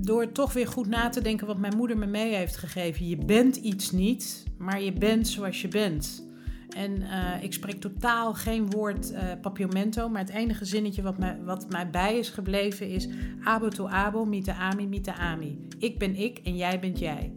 door 0.00 0.32
toch 0.32 0.52
weer 0.52 0.66
goed 0.66 0.86
na 0.86 1.08
te 1.08 1.22
denken 1.22 1.46
wat 1.46 1.58
mijn 1.58 1.76
moeder 1.76 1.98
me 1.98 2.06
mee 2.06 2.34
heeft 2.34 2.56
gegeven. 2.56 3.08
Je 3.08 3.16
bent 3.16 3.56
iets 3.56 3.90
niet, 3.90 4.44
maar 4.58 4.82
je 4.82 4.92
bent 4.92 5.28
zoals 5.28 5.60
je 5.60 5.68
bent. 5.68 6.28
En 6.76 7.02
eh, 7.02 7.42
ik 7.42 7.52
spreek 7.52 7.80
totaal 7.80 8.34
geen 8.34 8.70
woord 8.70 9.12
uh, 9.12 9.18
papiamento, 9.40 10.08
maar 10.08 10.20
het 10.20 10.30
enige 10.30 10.64
zinnetje 10.64 11.02
wat 11.02 11.18
mij, 11.18 11.38
wat 11.44 11.70
mij 11.70 11.90
bij 11.90 12.18
is 12.18 12.28
gebleven 12.28 12.88
is 12.88 13.08
abo 13.44 13.68
to 13.68 13.88
abo, 13.88 14.24
mita 14.24 14.54
ami, 14.54 14.86
mita 14.86 15.14
ami. 15.14 15.58
Ik 15.78 15.98
ben 15.98 16.16
ik 16.16 16.38
en 16.38 16.56
jij 16.56 16.80
bent 16.80 16.98
jij. 16.98 17.32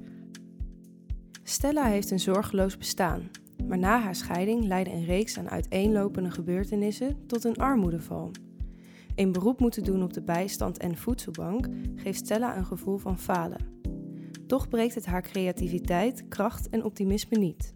Stella 1.43 1.83
heeft 1.85 2.11
een 2.11 2.19
zorgeloos 2.19 2.77
bestaan, 2.77 3.29
maar 3.67 3.77
na 3.77 3.99
haar 3.99 4.15
scheiding 4.15 4.65
leidde 4.65 4.91
een 4.91 5.05
reeks 5.05 5.37
aan 5.37 5.49
uiteenlopende 5.49 6.31
gebeurtenissen 6.31 7.25
tot 7.27 7.43
een 7.43 7.57
armoedeval. 7.57 8.31
Een 9.15 9.31
beroep 9.31 9.59
moeten 9.59 9.83
doen 9.83 10.03
op 10.03 10.13
de 10.13 10.21
bijstand 10.21 10.77
en 10.77 10.97
voedselbank 10.97 11.67
geeft 11.95 12.19
Stella 12.19 12.57
een 12.57 12.65
gevoel 12.65 12.97
van 12.97 13.19
falen. 13.19 13.65
Toch 14.47 14.67
breekt 14.67 14.95
het 14.95 15.05
haar 15.05 15.21
creativiteit, 15.21 16.27
kracht 16.27 16.69
en 16.69 16.83
optimisme 16.83 17.37
niet. 17.37 17.73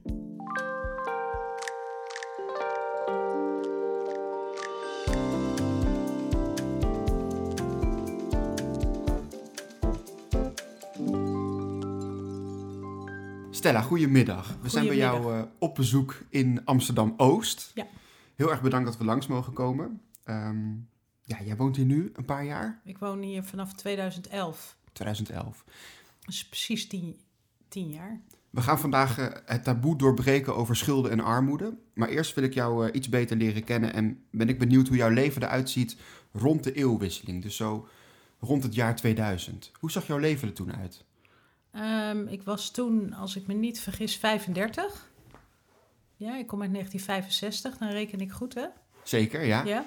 Stella, 13.49 13.81
goedemiddag. 13.81 14.57
We 14.61 14.69
zijn 14.69 14.87
bij 14.87 14.95
jou 14.95 15.33
uh, 15.33 15.41
op 15.59 15.75
bezoek 15.75 16.23
in 16.29 16.65
Amsterdam-Oost. 16.65 17.71
Ja. 17.73 17.87
Heel 18.35 18.51
erg 18.51 18.61
bedankt 18.61 18.85
dat 18.85 18.97
we 18.97 19.05
langs 19.05 19.27
mogen 19.27 19.53
komen. 19.53 20.01
Um, 20.25 20.87
ja, 21.27 21.37
jij 21.43 21.55
woont 21.55 21.75
hier 21.75 21.85
nu 21.85 22.11
een 22.13 22.25
paar 22.25 22.45
jaar? 22.45 22.81
Ik 22.83 22.97
woon 22.97 23.21
hier 23.21 23.43
vanaf 23.43 23.73
2011. 23.73 24.77
2011. 24.93 25.63
Dat 26.19 26.33
is 26.33 26.47
precies 26.47 26.87
tien, 26.87 27.19
tien 27.67 27.89
jaar. 27.89 28.21
We 28.49 28.61
gaan 28.61 28.79
vandaag 28.79 29.19
uh, 29.19 29.27
het 29.45 29.63
taboe 29.63 29.97
doorbreken 29.97 30.55
over 30.55 30.75
schulden 30.75 31.11
en 31.11 31.19
armoede. 31.19 31.77
Maar 31.93 32.09
eerst 32.09 32.33
wil 32.33 32.43
ik 32.43 32.53
jou 32.53 32.87
uh, 32.87 32.95
iets 32.95 33.09
beter 33.09 33.37
leren 33.37 33.63
kennen 33.63 33.93
en 33.93 34.23
ben 34.31 34.49
ik 34.49 34.59
benieuwd 34.59 34.87
hoe 34.87 34.97
jouw 34.97 35.09
leven 35.09 35.43
eruit 35.43 35.69
ziet 35.69 35.97
rond 36.31 36.63
de 36.63 36.73
eeuwwisseling. 36.73 37.41
Dus 37.41 37.55
zo 37.55 37.87
rond 38.39 38.63
het 38.63 38.75
jaar 38.75 38.95
2000. 38.95 39.71
Hoe 39.79 39.91
zag 39.91 40.07
jouw 40.07 40.17
leven 40.17 40.47
er 40.47 40.53
toen 40.53 40.75
uit? 40.75 41.05
Um, 41.75 42.27
ik 42.27 42.43
was 42.43 42.71
toen, 42.71 43.13
als 43.13 43.35
ik 43.35 43.47
me 43.47 43.53
niet 43.53 43.79
vergis, 43.79 44.17
35. 44.17 45.11
Ja, 46.15 46.37
ik 46.37 46.47
kom 46.47 46.61
uit 46.61 46.71
1965, 46.71 47.77
dan 47.77 47.89
reken 47.89 48.19
ik 48.19 48.31
goed, 48.31 48.53
hè? 48.53 48.65
Zeker, 49.03 49.43
ja. 49.43 49.63
Ja. 49.63 49.85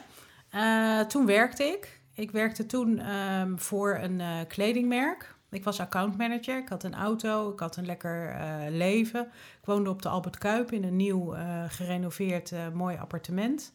Uh, 0.54 1.00
toen 1.00 1.26
werkte 1.26 1.64
ik. 1.64 2.00
Ik 2.14 2.30
werkte 2.30 2.66
toen 2.66 3.14
um, 3.14 3.58
voor 3.58 3.98
een 3.98 4.18
uh, 4.18 4.38
kledingmerk. 4.48 5.34
Ik 5.50 5.64
was 5.64 5.80
accountmanager. 5.80 6.58
Ik 6.58 6.68
had 6.68 6.84
een 6.84 6.94
auto. 6.94 7.52
Ik 7.52 7.60
had 7.60 7.76
een 7.76 7.86
lekker 7.86 8.34
uh, 8.34 8.56
leven. 8.68 9.20
Ik 9.60 9.64
woonde 9.64 9.90
op 9.90 10.02
de 10.02 10.08
Albert 10.08 10.38
Kuip 10.38 10.72
in 10.72 10.84
een 10.84 10.96
nieuw 10.96 11.34
gerenoveerd 11.68 12.52
mooi 12.72 12.96
appartement. 12.96 13.72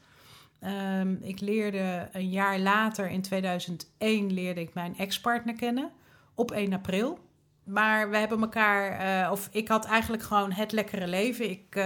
Um, 0.99 1.19
ik 1.21 1.39
leerde 1.39 2.09
een 2.11 2.29
jaar 2.29 2.59
later, 2.59 3.09
in 3.09 3.21
2001, 3.21 4.33
leerde 4.33 4.61
ik 4.61 4.73
mijn 4.73 4.97
ex-partner 4.97 5.55
kennen. 5.55 5.91
Op 6.35 6.51
1 6.51 6.73
april. 6.73 7.19
Maar 7.63 8.09
we 8.09 8.17
hebben 8.17 8.41
elkaar, 8.41 9.31
of 9.31 9.49
ik 9.51 9.67
had 9.67 9.85
eigenlijk 9.85 10.23
gewoon 10.23 10.51
het 10.51 10.71
lekkere 10.71 11.07
leven. 11.07 11.49
Ik 11.49 11.85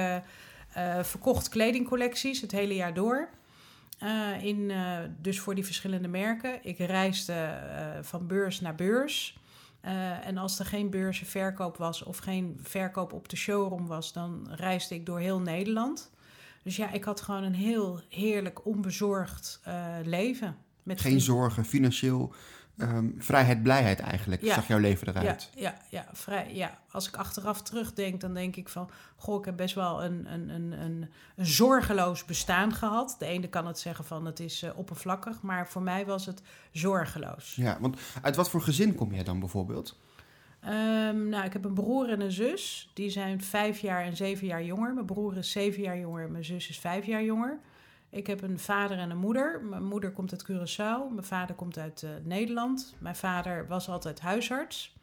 verkocht 1.02 1.50
kledingcollecties 1.50 2.42
het 2.42 2.52
hele 2.52 2.76
jaar 2.76 2.94
door. 2.94 3.30
Uh, 4.04 4.44
in, 4.44 4.60
uh, 4.70 4.98
dus 5.22 5.40
voor 5.40 5.56
die 5.56 5.66
verschillende 5.66 6.08
merken. 6.08 6.60
Ik 6.64 6.78
reisde 6.78 7.34
uh, 7.34 8.04
van 8.04 8.28
beurs 8.28 8.62
naar 8.62 8.76
beurs. 8.76 9.38
en 10.24 10.38
als 10.38 10.60
er 10.60 10.66
geen 10.66 10.90
beurzenverkoop 10.90 11.78
was 11.78 12.04
of 12.04 12.18
geen 12.18 12.60
verkoop 12.62 13.14
op 13.14 13.30
de 13.30 13.36
showroom 13.36 13.88
was, 13.88 14.14
dan 14.14 14.48
reisde 14.50 14.96
ik 14.96 15.06
door 15.06 15.20
heel 15.20 15.40
Nederland. 15.40 16.12
Dus 16.64 16.76
ja, 16.76 16.92
ik 16.92 17.04
had 17.04 17.22
gewoon 17.22 17.44
een 17.44 17.56
heel 17.56 18.02
heerlijk, 18.10 18.66
onbezorgd 18.66 19.62
leven. 20.04 20.58
Met 20.84 21.02
geen 21.02 21.22
zorgen, 21.22 21.66
financieel 21.66 22.34
um, 22.82 23.16
vrijheid, 23.18 23.64
blijheid 23.64 24.00
eigenlijk, 24.00 24.42
ja. 24.42 24.54
zag 24.54 24.68
jouw 24.68 24.80
leven 24.80 25.08
eruit. 25.08 25.50
Ja, 25.56 25.62
ja, 25.62 25.76
ja, 25.90 26.06
vrij, 26.14 26.56
ja, 26.56 26.80
als 26.92 27.08
ik 27.08 27.16
achteraf 27.16 27.62
terugdenk, 27.62 28.22
dan 28.22 28.34
denk 28.34 28.56
ik 28.56 28.70
van... 28.70 28.90
Goh, 29.16 29.40
ik 29.40 29.46
heb 29.46 29.58
best 29.58 29.76
wel 29.76 30.04
een, 30.04 30.34
een, 30.34 30.50
een, 30.50 30.72
een, 30.72 31.10
een 31.36 31.46
zorgeloos 31.46 32.26
bestaan 32.26 32.74
gehad. 32.74 33.16
De 33.20 33.26
ene 33.26 33.48
kan 33.48 33.68
het 33.68 33.80
zeggen 33.80 34.06
van 34.06 34.26
het 34.26 34.40
is 34.40 34.64
uh, 34.64 34.70
oppervlakkig, 34.76 35.42
maar 35.42 35.68
voor 35.68 35.82
mij 35.82 36.06
was 36.06 36.26
het 36.26 36.42
zorgeloos. 36.72 37.56
Ja, 37.56 37.78
want 37.80 38.00
uit 38.22 38.36
wat 38.36 38.50
voor 38.50 38.62
gezin 38.62 38.96
kom 38.96 39.14
jij 39.14 39.24
dan 39.24 39.40
bijvoorbeeld? 39.40 40.00
Um, 40.66 41.30
nou, 41.30 41.46
ik 41.46 41.54
heb 41.54 41.66
een 41.66 41.74
broer 41.74 42.10
en 42.10 42.22
een 42.22 42.32
zus. 42.32 42.92
Die 42.94 43.10
zijn 43.10 43.42
vijf 43.42 43.80
jaar 43.80 44.04
en 44.04 44.16
zeven 44.16 44.48
jaar 44.48 44.64
jonger. 44.64 44.94
Mijn 44.94 45.06
broer 45.06 45.38
is 45.38 45.52
zeven 45.52 45.82
jaar 45.82 46.00
jonger 46.00 46.26
en 46.26 46.32
mijn 46.32 46.46
zus 46.46 46.70
is 46.70 46.80
vijf 46.80 47.06
jaar 47.06 47.24
jonger. 47.24 47.60
Ik 48.10 48.28
heb 48.28 48.42
een 48.42 48.60
vader 48.60 48.98
en 48.98 49.10
een 49.10 49.18
moeder. 49.18 49.64
Mijn 49.64 49.84
moeder 49.84 50.12
komt 50.12 50.32
uit 50.32 50.44
Curaçao. 50.44 51.14
Mijn 51.14 51.24
vader 51.24 51.56
komt 51.56 51.78
uit 51.78 52.02
uh, 52.02 52.10
Nederland. 52.24 52.96
Mijn 53.00 53.16
vader 53.16 53.68
was 53.68 53.90
altijd 53.90 54.20
huisarts. 54.20 54.96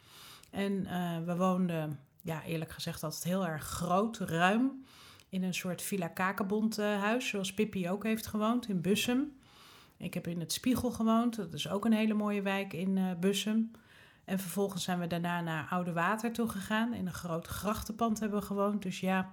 En 0.51 0.73
uh, 0.73 1.19
we 1.25 1.37
woonden, 1.37 2.01
ja, 2.23 2.43
eerlijk 2.43 2.71
gezegd, 2.71 3.03
altijd 3.03 3.25
heel 3.25 3.47
erg 3.47 3.65
groot, 3.65 4.19
ruim. 4.19 4.85
In 5.29 5.43
een 5.43 5.55
soort 5.55 5.83
Villa 5.83 6.09
Kakenbond 6.09 6.79
uh, 6.79 7.03
huis, 7.03 7.29
zoals 7.29 7.55
Pippi 7.55 7.91
ook 7.91 8.03
heeft 8.03 8.27
gewoond, 8.27 8.69
in 8.69 8.81
Bussum. 8.81 9.37
Ik 9.97 10.15
heb 10.15 10.27
in 10.27 10.41
het 10.41 10.53
Spiegel 10.53 10.91
gewoond. 10.91 11.37
Dat 11.37 11.53
is 11.53 11.69
ook 11.69 11.85
een 11.85 11.93
hele 11.93 12.15
mooie 12.15 12.43
wijk 12.43 12.73
in 12.73 13.17
Bussum. 13.21 13.71
En 14.25 14.39
vervolgens 14.39 14.85
zijn 14.85 14.99
we 14.99 15.07
daarna 15.07 15.41
naar 15.41 15.67
Oude 15.71 15.93
Water 15.93 16.33
toe 16.33 16.49
gegaan. 16.49 16.95
In 16.95 17.07
een 17.07 17.13
groot 17.13 17.47
grachtenpand 17.47 18.21
hebben 18.21 18.41
we 18.41 18.47
gewoond. 18.47 18.83
Dus 18.83 19.01
ja, 19.01 19.33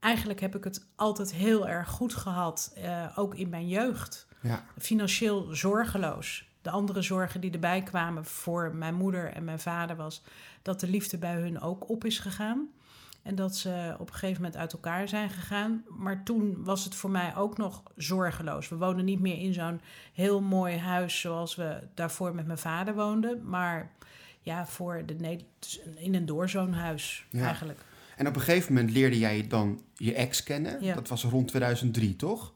eigenlijk 0.00 0.40
heb 0.40 0.56
ik 0.56 0.64
het 0.64 0.86
altijd 0.96 1.32
heel 1.32 1.68
erg 1.68 1.88
goed 1.88 2.14
gehad, 2.14 2.74
uh, 2.78 3.18
ook 3.18 3.34
in 3.34 3.48
mijn 3.48 3.68
jeugd. 3.68 4.26
Ja. 4.40 4.64
Financieel 4.78 5.54
zorgeloos. 5.54 6.48
De 6.62 6.70
andere 6.70 7.02
zorgen 7.02 7.40
die 7.40 7.50
erbij 7.50 7.82
kwamen 7.82 8.24
voor 8.24 8.74
mijn 8.74 8.94
moeder 8.94 9.32
en 9.32 9.44
mijn 9.44 9.60
vader 9.60 9.96
was 9.96 10.22
dat 10.62 10.80
de 10.80 10.88
liefde 10.88 11.18
bij 11.18 11.34
hun 11.34 11.60
ook 11.60 11.88
op 11.88 12.04
is 12.04 12.18
gegaan. 12.18 12.68
En 13.22 13.34
dat 13.34 13.56
ze 13.56 13.96
op 13.98 14.08
een 14.08 14.14
gegeven 14.14 14.42
moment 14.42 14.60
uit 14.60 14.72
elkaar 14.72 15.08
zijn 15.08 15.30
gegaan. 15.30 15.84
Maar 15.88 16.24
toen 16.24 16.64
was 16.64 16.84
het 16.84 16.94
voor 16.94 17.10
mij 17.10 17.36
ook 17.36 17.56
nog 17.56 17.82
zorgeloos. 17.96 18.68
We 18.68 18.76
woonden 18.76 19.04
niet 19.04 19.20
meer 19.20 19.38
in 19.38 19.52
zo'n 19.52 19.80
heel 20.12 20.40
mooi 20.40 20.76
huis 20.76 21.20
zoals 21.20 21.54
we 21.54 21.88
daarvoor 21.94 22.34
met 22.34 22.46
mijn 22.46 22.58
vader 22.58 22.94
woonden. 22.94 23.48
Maar 23.48 23.90
ja, 24.40 24.66
voor 24.66 25.02
de, 25.06 25.38
in 25.96 26.14
een 26.14 26.26
doorzoonhuis 26.26 27.26
ja. 27.30 27.44
eigenlijk. 27.44 27.80
En 28.18 28.26
op 28.26 28.34
een 28.34 28.40
gegeven 28.40 28.72
moment 28.72 28.92
leerde 28.92 29.18
jij 29.18 29.46
dan 29.48 29.80
je 29.94 30.14
ex 30.14 30.42
kennen. 30.42 30.84
Ja. 30.84 30.94
Dat 30.94 31.08
was 31.08 31.22
rond 31.24 31.48
2003, 31.48 32.16
toch? 32.16 32.52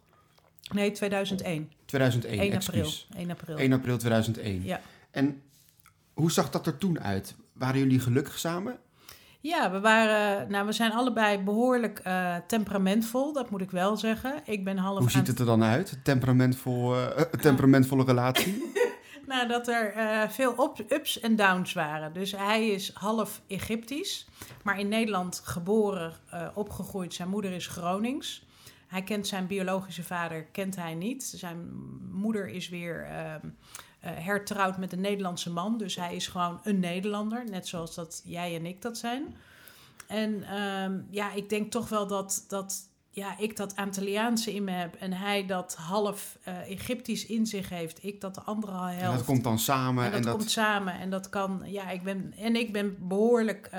Nee, 0.72 0.90
2001. 0.90 1.70
2001, 1.84 2.40
1 2.40 2.52
excuus. 2.52 3.06
april. 3.08 3.20
1 3.20 3.30
april. 3.30 3.56
1 3.56 3.72
april 3.72 3.96
2001. 3.96 4.62
Ja. 4.64 4.80
En 5.10 5.42
hoe 6.12 6.32
zag 6.32 6.50
dat 6.50 6.66
er 6.66 6.78
toen 6.78 7.00
uit? 7.00 7.34
Waren 7.52 7.78
jullie 7.78 8.00
gelukkig 8.00 8.38
samen? 8.38 8.78
Ja, 9.40 9.70
we 9.70 9.80
waren, 9.80 10.50
nou, 10.50 10.66
we 10.66 10.72
zijn 10.72 10.92
allebei 10.92 11.38
behoorlijk 11.38 12.00
uh, 12.06 12.36
temperamentvol, 12.46 13.32
dat 13.32 13.50
moet 13.50 13.60
ik 13.60 13.70
wel 13.70 13.96
zeggen. 13.96 14.34
Ik 14.44 14.64
ben 14.64 14.76
half 14.76 14.98
Hoe 14.98 15.10
ziet 15.10 15.26
het 15.26 15.38
er 15.38 15.46
dan 15.46 15.62
uit? 15.62 15.98
Temperamentvol, 16.02 16.94
uh, 16.96 17.20
temperamentvolle 17.20 18.04
relatie? 18.04 18.72
Nou, 19.26 19.48
dat 19.48 19.68
er 19.68 19.96
uh, 19.96 20.28
veel 20.28 20.74
ups 20.88 21.20
en 21.20 21.36
downs 21.36 21.72
waren. 21.72 22.12
Dus 22.12 22.32
hij 22.32 22.68
is 22.68 22.90
half 22.94 23.42
Egyptisch, 23.46 24.26
maar 24.62 24.78
in 24.78 24.88
Nederland 24.88 25.40
geboren, 25.44 26.12
uh, 26.34 26.48
opgegroeid. 26.54 27.14
Zijn 27.14 27.28
moeder 27.28 27.52
is 27.52 27.66
Gronings. 27.66 28.46
Hij 28.86 29.02
kent 29.02 29.26
zijn 29.26 29.46
biologische 29.46 30.02
vader, 30.02 30.44
kent 30.44 30.76
hij 30.76 30.94
niet. 30.94 31.24
Zijn 31.24 31.70
moeder 32.12 32.48
is 32.48 32.68
weer 32.68 33.06
uh, 33.10 33.50
hertrouwd 34.00 34.78
met 34.78 34.92
een 34.92 35.00
Nederlandse 35.00 35.50
man. 35.50 35.78
Dus 35.78 35.96
hij 35.96 36.14
is 36.16 36.26
gewoon 36.26 36.60
een 36.62 36.80
Nederlander, 36.80 37.44
net 37.50 37.68
zoals 37.68 37.94
dat 37.94 38.22
jij 38.24 38.56
en 38.56 38.66
ik 38.66 38.82
dat 38.82 38.98
zijn. 38.98 39.36
En 40.06 40.42
ehm, 40.42 41.00
ja, 41.10 41.32
ik 41.32 41.48
denk 41.48 41.70
toch 41.70 41.88
wel 41.88 42.06
dat, 42.06 42.44
dat 42.48 42.90
ja, 43.14 43.38
ik 43.38 43.56
dat 43.56 43.76
Antilliaanse 43.76 44.54
in 44.54 44.64
me 44.64 44.70
heb 44.70 44.94
en 44.94 45.12
hij 45.12 45.46
dat 45.46 45.74
half 45.74 46.38
uh, 46.48 46.70
Egyptisch 46.70 47.26
in 47.26 47.46
zich 47.46 47.68
heeft. 47.68 48.04
Ik 48.04 48.20
dat 48.20 48.34
de 48.34 48.40
andere 48.40 48.72
helft. 48.72 49.00
En 49.00 49.16
dat 49.16 49.24
komt 49.24 49.44
dan 49.44 49.58
samen. 49.58 50.04
En 50.04 50.10
dat, 50.10 50.18
en 50.18 50.26
dat 50.26 50.36
komt 50.36 50.50
samen 50.50 50.94
en 50.94 51.10
dat 51.10 51.28
kan, 51.28 51.62
ja, 51.64 51.90
ik 51.90 52.02
ben, 52.02 52.34
en 52.38 52.56
ik 52.56 52.72
ben 52.72 52.96
behoorlijk 53.08 53.70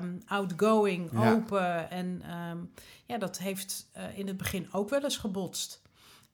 um, 0.00 0.22
outgoing, 0.26 1.10
Ja. 1.12 1.32
open. 1.32 1.90
En 1.90 2.22
um, 2.50 2.70
ja, 3.06 3.18
dat 3.18 3.38
heeft 3.38 3.90
uh, 3.96 4.18
in 4.18 4.26
het 4.26 4.36
begin 4.36 4.68
ook 4.72 4.88
wel 4.88 5.02
eens 5.02 5.16
gebotst. 5.16 5.82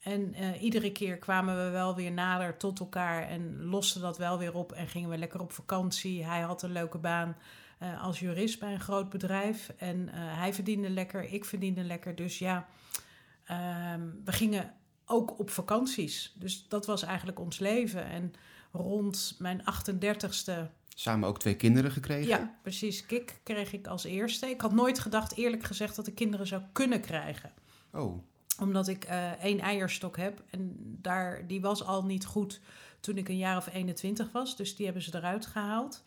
En 0.01 0.35
uh, 0.41 0.63
iedere 0.63 0.93
keer 0.93 1.17
kwamen 1.17 1.65
we 1.65 1.71
wel 1.71 1.95
weer 1.95 2.13
nader 2.13 2.57
tot 2.57 2.81
elkaar 2.81 3.29
en 3.29 3.65
losten 3.65 4.01
dat 4.01 4.19
wel 4.19 4.39
weer 4.39 4.55
op 4.55 4.73
en 4.73 4.89
gingen 4.89 5.11
we 5.11 5.19
lekker 5.19 5.41
op 5.41 5.53
vakantie. 5.53 6.25
Hij 6.25 6.41
had 6.41 6.63
een 6.63 6.73
leuke 6.73 6.99
baan 6.99 7.37
uh, 7.85 8.03
als 8.03 8.21
jurist 8.21 8.59
bij 8.59 8.73
een 8.73 8.81
groot 8.81 9.11
bedrijf. 9.11 9.73
En 9.77 9.97
uh, 9.97 10.13
hij 10.15 10.55
verdiende 10.55 10.91
lekker, 10.91 11.33
ik 11.33 11.45
verdiende 11.45 11.85
lekker. 11.85 12.15
Dus 12.15 12.39
ja, 12.39 12.67
uh, 13.51 13.95
we 14.25 14.33
gingen 14.33 14.75
ook 15.07 15.39
op 15.39 15.51
vakanties. 15.51 16.33
Dus 16.37 16.69
dat 16.69 16.87
was 16.87 17.03
eigenlijk 17.03 17.41
ons 17.41 17.59
leven. 17.59 18.05
En 18.05 18.33
rond 18.73 19.37
mijn 19.39 19.61
38ste 19.61 20.53
Samen 20.95 21.29
ook 21.29 21.39
twee 21.39 21.57
kinderen 21.57 21.91
gekregen. 21.91 22.29
Ja, 22.29 22.59
precies. 22.63 23.07
Kik 23.07 23.41
kreeg 23.43 23.73
ik 23.73 23.87
als 23.87 24.05
eerste. 24.05 24.47
Ik 24.47 24.61
had 24.61 24.73
nooit 24.73 24.99
gedacht, 24.99 25.37
eerlijk 25.37 25.63
gezegd, 25.63 25.97
dat 25.97 26.07
ik 26.07 26.15
kinderen 26.15 26.47
zou 26.47 26.63
kunnen 26.73 27.01
krijgen. 27.01 27.53
Oh, 27.93 28.23
Omdat 28.61 28.89
ik 28.89 29.05
eh, 29.05 29.31
één 29.31 29.61
eierstok 29.61 30.17
heb. 30.17 30.43
En 30.51 30.77
daar, 31.01 31.47
die 31.47 31.61
was 31.61 31.85
al 31.85 32.05
niet 32.05 32.25
goed 32.25 32.61
toen 33.01 33.17
ik 33.17 33.29
een 33.29 33.37
jaar 33.37 33.57
of 33.57 33.73
21 33.73 34.33
was. 34.33 34.57
Dus 34.57 34.77
die 34.77 34.85
hebben 34.85 35.03
ze 35.03 35.15
eruit 35.15 35.47
gehaald. 35.47 36.05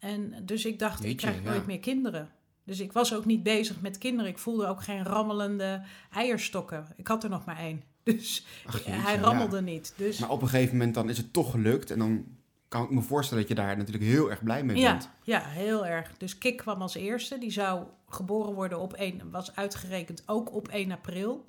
En 0.00 0.34
dus 0.42 0.64
ik 0.64 0.78
dacht, 0.78 1.04
ik 1.04 1.16
krijg 1.16 1.42
ja. 1.42 1.50
nooit 1.50 1.66
meer 1.66 1.78
kinderen. 1.78 2.30
Dus 2.64 2.80
ik 2.80 2.92
was 2.92 3.14
ook 3.14 3.24
niet 3.24 3.42
bezig 3.42 3.80
met 3.80 3.98
kinderen. 3.98 4.30
Ik 4.30 4.38
voelde 4.38 4.66
ook 4.66 4.82
geen 4.82 5.04
rammelende 5.04 5.82
eierstokken. 6.10 6.86
Ik 6.96 7.06
had 7.06 7.24
er 7.24 7.30
nog 7.30 7.44
maar 7.44 7.58
één. 7.58 7.82
Dus 8.02 8.46
ach, 8.66 8.76
jeetje, 8.76 8.90
hij 8.90 9.14
ja. 9.14 9.20
rammelde 9.20 9.62
niet. 9.62 9.94
Dus 9.96 10.18
Maar 10.18 10.30
op 10.30 10.42
een 10.42 10.48
gegeven 10.48 10.76
moment 10.76 10.94
dan 10.94 11.08
is 11.08 11.16
het 11.16 11.32
toch 11.32 11.50
gelukt. 11.50 11.90
En 11.90 11.98
dan 11.98 12.24
kan 12.68 12.84
ik 12.84 12.90
me 12.90 13.00
voorstellen 13.00 13.46
dat 13.46 13.56
je 13.56 13.62
daar 13.62 13.76
natuurlijk 13.76 14.04
heel 14.04 14.30
erg 14.30 14.42
blij 14.42 14.64
mee 14.64 14.76
ja, 14.76 14.90
bent. 14.90 15.10
ja, 15.22 15.40
heel 15.40 15.86
erg. 15.86 16.16
Dus 16.18 16.38
Kik 16.38 16.56
kwam 16.56 16.82
als 16.82 16.94
eerste. 16.94 17.38
Die 17.38 17.50
zou 17.50 17.84
geboren 18.08 18.54
worden 18.54 18.80
op 18.80 18.92
1, 18.92 19.30
was 19.30 19.56
uitgerekend 19.56 20.22
ook 20.26 20.54
op 20.54 20.68
1 20.68 20.92
april. 20.92 21.44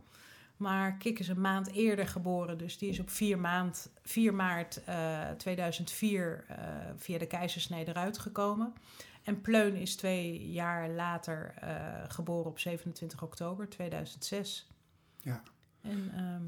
Maar 0.61 0.97
Kik 0.97 1.19
is 1.19 1.27
een 1.27 1.41
maand 1.41 1.71
eerder 1.71 2.07
geboren. 2.07 2.57
Dus 2.57 2.77
die 2.77 2.89
is 2.89 2.99
op 2.99 3.09
4, 3.09 3.39
maand, 3.39 3.91
4 4.03 4.33
maart 4.33 4.83
eh, 4.83 5.29
2004 5.37 6.45
eh, 6.47 6.55
via 6.95 7.17
de 7.17 7.27
keizersnede 7.27 7.91
eruit 7.91 8.17
gekomen. 8.17 8.73
En 9.23 9.41
Pleun 9.41 9.75
is 9.75 9.95
twee 9.95 10.51
jaar 10.51 10.89
later 10.89 11.53
eh, 11.59 11.75
geboren 12.07 12.49
op 12.49 12.59
27 12.59 13.21
oktober 13.23 13.69
2006. 13.69 14.71
Ja. 15.21 15.43
En 15.81 16.11
ehm, 16.15 16.43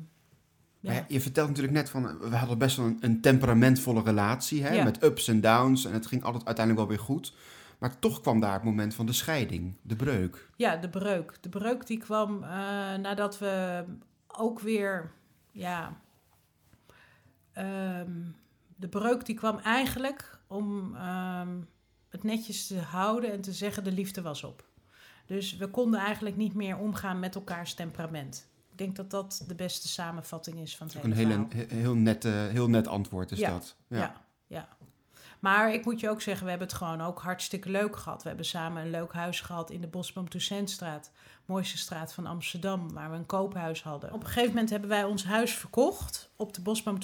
ja. 0.79 0.91
ja, 0.93 1.05
je 1.07 1.21
vertelt 1.21 1.47
natuurlijk 1.47 1.75
net 1.75 1.89
van, 1.89 2.19
we 2.19 2.35
hadden 2.35 2.57
best 2.57 2.77
wel 2.77 2.85
een, 2.85 2.97
een 2.99 3.21
temperamentvolle 3.21 4.01
relatie. 4.01 4.63
Hè, 4.63 4.73
Ja. 4.73 4.83
Met 4.83 5.03
ups 5.03 5.27
en 5.27 5.41
downs. 5.41 5.85
En 5.85 5.93
het 5.93 6.07
ging 6.07 6.23
altijd 6.23 6.45
uiteindelijk 6.45 6.87
wel 6.87 6.97
weer 6.97 7.05
goed. 7.05 7.33
Maar 7.83 7.99
toch 7.99 8.21
kwam 8.21 8.39
daar 8.39 8.53
het 8.53 8.63
moment 8.63 8.95
van 8.95 9.05
de 9.05 9.13
scheiding, 9.13 9.75
de 9.81 9.95
breuk. 9.95 10.49
Ja, 10.55 10.75
de 10.75 10.89
breuk. 10.89 11.37
De 11.41 11.49
breuk 11.49 11.87
die 11.87 11.97
kwam 11.97 12.43
eh, 12.43 12.49
nadat 12.95 13.39
we 13.39 13.83
ook 14.27 14.59
weer, 14.59 15.11
ja, 15.51 15.97
ehm, 17.53 18.11
de 18.75 18.87
breuk 18.87 19.25
die 19.25 19.35
kwam 19.35 19.57
eigenlijk 19.57 20.39
om 20.47 20.95
ehm, 20.95 21.57
het 22.09 22.23
netjes 22.23 22.67
te 22.67 22.79
houden 22.79 23.31
en 23.31 23.41
te 23.41 23.51
zeggen 23.53 23.83
de 23.83 23.91
liefde 23.91 24.21
was 24.21 24.43
op. 24.43 24.63
Dus 25.25 25.57
we 25.57 25.67
konden 25.67 25.99
eigenlijk 25.99 26.35
niet 26.37 26.53
meer 26.53 26.77
omgaan 26.77 27.19
met 27.19 27.35
elkaars 27.35 27.73
temperament. 27.73 28.47
Ik 28.71 28.77
denk 28.77 28.95
dat 28.95 29.09
dat 29.11 29.43
de 29.47 29.55
beste 29.55 29.87
samenvatting 29.87 30.59
is 30.59 30.77
van 30.77 30.87
het 30.87 30.95
Dat 30.95 31.05
is 31.05 31.11
ook 31.11 31.15
hele 31.17 31.33
een 31.33 31.49
verhaal. 31.49 31.65
hele, 31.67 31.73
he- 31.75 31.81
heel, 31.81 31.95
net, 31.95 32.23
heel 32.23 32.69
net 32.69 32.87
antwoord 32.87 33.31
is 33.31 33.39
Ja, 33.39 33.49
dat. 33.49 33.75
Ja. 33.87 34.21
ja, 34.47 34.67
Maar 35.43 35.73
ik 35.73 35.85
moet 35.85 35.99
je 35.99 36.09
ook 36.09 36.21
zeggen, 36.21 36.43
we 36.43 36.49
hebben 36.49 36.67
het 36.67 36.77
gewoon 36.77 37.01
ook 37.01 37.21
hartstikke 37.21 37.69
leuk 37.69 37.95
gehad. 37.95 38.21
We 38.21 38.27
hebben 38.27 38.45
samen 38.45 38.83
een 38.83 38.89
leuk 38.89 39.13
huis 39.13 39.41
gehad 39.41 39.69
in 39.69 39.81
de 39.81 39.87
Bosboom 39.87 40.29
Toussaintstraat. 40.29 41.11
Mooiste 41.45 41.77
straat 41.77 42.13
van 42.13 42.25
Amsterdam, 42.25 42.93
waar 42.93 43.11
we 43.11 43.15
een 43.15 43.25
koophuis 43.25 43.83
hadden. 43.83 44.13
Op 44.13 44.19
een 44.19 44.25
gegeven 44.25 44.49
moment 44.49 44.69
hebben 44.69 44.89
wij 44.89 45.03
ons 45.03 45.25
huis 45.25 45.53
verkocht 45.53 46.29
op 46.35 46.53
de 46.53 46.61
Bosboom 46.61 46.97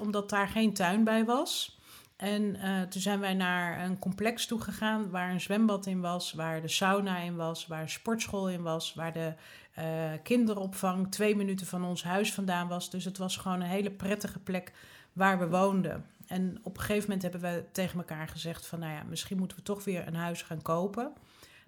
omdat 0.00 0.30
daar 0.30 0.48
geen 0.48 0.72
tuin 0.72 1.04
bij 1.04 1.24
was. 1.24 1.80
En 2.16 2.56
eh, 2.56 2.82
toen 2.82 3.00
zijn 3.00 3.20
wij 3.20 3.34
naar 3.34 3.84
een 3.84 3.98
complex 3.98 4.46
toe 4.46 4.60
gegaan 4.60 5.10
waar 5.10 5.30
een 5.30 5.40
zwembad 5.40 5.86
in 5.86 6.00
was, 6.00 6.32
waar 6.32 6.62
de 6.62 6.68
sauna 6.68 7.18
in 7.18 7.36
was, 7.36 7.66
waar 7.66 7.82
een 7.82 7.88
sportschool 7.88 8.48
in 8.48 8.62
was, 8.62 8.94
waar 8.94 9.12
de 9.12 9.32
eh, 9.74 9.84
kinderopvang 10.22 11.10
twee 11.10 11.36
minuten 11.36 11.66
van 11.66 11.84
ons 11.84 12.04
huis 12.04 12.32
vandaan 12.32 12.68
was. 12.68 12.90
Dus 12.90 13.04
het 13.04 13.18
was 13.18 13.36
gewoon 13.36 13.60
een 13.60 13.66
hele 13.66 13.90
prettige 13.90 14.38
plek 14.38 14.72
waar 15.12 15.38
we 15.38 15.48
woonden. 15.48 16.04
En 16.26 16.58
op 16.62 16.76
een 16.76 16.82
gegeven 16.82 17.02
moment 17.02 17.22
hebben 17.22 17.40
we 17.40 17.64
tegen 17.72 17.98
elkaar 17.98 18.28
gezegd 18.28 18.66
van, 18.66 18.78
nou 18.78 18.92
ja, 18.92 19.02
misschien 19.02 19.38
moeten 19.38 19.56
we 19.56 19.62
toch 19.62 19.84
weer 19.84 20.06
een 20.06 20.14
huis 20.14 20.42
gaan 20.42 20.62
kopen. 20.62 21.12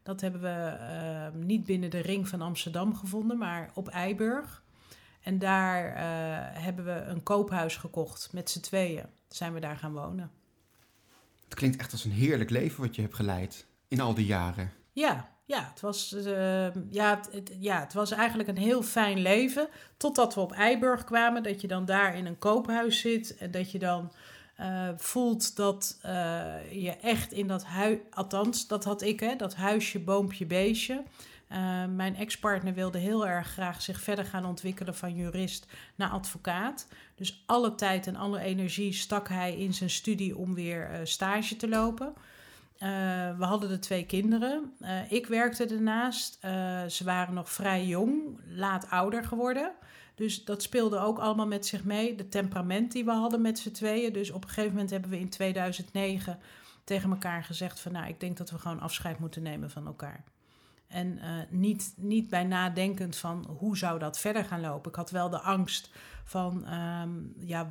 Dat 0.03 0.21
hebben 0.21 0.41
we 0.41 0.77
eh, 0.79 1.41
niet 1.43 1.65
binnen 1.65 1.91
de 1.91 1.99
ring 2.01 2.29
van 2.29 2.41
Amsterdam 2.43 2.95
gevonden, 2.97 3.39
maar 3.39 3.71
op 3.75 3.89
Eiburg. 3.89 4.63
En 5.21 5.39
daar 5.39 5.87
eh, 5.95 6.63
hebben 6.63 6.85
we 6.85 6.91
een 6.93 7.23
koophuis 7.23 7.77
gekocht 7.77 8.33
met 8.33 8.51
z'n 8.51 8.61
tweeën. 8.61 9.05
Zijn 9.29 9.53
we 9.55 9.61
daar 9.61 9.77
gaan 9.77 9.93
wonen. 9.93 10.31
Het 11.45 11.55
klinkt 11.55 11.77
echt 11.81 11.93
als 11.93 12.05
een 12.05 12.11
heerlijk 12.11 12.51
leven 12.51 12.81
wat 12.81 12.95
je 12.97 13.03
hebt 13.03 13.15
geleid 13.15 13.67
in 13.89 14.01
al 14.01 14.15
die 14.15 14.27
jaren. 14.27 14.73
Ja, 14.93 15.29
ja, 15.45 15.69
het 15.71 15.81
was, 15.81 16.13
eh, 16.13 16.75
ja, 16.91 17.21
het- 17.31 17.57
ja, 17.59 17.81
het 17.81 17.93
was 17.93 18.11
eigenlijk 18.11 18.49
een 18.49 18.57
heel 18.57 18.83
fijn 18.83 19.19
leven. 19.19 19.69
Totdat 19.97 20.35
we 20.35 20.41
op 20.41 20.53
Eiburg 20.53 21.05
kwamen, 21.05 21.43
dat 21.43 21.61
je 21.61 21.67
dan 21.69 21.85
daar 21.85 22.17
in 22.17 22.27
een 22.27 22.39
koophuis 22.39 23.01
zit. 23.01 23.37
En 23.37 23.51
dat 23.51 23.71
je 23.71 23.79
dan 23.79 24.13
eh, 24.59 24.89
voelt 24.97 25.57
dat 25.57 25.99
eh, 26.03 26.83
je 26.83 26.91
echt 26.91 27.33
in 27.33 27.47
dat 27.47 27.65
huis, 27.65 27.99
althans, 28.11 28.67
dat 28.67 28.85
had 28.85 29.03
ik, 29.03 29.21
hè, 29.21 29.37
dat 29.37 29.55
huisje, 29.55 29.99
boompje, 29.99 30.47
beestje. 30.47 31.03
Eh, 31.49 31.85
mijn 31.85 32.17
ex-partner 32.17 32.75
wilde 32.75 32.99
heel 32.99 33.27
erg 33.27 33.47
graag 33.47 33.83
zich 33.83 34.01
verder 34.01 34.25
gaan 34.25 34.45
ontwikkelen 34.45 34.95
van 34.95 35.15
jurist 35.15 35.67
naar 35.95 36.11
advocaat. 36.11 36.87
Dus 37.15 37.43
alle 37.47 37.75
tijd 37.75 38.07
en 38.07 38.17
alle 38.17 38.41
energie 38.41 38.93
stak 38.93 39.29
hij 39.29 39.57
in 39.57 39.75
zijn 39.75 39.91
studie 39.91 40.37
om 40.37 40.55
weer 40.55 41.01
stage 41.05 41.57
te 41.57 41.69
lopen. 41.69 42.13
We 43.39 43.45
hadden 43.45 43.69
de 43.69 43.79
twee 43.79 44.07
kinderen. 44.07 44.73
Ik 45.09 45.27
werkte 45.27 45.67
ernaast. 45.67 46.39
Ze 46.89 47.05
waren 47.05 47.35
nog 47.35 47.51
vrij 47.51 47.87
jong, 47.87 48.41
laat 48.49 48.91
ouder 48.91 49.25
geworden. 49.25 49.73
Dus 50.19 50.45
dat 50.45 50.63
speelde 50.63 50.99
ook 50.99 51.19
allemaal 51.19 51.47
met 51.47 51.67
zich 51.67 51.85
mee. 51.85 52.15
De 52.15 52.29
temperament 52.29 52.93
die 52.93 53.05
we 53.05 53.11
hadden 53.11 53.43
met 53.43 53.59
z'n 53.59 53.71
tweeën. 53.71 54.13
Dus 54.13 54.31
op 54.31 54.43
een 54.43 54.49
gegeven 54.49 54.73
moment 54.73 54.91
hebben 54.91 55.11
we 55.11 55.19
in 55.19 55.29
2009 55.29 56.39
tegen 56.85 57.11
elkaar 57.11 57.45
gezegd 57.45 57.81
van... 57.81 57.93
nou, 57.93 58.09
ik 58.09 58.21
denk 58.21 58.37
dat 58.37 58.51
we 58.51 58.59
gewoon 58.59 58.81
afscheid 58.81 59.19
moeten 59.19 59.43
nemen 59.43 59.71
van 59.71 59.87
elkaar. 59.87 60.25
En 60.87 61.19
eh, 61.19 61.31
niet, 61.51 61.93
niet 61.97 62.31
bij 62.31 62.45
nadenkend 62.45 63.17
van 63.17 63.47
hoe 63.59 63.77
zou 63.77 63.99
dat 63.99 64.19
verder 64.19 64.45
gaan 64.45 64.61
lopen. 64.61 64.91
Ik 64.91 64.97
had 64.97 65.11
wel 65.11 65.31
de 65.31 65.41
angst 65.41 65.91
van, 66.25 66.67
ehm, 66.67 67.11
ja, 67.39 67.71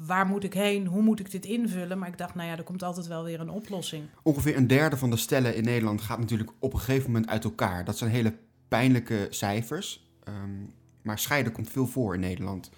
waar 0.00 0.26
moet 0.26 0.44
ik 0.44 0.54
heen? 0.54 0.86
Hoe 0.86 1.02
moet 1.02 1.20
ik 1.20 1.30
dit 1.30 1.44
invullen? 1.44 1.98
Maar 1.98 2.08
ik 2.08 2.18
dacht, 2.18 2.34
nou 2.34 2.48
ja, 2.48 2.56
er 2.56 2.62
komt 2.62 2.82
altijd 2.82 3.06
wel 3.06 3.24
weer 3.24 3.40
een 3.40 3.50
oplossing. 3.50 4.04
Ongeveer 4.22 4.56
een 4.56 4.66
derde 4.66 4.96
van 4.96 5.10
de 5.10 5.16
stellen 5.16 5.54
in 5.54 5.64
Nederland 5.64 6.00
gaat 6.00 6.18
natuurlijk 6.18 6.50
op 6.58 6.72
een 6.72 6.78
gegeven 6.78 7.12
moment 7.12 7.30
uit 7.30 7.44
elkaar. 7.44 7.84
Dat 7.84 7.98
zijn 7.98 8.10
hele 8.10 8.34
pijnlijke 8.68 9.26
cijfers. 9.30 10.10
Ehm, 10.24 10.64
maar 11.02 11.18
scheiden 11.18 11.52
komt 11.52 11.70
veel 11.70 11.86
voor 11.86 12.14
in 12.14 12.20
Nederland. 12.20 12.70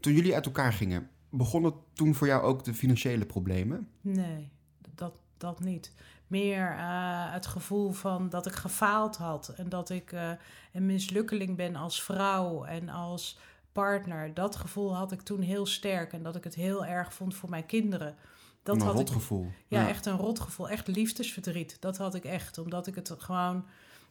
Toen 0.00 0.12
jullie 0.12 0.34
uit 0.34 0.46
elkaar 0.46 0.72
gingen, 0.72 1.10
begonnen 1.30 1.74
toen 1.92 2.14
voor 2.14 2.26
jou 2.26 2.42
ook 2.42 2.64
de 2.64 2.74
financiële 2.74 3.26
problemen? 3.26 3.88
Nee, 4.00 4.50
dat, 4.94 5.12
dat 5.36 5.60
niet. 5.60 5.92
Meer 6.26 6.70
eh, 6.70 7.32
het 7.32 7.46
gevoel 7.46 7.92
van 7.92 8.28
dat 8.28 8.46
ik 8.46 8.52
gefaald 8.52 9.16
had 9.16 9.48
en 9.48 9.68
dat 9.68 9.90
ik 9.90 10.12
eh, 10.12 10.30
een 10.72 10.86
mislukkeling 10.86 11.56
ben 11.56 11.76
als 11.76 12.02
vrouw 12.02 12.64
en 12.64 12.88
als 12.88 13.38
partner. 13.72 14.34
Dat 14.34 14.56
gevoel 14.56 14.96
had 14.96 15.12
ik 15.12 15.20
toen 15.20 15.40
heel 15.40 15.66
sterk 15.66 16.12
en 16.12 16.22
dat 16.22 16.36
ik 16.36 16.44
het 16.44 16.54
heel 16.54 16.84
erg 16.86 17.14
vond 17.14 17.34
voor 17.34 17.50
mijn 17.50 17.66
kinderen. 17.66 18.16
Dat 18.62 18.74
een 18.74 18.82
had 18.82 19.00
ik, 19.00 19.08
rotgevoel. 19.08 19.50
ja, 19.68 19.88
echt 19.88 20.06
een 20.06 20.16
rotgevoel, 20.16 20.68
echt 20.68 20.86
liefdesverdriet. 20.86 21.76
Dat 21.80 21.96
had 21.96 22.14
ik 22.14 22.24
echt, 22.24 22.58
omdat 22.58 22.86
ik 22.86 22.94
het 22.94 23.14
gewoon... 23.18 23.64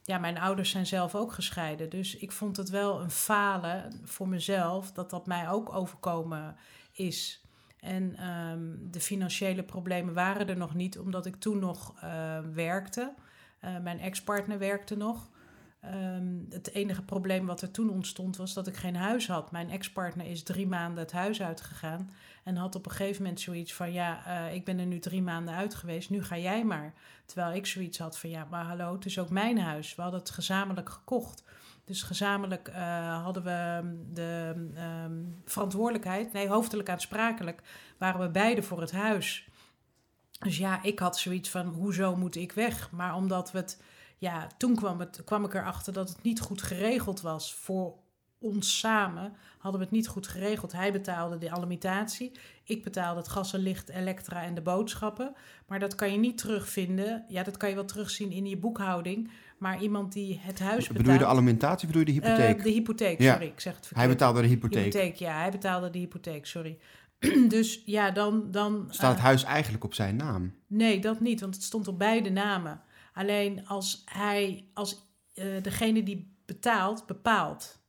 Ja, 0.04 0.18
mijn 0.18 0.38
ouders 0.38 0.70
zijn 0.70 0.86
zelf 0.86 1.14
ook 1.14 1.32
gescheiden. 1.32 1.90
Dus 1.90 2.16
ik 2.16 2.32
vond 2.32 2.56
het 2.56 2.70
wel 2.70 3.00
een 3.00 3.10
falen 3.10 4.00
voor 4.04 4.28
mezelf 4.28 4.92
dat 4.92 5.10
dat 5.10 5.26
mij 5.26 5.48
ook 5.48 5.74
overkomen 5.74 6.56
is. 6.92 7.44
En 7.80 8.16
ehm, 8.16 8.90
de 8.90 9.00
financiële 9.00 9.62
problemen 9.62 10.14
waren 10.14 10.48
er 10.48 10.56
nog 10.56 10.74
niet, 10.74 10.98
omdat 10.98 11.26
ik 11.26 11.36
toen 11.36 11.58
nog 11.58 11.94
eh, 12.00 12.38
werkte. 12.54 13.14
Eh, 13.58 13.78
mijn 13.78 14.00
ex-partner 14.00 14.58
werkte 14.58 14.96
nog. 14.96 15.30
Ehm, 15.82 16.36
het 16.50 16.72
enige 16.72 17.02
probleem 17.02 17.46
wat 17.46 17.62
er 17.62 17.70
toen 17.70 17.90
ontstond 17.90 18.36
was 18.36 18.54
dat 18.54 18.66
ik 18.66 18.76
geen 18.76 18.96
huis 18.96 19.26
had. 19.26 19.50
Mijn 19.50 19.70
ex-partner 19.70 20.26
is 20.26 20.42
drie 20.42 20.66
maanden 20.66 21.02
het 21.02 21.12
huis 21.12 21.42
uitgegaan. 21.42 22.10
En 22.44 22.56
had 22.56 22.74
op 22.74 22.84
een 22.84 22.90
gegeven 22.90 23.22
moment 23.22 23.40
zoiets 23.40 23.74
van: 23.74 23.92
Ja, 23.92 24.26
eh, 24.26 24.54
ik 24.54 24.64
ben 24.64 24.78
er 24.78 24.86
nu 24.86 24.98
drie 24.98 25.22
maanden 25.22 25.54
uit 25.54 25.74
geweest, 25.74 26.10
nu 26.10 26.22
ga 26.22 26.38
jij 26.38 26.64
maar. 26.64 26.92
Terwijl 27.26 27.54
ik 27.54 27.66
zoiets 27.66 27.98
had 27.98 28.18
van: 28.18 28.30
Ja, 28.30 28.46
maar 28.50 28.64
hallo, 28.64 28.92
het 28.92 29.04
is 29.04 29.18
ook 29.18 29.30
mijn 29.30 29.58
huis. 29.58 29.94
We 29.94 30.02
hadden 30.02 30.20
het 30.20 30.30
gezamenlijk 30.30 30.90
gekocht. 30.90 31.44
Dus 31.84 32.02
gezamenlijk 32.02 32.68
eh, 32.68 33.22
hadden 33.22 33.42
we 33.42 33.82
de 34.12 34.54
ehm, 34.74 35.22
verantwoordelijkheid, 35.44 36.32
nee, 36.32 36.48
hoofdelijk 36.48 36.88
aansprakelijk, 36.88 37.62
waren 37.98 38.20
we 38.20 38.28
beide 38.28 38.62
voor 38.62 38.80
het 38.80 38.92
huis. 38.92 39.48
Dus 40.38 40.58
ja, 40.58 40.82
ik 40.82 40.98
had 40.98 41.18
zoiets 41.18 41.48
van: 41.50 41.66
hoezo 41.66 42.16
moet 42.16 42.36
ik 42.36 42.52
weg? 42.52 42.90
Maar 42.90 43.14
omdat 43.14 43.52
we 43.52 43.58
het, 43.58 43.82
ja, 44.22 44.46
toen 44.56 44.76
kwam, 44.76 45.00
het, 45.00 45.22
kwam 45.24 45.44
ik 45.44 45.54
erachter 45.54 45.92
dat 45.92 46.08
het 46.08 46.22
niet 46.22 46.40
goed 46.40 46.62
geregeld 46.62 47.20
was 47.20 47.54
voor 47.54 47.94
ons 48.38 48.78
samen 48.78 49.32
hadden 49.62 49.80
we 49.80 49.86
het 49.86 49.96
niet 49.96 50.08
goed 50.08 50.26
geregeld. 50.26 50.72
Hij 50.72 50.92
betaalde 50.92 51.38
de 51.38 51.50
alimentatie. 51.50 52.32
Ik 52.64 52.82
betaalde 52.82 53.20
het 53.20 53.28
gas 53.28 53.52
en 53.52 53.60
licht, 53.60 53.88
elektra 53.88 54.42
en 54.42 54.54
de 54.54 54.60
boodschappen. 54.60 55.34
Maar 55.66 55.78
dat 55.78 55.94
kan 55.94 56.12
je 56.12 56.18
niet 56.18 56.38
terugvinden. 56.38 57.24
Ja, 57.28 57.42
dat 57.42 57.56
kan 57.56 57.68
je 57.68 57.74
wel 57.74 57.84
terugzien 57.84 58.30
in 58.32 58.46
je 58.46 58.56
boekhouding. 58.56 59.30
Maar 59.58 59.82
iemand 59.82 60.12
die 60.12 60.40
het 60.42 60.58
huis 60.58 60.76
betaalt... 60.76 60.98
Bedoel 60.98 61.12
je 61.12 61.18
de 61.18 61.26
alimentatie 61.26 61.86
bedoel 61.86 62.02
je 62.06 62.06
de 62.06 62.12
hypotheek? 62.12 62.58
Eh, 62.58 62.64
de 62.64 62.70
hypotheek, 62.70 63.20
Ja. 63.20 63.32
sorry. 63.32 63.46
Ik 63.46 63.60
zeg 63.60 63.74
het 63.74 63.86
verkeerd. 63.86 64.06
Hij 64.06 64.16
betaalde 64.16 64.40
de 64.40 64.46
hypotheek. 64.46 64.84
Hypotheek, 64.84 65.14
ja. 65.14 65.38
Hij 65.38 65.50
betaalde 65.50 65.90
de 65.90 65.98
hypotheek, 65.98 66.46
sorry. 66.46 66.78
dus 67.48 67.82
ja, 67.84 68.10
dan... 68.10 68.50
dan 68.50 68.86
Staat 68.88 69.10
het 69.10 69.18
eh, 69.18 69.24
huis 69.24 69.44
eigenlijk 69.44 69.84
op 69.84 69.94
zijn 69.94 70.16
naam? 70.16 70.54
Nee, 70.66 71.00
dat 71.00 71.20
niet, 71.20 71.40
want 71.40 71.54
het 71.54 71.64
stond 71.64 71.88
op 71.88 71.98
beide 71.98 72.30
namen. 72.30 72.80
Alleen 73.12 73.66
als 73.66 74.02
hij, 74.04 74.68
als 74.74 75.06
eh, 75.34 75.62
degene 75.62 76.02
die 76.02 76.36
betaalt, 76.44 77.06
bepaalt. 77.06 77.80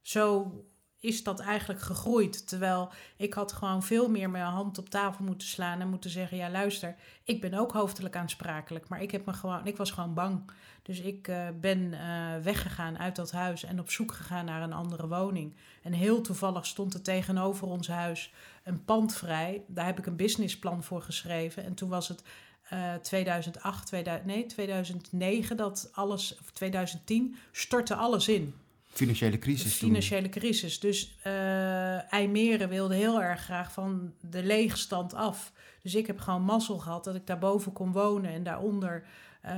Zo 0.00 0.52
is 1.00 1.22
dat 1.22 1.40
eigenlijk 1.40 1.80
gegroeid. 1.80 2.48
Terwijl 2.48 2.90
ik 3.16 3.34
had 3.34 3.52
gewoon 3.52 3.82
veel 3.82 4.08
meer 4.08 4.30
mijn 4.30 4.44
hand 4.44 4.78
op 4.78 4.88
tafel 4.88 5.24
moeten 5.24 5.48
slaan 5.48 5.80
en 5.80 5.88
moeten 5.88 6.10
zeggen: 6.10 6.36
ja, 6.36 6.50
luister, 6.50 6.96
ik 7.24 7.40
ben 7.40 7.54
ook 7.54 7.72
hoofdelijk 7.72 8.16
aansprakelijk, 8.16 8.88
maar 8.88 9.02
ik 9.02 9.10
heb 9.10 9.26
me 9.26 9.32
gewoon, 9.32 9.66
ik 9.66 9.76
was 9.76 9.90
gewoon 9.90 10.14
bang. 10.14 10.50
Dus 10.82 11.00
ik 11.00 11.28
eh, 11.28 11.48
ben 11.60 11.92
eh, 11.92 12.42
weggegaan 12.42 12.98
uit 12.98 13.16
dat 13.16 13.30
huis 13.30 13.64
en 13.64 13.80
op 13.80 13.90
zoek 13.90 14.12
gegaan 14.12 14.44
naar 14.44 14.62
een 14.62 14.72
andere 14.72 15.08
woning. 15.08 15.56
En 15.82 15.92
heel 15.92 16.20
toevallig 16.20 16.66
stond 16.66 16.94
er 16.94 17.02
tegenover 17.02 17.66
ons 17.66 17.88
huis 17.88 18.32
een 18.64 18.84
pand 18.84 19.14
vrij. 19.14 19.64
Daar 19.66 19.86
heb 19.86 19.98
ik 19.98 20.06
een 20.06 20.16
businessplan 20.16 20.82
voor 20.84 21.02
geschreven. 21.02 21.64
En 21.64 21.74
toen 21.74 21.88
was 21.88 22.08
het 22.08 22.22
eh 22.70 22.94
2008, 22.94 23.86
2000, 23.86 24.26
nee, 24.26 24.46
2009 24.46 25.56
dat 25.56 25.90
alles, 25.92 26.38
of 26.40 26.50
2010, 26.50 27.36
stortte 27.52 27.94
alles 27.94 28.28
in. 28.28 28.54
Financiële 28.86 29.38
crisis. 29.38 29.74
Financiële 29.74 30.28
crisis. 30.28 30.80
Dus 30.80 31.16
eh 31.22 32.12
IJmeren 32.12 32.68
wilde 32.68 32.94
heel 32.94 33.22
erg 33.22 33.40
graag 33.40 33.72
van 33.72 34.12
de 34.20 34.42
leegstand 34.42 35.14
af. 35.14 35.52
Dus 35.82 35.94
ik 35.94 36.06
heb 36.06 36.18
gewoon 36.18 36.42
mazzel 36.42 36.78
gehad 36.78 37.04
dat 37.04 37.14
ik 37.14 37.26
daarboven 37.26 37.72
kon 37.72 37.92
wonen 37.92 38.30
en 38.30 38.42
daaronder 38.42 39.04
eh, 39.40 39.52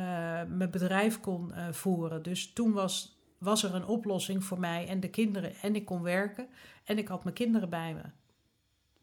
mijn 0.49 0.71
bedrijf 0.71 1.21
kon 1.21 1.53
eh, 1.53 1.73
voeren. 1.73 2.23
Dus 2.23 2.53
toen 2.53 2.73
was, 2.73 3.19
was 3.39 3.63
er 3.63 3.75
een 3.75 3.87
oplossing 3.87 4.45
voor 4.45 4.61
mij 4.61 4.87
en 4.89 5.01
de 5.01 5.11
kinderen. 5.11 5.55
En 5.63 5.75
ik 5.75 5.85
kon 5.85 6.03
werken 6.03 6.47
en 6.85 6.99
ik 6.99 7.09
had 7.09 7.25
mijn 7.25 7.35
kinderen 7.35 7.71
bij 7.71 7.95
me. 7.95 8.03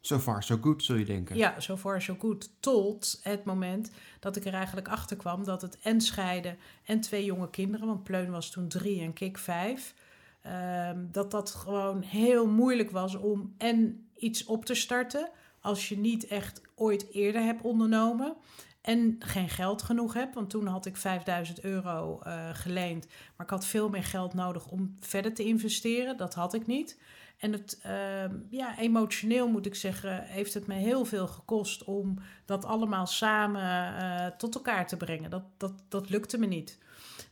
So 0.01 0.19
far, 0.19 0.43
so 0.43 0.57
good, 0.61 0.83
zul 0.83 0.95
je 0.95 1.05
denken. 1.05 1.37
Ja, 1.37 1.59
zo 1.59 1.77
far 1.77 2.01
so 2.01 2.15
good. 2.19 2.49
Tot 2.59 3.19
het 3.23 3.43
moment 3.43 3.91
dat 4.19 4.35
ik 4.35 4.45
er 4.45 4.53
eigenlijk 4.53 4.87
achter 4.87 5.17
kwam 5.17 5.43
dat 5.43 5.61
het 5.61 5.77
en 5.81 6.01
scheiden 6.01 6.57
en 6.85 7.01
twee 7.01 7.25
jonge 7.25 7.49
kinderen, 7.49 7.87
want 7.87 8.03
Pleun 8.03 8.31
was 8.31 8.49
toen 8.51 8.67
drie 8.67 9.01
en 9.01 9.13
Kik 9.13 9.37
vijf, 9.37 9.93
ehm, 10.41 10.97
dat 11.11 11.31
dat 11.31 11.51
gewoon 11.51 12.01
heel 12.01 12.47
moeilijk 12.47 12.91
was 12.91 13.15
om 13.15 13.53
en 13.57 14.07
iets 14.15 14.45
op 14.45 14.65
te 14.65 14.73
starten 14.73 15.29
als 15.61 15.89
je 15.89 15.97
niet 15.97 16.27
echt 16.27 16.61
ooit 16.75 17.11
eerder 17.11 17.41
hebt 17.41 17.61
ondernomen 17.61 18.35
en 18.81 19.15
geen 19.19 19.49
geld 19.49 19.81
genoeg 19.81 20.13
hebt. 20.13 20.35
Want 20.35 20.49
toen 20.49 20.67
had 20.67 20.85
ik 20.85 20.97
5000 20.97 21.61
euro 21.61 22.19
eh, 22.19 22.49
geleend, 22.53 23.07
maar 23.35 23.45
ik 23.45 23.51
had 23.51 23.65
veel 23.65 23.89
meer 23.89 24.03
geld 24.03 24.33
nodig 24.33 24.67
om 24.67 24.95
verder 24.99 25.33
te 25.33 25.43
investeren. 25.43 26.17
Dat 26.17 26.33
had 26.33 26.53
ik 26.53 26.67
niet. 26.67 26.97
En 27.39 27.51
het, 27.51 27.79
ehm, 27.83 28.35
ja, 28.49 28.77
emotioneel 28.79 29.47
moet 29.49 29.65
ik 29.65 29.75
zeggen, 29.75 30.23
heeft 30.23 30.53
het 30.53 30.67
me 30.67 30.73
heel 30.73 31.05
veel 31.05 31.27
gekost 31.27 31.83
om 31.83 32.19
dat 32.45 32.65
allemaal 32.65 33.07
samen 33.07 33.95
eh, 33.97 34.27
tot 34.27 34.55
elkaar 34.55 34.87
te 34.87 34.97
brengen. 34.97 35.29
Dat, 35.29 35.43
dat, 35.57 35.73
dat 35.89 36.09
lukte 36.09 36.37
me 36.37 36.45
niet. 36.45 36.77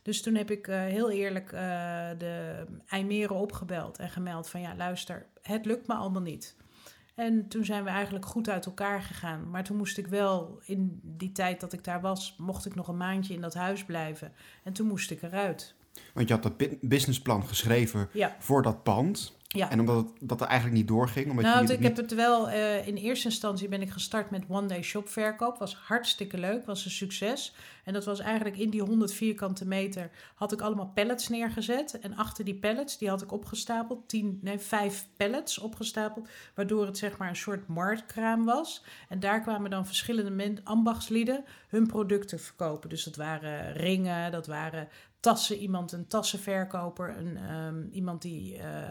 Dus 0.02 0.22
toen 0.22 0.34
heb 0.34 0.50
ik 0.50 0.68
eh, 0.68 0.80
heel 0.80 1.10
eerlijk 1.10 1.52
eh, 1.52 1.60
de 2.18 2.64
IJmeren 2.86 3.36
opgebeld 3.36 3.98
en 3.98 4.10
gemeld 4.10 4.48
van 4.48 4.60
ja, 4.60 4.74
luister, 4.76 5.26
het 5.42 5.66
lukt 5.66 5.86
me 5.86 5.94
allemaal 5.94 6.22
niet. 6.22 6.56
En 7.14 7.48
toen 7.48 7.64
zijn 7.64 7.84
we 7.84 7.90
eigenlijk 7.90 8.26
goed 8.26 8.48
uit 8.48 8.66
elkaar 8.66 9.02
gegaan. 9.02 9.50
Maar 9.50 9.64
toen 9.64 9.76
moest 9.76 9.98
ik 9.98 10.06
wel, 10.06 10.60
in 10.64 11.00
die 11.02 11.32
tijd 11.32 11.60
dat 11.60 11.72
ik 11.72 11.84
daar 11.84 12.00
was, 12.00 12.34
mocht 12.38 12.66
ik 12.66 12.74
nog 12.74 12.88
een 12.88 12.96
maandje 12.96 13.34
in 13.34 13.40
dat 13.40 13.54
huis 13.54 13.84
blijven. 13.84 14.32
En 14.64 14.72
toen 14.72 14.86
moest 14.86 15.10
ik 15.10 15.22
eruit. 15.22 15.74
Want 16.14 16.28
je 16.28 16.34
had 16.34 16.42
dat 16.42 16.56
bu- 16.56 16.78
businessplan 16.80 17.46
geschreven 17.46 18.08
Ja. 18.12 18.36
voor 18.38 18.62
dat 18.62 18.82
pand. 18.82 19.36
Ja. 19.50 19.70
En 19.70 19.80
omdat 19.80 19.96
het, 19.96 20.28
dat 20.28 20.40
er 20.40 20.46
eigenlijk 20.46 20.78
niet 20.78 20.88
doorging. 20.88 21.30
Omdat 21.30 21.44
Nou, 21.44 21.66
je 21.66 21.72
ik 21.72 21.78
niet- 21.78 21.88
heb 21.88 21.96
het 21.96 22.14
wel. 22.14 22.50
eh, 22.50 22.86
in 22.86 22.96
eerste 22.96 23.28
instantie 23.28 23.68
ben 23.68 23.80
ik 23.82 23.90
gestart 23.90 24.30
met 24.30 24.44
one 24.48 24.66
day 24.66 24.82
shop 24.82 25.08
verkoop. 25.08 25.58
Was 25.58 25.74
hartstikke 25.74 26.38
leuk, 26.38 26.66
was 26.66 26.84
een 26.84 26.90
succes. 26.90 27.54
En 27.84 27.92
dat 27.92 28.04
was 28.04 28.18
eigenlijk 28.20 28.56
in 28.58 28.70
die 28.70 28.80
100 28.82 29.12
vierkante 29.12 29.66
meter 29.66 30.10
had 30.34 30.52
ik 30.52 30.60
allemaal 30.60 30.90
pallets 30.94 31.28
neergezet. 31.28 31.98
En 31.98 32.16
achter 32.16 32.44
die 32.44 32.54
pallets, 32.54 32.98
die 32.98 33.08
had 33.08 33.22
ik 33.22 33.32
opgestapeld, 33.32 34.08
10, 34.08 34.38
nee, 34.42 34.58
vijf 34.58 35.06
pallets 35.16 35.58
opgestapeld. 35.58 36.28
Waardoor 36.54 36.86
het 36.86 36.98
zeg 36.98 37.16
maar 37.18 37.28
een 37.28 37.36
soort 37.36 37.66
marktkraam 37.68 38.44
was. 38.44 38.84
En 39.08 39.20
daar 39.20 39.40
kwamen 39.40 39.70
dan 39.70 39.86
verschillende 39.86 40.54
ambachtslieden 40.64 41.44
hun 41.68 41.86
producten 41.86 42.40
verkopen. 42.40 42.88
Dus 42.88 43.04
dat 43.04 43.16
waren 43.16 43.72
ringen, 43.72 44.32
dat 44.32 44.46
waren 44.46 44.88
tassen, 45.20 45.56
iemand 45.56 45.92
een 45.92 46.06
tassenverkoper, 46.06 47.16
een, 47.18 47.36
ehm, 47.36 47.82
iemand 47.90 48.22
die 48.22 48.56
eh, 48.56 48.82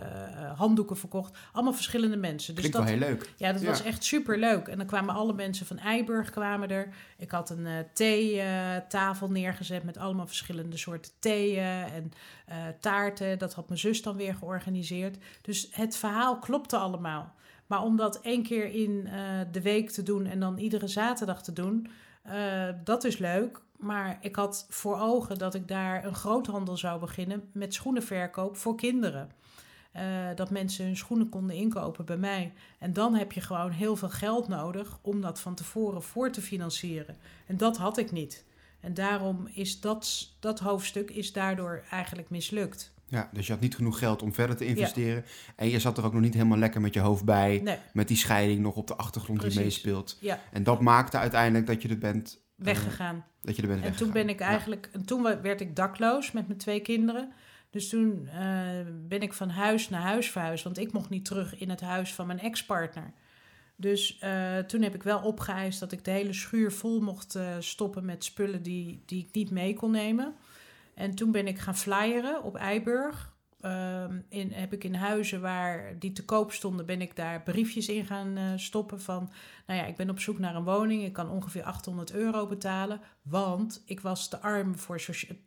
eh, 0.43 0.57
handdoeken 0.57 0.97
verkocht. 0.97 1.37
Allemaal 1.51 1.73
verschillende 1.73 2.17
mensen. 2.17 2.55
Dus 2.55 2.63
Klinkt 2.69 2.77
dat, 2.87 2.97
wel 2.97 2.99
heel 3.07 3.15
leuk. 3.15 3.33
ja, 3.37 3.51
dat 3.51 3.61
Ja. 3.61 3.67
was 3.67 3.83
echt 3.83 4.03
super 4.03 4.37
leuk. 4.39 4.67
En 4.67 4.77
dan 4.77 4.87
kwamen 4.87 5.15
alle 5.15 5.33
mensen 5.33 5.65
van 5.65 5.77
Eiburg 5.79 6.29
kwamen 6.29 6.69
er. 6.69 6.93
Ik 7.17 7.31
had 7.31 7.49
een 7.49 7.65
eh 7.65 7.73
theetafel 7.93 9.29
neergezet 9.31 9.83
met 9.83 9.97
allemaal 9.97 10.27
verschillende 10.27 10.77
soorten 10.77 11.11
theeën 11.19 11.63
en 11.93 12.11
taarten. 12.79 13.39
Dat 13.39 13.53
had 13.53 13.67
mijn 13.67 13.79
zus 13.79 14.01
dan 14.01 14.15
weer 14.15 14.35
georganiseerd. 14.35 15.17
Dus 15.41 15.67
het 15.71 15.97
verhaal 15.97 16.39
klopte 16.39 16.77
allemaal. 16.77 17.33
Maar 17.67 17.83
om 17.83 17.95
dat 17.97 18.21
één 18.21 18.43
keer 18.43 18.65
in 18.65 19.09
de 19.51 19.61
week 19.61 19.89
te 19.89 20.03
doen 20.03 20.25
en 20.25 20.39
dan 20.39 20.57
iedere 20.57 20.87
zaterdag 20.87 21.43
te 21.43 21.53
doen, 21.53 21.87
eh, 22.27 22.69
dat 22.83 23.03
is 23.03 23.17
leuk. 23.17 23.61
Maar 23.77 24.17
ik 24.21 24.35
had 24.35 24.65
voor 24.69 24.99
ogen 24.99 25.37
dat 25.37 25.53
ik 25.53 25.67
daar 25.67 26.05
een 26.05 26.15
groothandel 26.15 26.77
zou 26.77 26.99
beginnen 26.99 27.49
met 27.51 27.73
schoenenverkoop 27.73 28.57
voor 28.57 28.75
kinderen. 28.75 29.31
Eh, 29.91 30.05
dat 30.35 30.49
mensen 30.49 30.85
hun 30.85 30.97
schoenen 30.97 31.29
konden 31.29 31.55
inkopen 31.55 32.05
bij 32.05 32.17
mij. 32.17 32.53
En 32.79 32.93
dan 32.93 33.15
heb 33.15 33.31
je 33.31 33.41
gewoon 33.41 33.71
heel 33.71 33.95
veel 33.95 34.09
geld 34.09 34.47
nodig 34.47 34.99
om 35.01 35.21
dat 35.21 35.39
van 35.39 35.55
tevoren 35.55 36.03
voor 36.03 36.31
te 36.31 36.41
financieren. 36.41 37.17
En 37.45 37.57
dat 37.57 37.77
had 37.77 37.97
ik 37.97 38.11
niet. 38.11 38.45
En 38.79 38.93
daarom 38.93 39.47
is 39.53 39.81
dat, 39.81 40.29
dat 40.39 40.59
hoofdstuk 40.59 41.11
is 41.11 41.33
daardoor 41.33 41.83
eigenlijk 41.89 42.29
mislukt. 42.29 42.93
Ja, 43.09 43.29
dus 43.33 43.47
je 43.47 43.51
had 43.53 43.61
niet 43.61 43.75
genoeg 43.75 43.99
geld 43.99 44.21
om 44.21 44.33
verder 44.33 44.55
te 44.55 44.65
investeren. 44.65 45.25
En 45.55 45.69
je 45.69 45.79
zat 45.79 45.97
er 45.97 46.05
ook 46.05 46.13
nog 46.13 46.21
niet 46.21 46.33
helemaal 46.33 46.57
lekker 46.57 46.81
met 46.81 46.93
je 46.93 46.99
hoofd 46.99 47.25
bij. 47.25 47.59
Nee, 47.63 47.77
Met 47.93 48.07
die 48.07 48.17
scheiding 48.17 48.59
nog 48.59 48.75
op 48.75 48.87
de 48.87 48.95
achtergrond 48.95 49.41
die 49.41 49.59
meespeelt. 49.59 50.17
ja, 50.21 50.39
En 50.51 50.63
dat 50.63 50.81
maakte 50.81 51.17
uiteindelijk 51.17 51.67
dat 51.67 51.81
je 51.81 51.89
er 51.89 51.97
bent, 51.97 52.39
weggegaan. 52.55 53.25
dat 53.41 53.55
je 53.55 53.61
er 53.61 53.67
bent 53.67 53.83
En 53.83 53.95
toen 53.95 54.11
ben 54.11 54.29
ik 54.29 54.39
eigenlijk, 54.39 54.89
en 54.91 55.05
toen 55.05 55.23
werd 55.41 55.61
ik 55.61 55.75
dakloos 55.75 56.31
met 56.31 56.47
mijn 56.47 56.59
twee 56.59 56.79
kinderen. 56.79 57.31
Dus 57.69 57.89
toen 57.89 58.27
eh, 58.27 58.39
ben 59.07 59.21
ik 59.21 59.33
van 59.33 59.49
huis 59.49 59.89
naar 59.89 60.01
huis 60.01 60.31
verhuisd, 60.31 60.63
want 60.63 60.77
ik 60.77 60.91
mocht 60.91 61.09
niet 61.09 61.25
terug 61.25 61.57
in 61.57 61.69
het 61.69 61.81
huis 61.81 62.13
van 62.13 62.27
mijn 62.27 62.39
ex-partner. 62.39 63.13
Dus 63.75 64.17
eh, 64.19 64.57
toen 64.57 64.81
heb 64.81 64.95
ik 64.95 65.03
wel 65.03 65.19
opgeëist 65.19 65.79
dat 65.79 65.91
ik 65.91 66.05
de 66.05 66.11
hele 66.11 66.33
schuur 66.33 66.71
vol 66.71 67.01
mocht 67.01 67.35
eh, 67.35 67.55
stoppen 67.59 68.05
met 68.05 68.23
spullen 68.23 68.63
die, 68.63 69.03
die 69.05 69.25
ik 69.25 69.33
niet 69.35 69.51
mee 69.51 69.73
kon 69.73 69.91
nemen. 69.91 70.35
En 70.97 71.15
toen 71.15 71.31
ben 71.31 71.47
ik 71.47 71.59
gaan 71.59 71.77
flyeren 71.77 72.43
op 72.43 72.55
Eiburg. 72.55 73.35
Ehm, 73.61 74.19
in, 74.29 74.51
heb 74.51 74.73
ik 74.73 74.83
in 74.83 74.93
huizen 74.93 75.41
waar 75.41 75.99
die 75.99 76.11
te 76.11 76.25
koop 76.25 76.51
stonden, 76.51 76.85
ben 76.85 77.01
ik 77.01 77.15
daar 77.15 77.43
briefjes 77.43 77.87
in 77.87 78.05
gaan 78.05 78.37
eh, 78.37 78.43
stoppen 78.55 79.01
van... 79.01 79.31
Nou 79.67 79.79
ja, 79.79 79.85
ik 79.85 79.95
ben 79.95 80.09
op 80.09 80.19
zoek 80.19 80.39
naar 80.39 80.55
een 80.55 80.63
woning. 80.63 81.03
Ik 81.03 81.13
kan 81.13 81.29
ongeveer 81.29 81.63
800 81.63 82.13
euro 82.13 82.47
betalen. 82.47 83.01
Want 83.21 83.83
ik 83.85 83.99
was 83.99 84.29
te 84.29 84.39
arm 84.39 84.77
voor, 84.77 85.01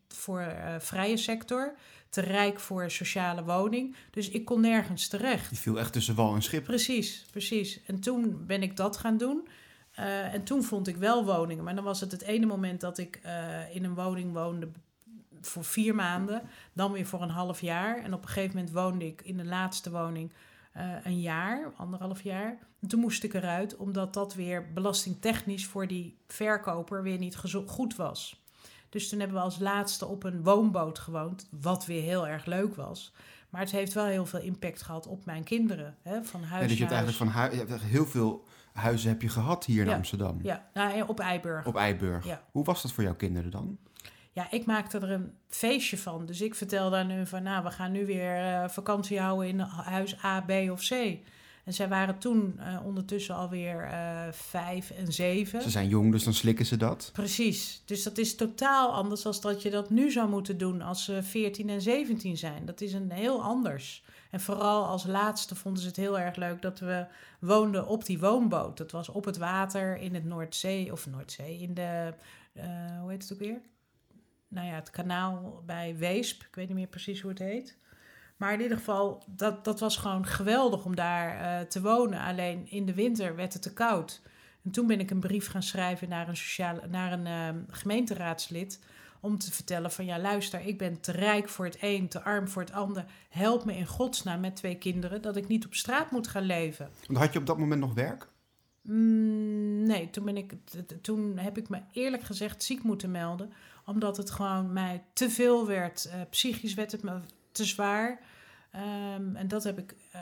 voor 0.09 0.41
eh, 0.41 0.75
vrije 0.79 1.17
sector. 1.17 1.75
Te 2.09 2.21
rijk 2.21 2.61
voor 2.61 2.91
sociale 2.91 3.45
woning. 3.45 3.97
Dus 4.11 4.29
ik 4.29 4.45
kon 4.45 4.61
nergens 4.61 5.09
terecht. 5.09 5.49
Die 5.49 5.59
viel 5.59 5.79
echt 5.79 5.93
tussen 5.93 6.15
wal 6.15 6.35
en 6.35 6.43
schip. 6.43 6.65
Precies, 6.65 7.27
precies. 7.31 7.83
En 7.87 8.01
toen 8.01 8.47
ben 8.47 8.63
ik 8.63 8.77
dat 8.77 8.97
gaan 8.97 9.17
doen. 9.17 9.49
Eh, 9.91 10.35
en 10.35 10.45
toen 10.45 10.63
vond 10.63 10.89
ik 10.89 10.97
wel 10.97 11.25
woningen. 11.25 11.65
Maar 11.65 11.75
dan 11.75 11.85
was 11.85 12.01
het 12.01 12.13
het 12.13 12.23
ene 12.23 12.47
moment 12.47 12.81
dat 12.81 12.99
ik 12.99 13.21
in 13.73 13.85
een 13.85 13.95
woning 13.95 14.33
woonde 14.33 14.69
voor 15.41 15.65
vier 15.65 15.95
maanden. 15.95 16.43
Dan 16.73 16.93
weer 16.93 17.07
voor 17.07 17.23
een 17.23 17.31
half 17.31 17.61
jaar. 17.61 18.03
En 18.03 18.15
op 18.15 18.23
een 18.23 18.29
gegeven 18.29 18.57
moment 18.57 18.75
woonde 18.75 19.07
ik 19.07 19.21
in 19.25 19.37
de 19.37 19.45
laatste 19.45 19.91
woning 19.91 20.33
eh, 20.73 20.89
een 21.05 21.21
jaar, 21.21 21.73
anderhalf 21.77 22.23
jaar. 22.23 22.59
En 22.81 22.89
toen 22.89 23.01
moest 23.01 23.25
ik 23.25 23.35
eruit, 23.35 23.77
omdat 23.77 24.15
dat 24.15 24.35
weer 24.35 24.73
belastingtechnisch 24.73 25.67
voor 25.67 25.87
die 25.87 26.17
verkoper 26.27 27.03
weer 27.03 27.19
niet 27.19 27.37
goed 27.67 27.97
was. 27.97 28.45
Dus 28.89 29.09
toen 29.09 29.19
hebben 29.19 29.37
we 29.37 29.43
als 29.43 29.59
laatste 29.59 30.07
op 30.07 30.25
een 30.25 30.43
woonboot 30.43 30.99
gewoond, 30.99 31.49
wat 31.61 31.87
weer 31.87 32.03
heel 32.03 32.29
erg 32.29 32.45
leuk 32.45 32.75
was. 32.75 33.13
Maar 33.49 33.61
het 33.61 33.71
heeft 33.71 33.93
wel 33.93 34.05
heel 34.05 34.27
veel 34.27 34.41
impact 34.41 34.83
gehad 34.83 35.07
op 35.07 35.25
mijn 35.25 35.45
kinderen. 35.45 35.97
Hè, 36.03 36.25
van 36.25 36.43
huis 36.43 36.63
Ja, 36.63 36.69
dus 36.69 36.79
je 36.79 36.85
hebt 36.85 36.95
huis. 36.95 37.05
eigenlijk 37.05 37.33
van 37.33 37.41
hui- 37.43 37.53
je 37.53 37.59
hebt 37.59 37.71
echt 37.71 37.83
heel 37.83 38.07
veel 38.07 38.45
huizen 38.73 39.09
heb 39.09 39.23
je 39.23 39.29
gehad 39.29 39.65
hier 39.65 39.83
in 39.83 39.89
Ja. 39.89 39.95
Amsterdam. 39.97 40.39
Ja, 40.43 40.69
nou, 40.75 40.93
eh, 40.99 41.09
op 41.09 41.21
Eiburg. 41.21 41.67
Op 41.67 41.77
Eiburg. 41.77 42.25
Ja. 42.27 42.43
Hoe 42.51 42.65
was 42.65 42.83
dat 42.83 42.93
voor 42.93 43.05
jouw 43.05 43.15
kinderen 43.15 43.51
dan? 43.51 43.79
Ja, 44.41 44.51
ik 44.51 44.67
maakte 44.67 44.99
er 44.99 45.11
een 45.11 45.33
feestje 45.49 45.99
van. 45.99 46.27
Dus 46.27 46.41
ik 46.41 46.55
vertelde 46.55 46.97
aan 46.97 47.11
hun 47.11 47.27
van, 47.27 47.43
nou, 47.43 47.65
we 47.65 47.71
gaan 47.71 47.93
nu 47.93 48.07
weer 48.07 48.37
eh, 48.37 48.69
vakantie 48.69 49.21
houden 49.21 49.49
in 49.49 49.59
huis 49.59 50.25
A, 50.25 50.41
B 50.41 50.51
of 50.51 50.89
C. 50.89 50.91
En 51.65 51.73
zij 51.73 51.89
waren 51.89 52.19
toen 52.19 52.59
eh, 52.59 52.79
ondertussen 52.85 53.35
alweer 53.35 53.83
eh 53.85 54.33
vijf 54.33 54.91
en 54.91 55.13
zeven. 55.13 55.63
Ze 55.63 55.71
zijn 55.71 55.89
jong, 55.89 56.13
dus 56.13 56.25
dan 56.25 56.35
slikken 56.35 56.67
ze 56.67 56.77
dat. 56.77 57.11
Precies. 57.13 57.83
Dus 57.85 58.03
dat 58.03 58.19
is 58.19 58.37
totaal 58.37 58.93
anders 58.93 59.23
dan 59.23 59.35
dat 59.41 59.63
je 59.63 59.71
dat 59.71 59.91
nu 59.91 60.11
zou 60.11 60.29
moeten 60.29 60.59
doen 60.59 60.83
als 60.83 61.05
ze 61.05 61.23
14 61.23 61.69
en 61.69 61.81
17 61.81 62.37
zijn. 62.37 62.67
Dat 62.67 62.81
is 62.81 62.93
een 62.93 63.11
heel 63.11 63.43
anders. 63.43 64.05
En 64.31 64.41
vooral 64.41 64.85
als 64.85 65.07
laatste 65.07 65.55
vonden 65.55 65.83
ze 65.83 65.89
het 65.89 65.97
heel 65.97 66.19
erg 66.19 66.37
leuk 66.37 66.63
dat 66.63 66.79
we 66.79 67.07
woonden 67.41 67.87
op 67.87 68.05
die 68.05 68.19
woonboot. 68.19 68.77
Dat 68.77 68.91
was 68.91 69.09
op 69.09 69.25
het 69.25 69.37
water 69.37 69.97
in 69.97 70.15
het 70.15 70.25
Noordzee, 70.25 70.93
of 70.93 71.07
Noordzee, 71.07 71.59
in 71.59 71.75
de, 71.75 72.15
uh, 72.55 72.65
hoe 73.01 73.11
heet 73.11 73.23
het 73.23 73.33
ook 73.33 73.39
weer? 73.39 73.61
Nou 74.51 74.67
ja, 74.67 74.75
het 74.75 74.91
kanaal 74.91 75.63
bij 75.67 75.97
Weesp. 75.97 76.43
Ik 76.43 76.55
weet 76.55 76.67
niet 76.69 76.77
meer 76.77 76.87
precies 76.87 77.21
hoe 77.21 77.31
het 77.31 77.39
heet. 77.39 77.79
Maar 78.37 78.53
in 78.53 78.61
ieder 78.61 78.77
geval, 78.77 79.25
dat, 79.27 79.65
dat 79.65 79.81
was 79.81 79.97
gewoon 79.97 80.27
geweldig 80.27 80.85
om 80.85 80.97
daar 80.97 81.41
uh, 81.41 81.67
te 81.67 81.81
wonen. 81.81 82.21
Alleen 82.21 82.71
in 82.71 82.87
de 82.87 82.95
winter 82.95 83.37
werd 83.37 83.53
het 83.53 83.63
te 83.63 83.73
koud. 83.73 84.23
En 84.65 84.71
toen 84.71 84.87
ben 84.87 85.01
ik 85.01 85.11
een 85.11 85.21
brief 85.21 85.49
gaan 85.49 85.63
schrijven 85.63 86.09
naar 86.09 86.29
een, 86.29 86.37
sociale, 86.37 86.87
naar 86.89 87.13
een 87.13 87.27
uh, 87.27 87.63
gemeenteraadslid 87.69 88.81
om 89.21 89.39
te 89.39 89.53
vertellen 89.53 89.91
van 89.91 90.05
ja, 90.05 90.19
luister, 90.19 90.67
ik 90.67 90.79
ben 90.79 91.01
te 91.01 91.13
rijk 91.13 91.49
voor 91.49 91.65
het 91.65 91.77
een, 91.81 92.09
te 92.09 92.23
arm 92.23 92.49
voor 92.49 92.63
het 92.63 92.73
ander. 92.73 93.05
Help 93.29 93.65
me 93.65 93.77
in 93.77 93.87
godsnaam 93.87 94.41
met 94.41 94.57
twee 94.57 94.79
kinderen 94.79 95.23
dat 95.23 95.37
ik 95.37 95.49
niet 95.49 95.67
op 95.67 95.75
straat 95.75 96.11
moet 96.11 96.29
gaan 96.29 96.43
leven. 96.43 96.91
Want 97.07 97.19
had 97.19 97.33
je 97.33 97.39
op 97.39 97.47
dat 97.47 97.59
moment 97.59 97.81
nog 97.81 97.95
werk? 97.95 98.29
Mm, 98.83 99.83
nee, 99.83 100.11
toen, 100.11 100.25
ben 100.25 100.37
ik, 100.37 100.55
toen 101.03 101.39
heb 101.39 101.59
ik 101.59 101.69
me 101.69 101.81
eerlijk 101.93 102.23
gezegd 102.23 102.63
ziek 102.63 102.83
moeten 102.83 103.11
melden. 103.11 103.53
Omdat 103.85 104.17
het 104.17 104.31
gewoon 104.31 104.73
mij 104.73 105.05
te 105.13 105.31
veel 105.31 105.67
werd. 105.67 106.07
Uh, 106.07 106.21
psychisch 106.31 106.75
werd 106.75 106.93
het 106.93 107.03
me 107.03 107.21
te 107.53 107.65
zwaar. 107.65 108.21
Um, 109.17 109.37
en 109.37 109.49
dat 109.49 109.65
heb 109.65 109.79
ik, 109.79 109.95
uh, 110.15 110.21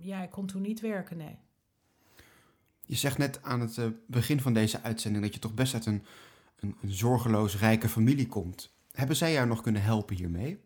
ja, 0.00 0.22
ik 0.22 0.30
kon 0.30 0.46
toen 0.46 0.62
niet 0.62 0.80
werken, 0.80 1.16
nee. 1.16 1.38
Je 2.86 2.96
zegt 2.96 3.18
net 3.18 3.42
aan 3.42 3.60
het 3.60 3.76
uh, 3.76 3.86
begin 4.06 4.40
van 4.40 4.52
deze 4.52 4.82
uitzending 4.82 5.24
dat 5.24 5.34
je 5.34 5.40
toch 5.40 5.54
best 5.54 5.74
uit 5.74 5.86
een 5.86 6.04
een, 6.62 6.76
een 6.82 6.92
zorgeloos 6.92 7.58
rijke 7.58 7.88
familie 7.88 8.26
komt. 8.26 8.74
Hebben 8.92 9.16
zij 9.16 9.32
jou 9.32 9.46
nog 9.46 9.60
kunnen 9.60 9.82
helpen 9.82 10.16
hiermee? 10.16 10.60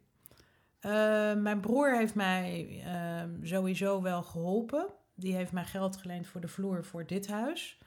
Uh, 0.80 0.92
mijn 1.34 1.60
broer 1.60 1.96
heeft 1.96 2.14
mij 2.14 2.68
uh, 2.86 3.48
sowieso 3.48 4.02
wel 4.02 4.22
geholpen. 4.22 4.86
Die 5.14 5.34
heeft 5.34 5.52
mij 5.52 5.64
geld 5.64 5.96
geleend 5.96 6.26
voor 6.26 6.40
de 6.40 6.48
vloer 6.48 6.84
voor 6.84 7.06
dit 7.06 7.26
huis. 7.26 7.78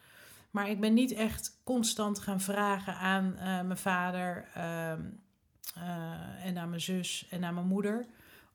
Maar 0.51 0.69
ik 0.69 0.79
ben 0.79 0.93
niet 0.93 1.11
echt 1.11 1.59
constant 1.63 2.19
gaan 2.19 2.41
vragen 2.41 2.95
aan 2.95 3.33
uh, 3.35 3.41
mijn 3.41 3.77
vader 3.77 4.47
ehm, 4.53 5.01
en 6.43 6.57
aan 6.57 6.69
mijn 6.69 6.81
zus 6.81 7.27
en 7.29 7.43
aan 7.43 7.53
mijn 7.53 7.67
moeder 7.67 8.05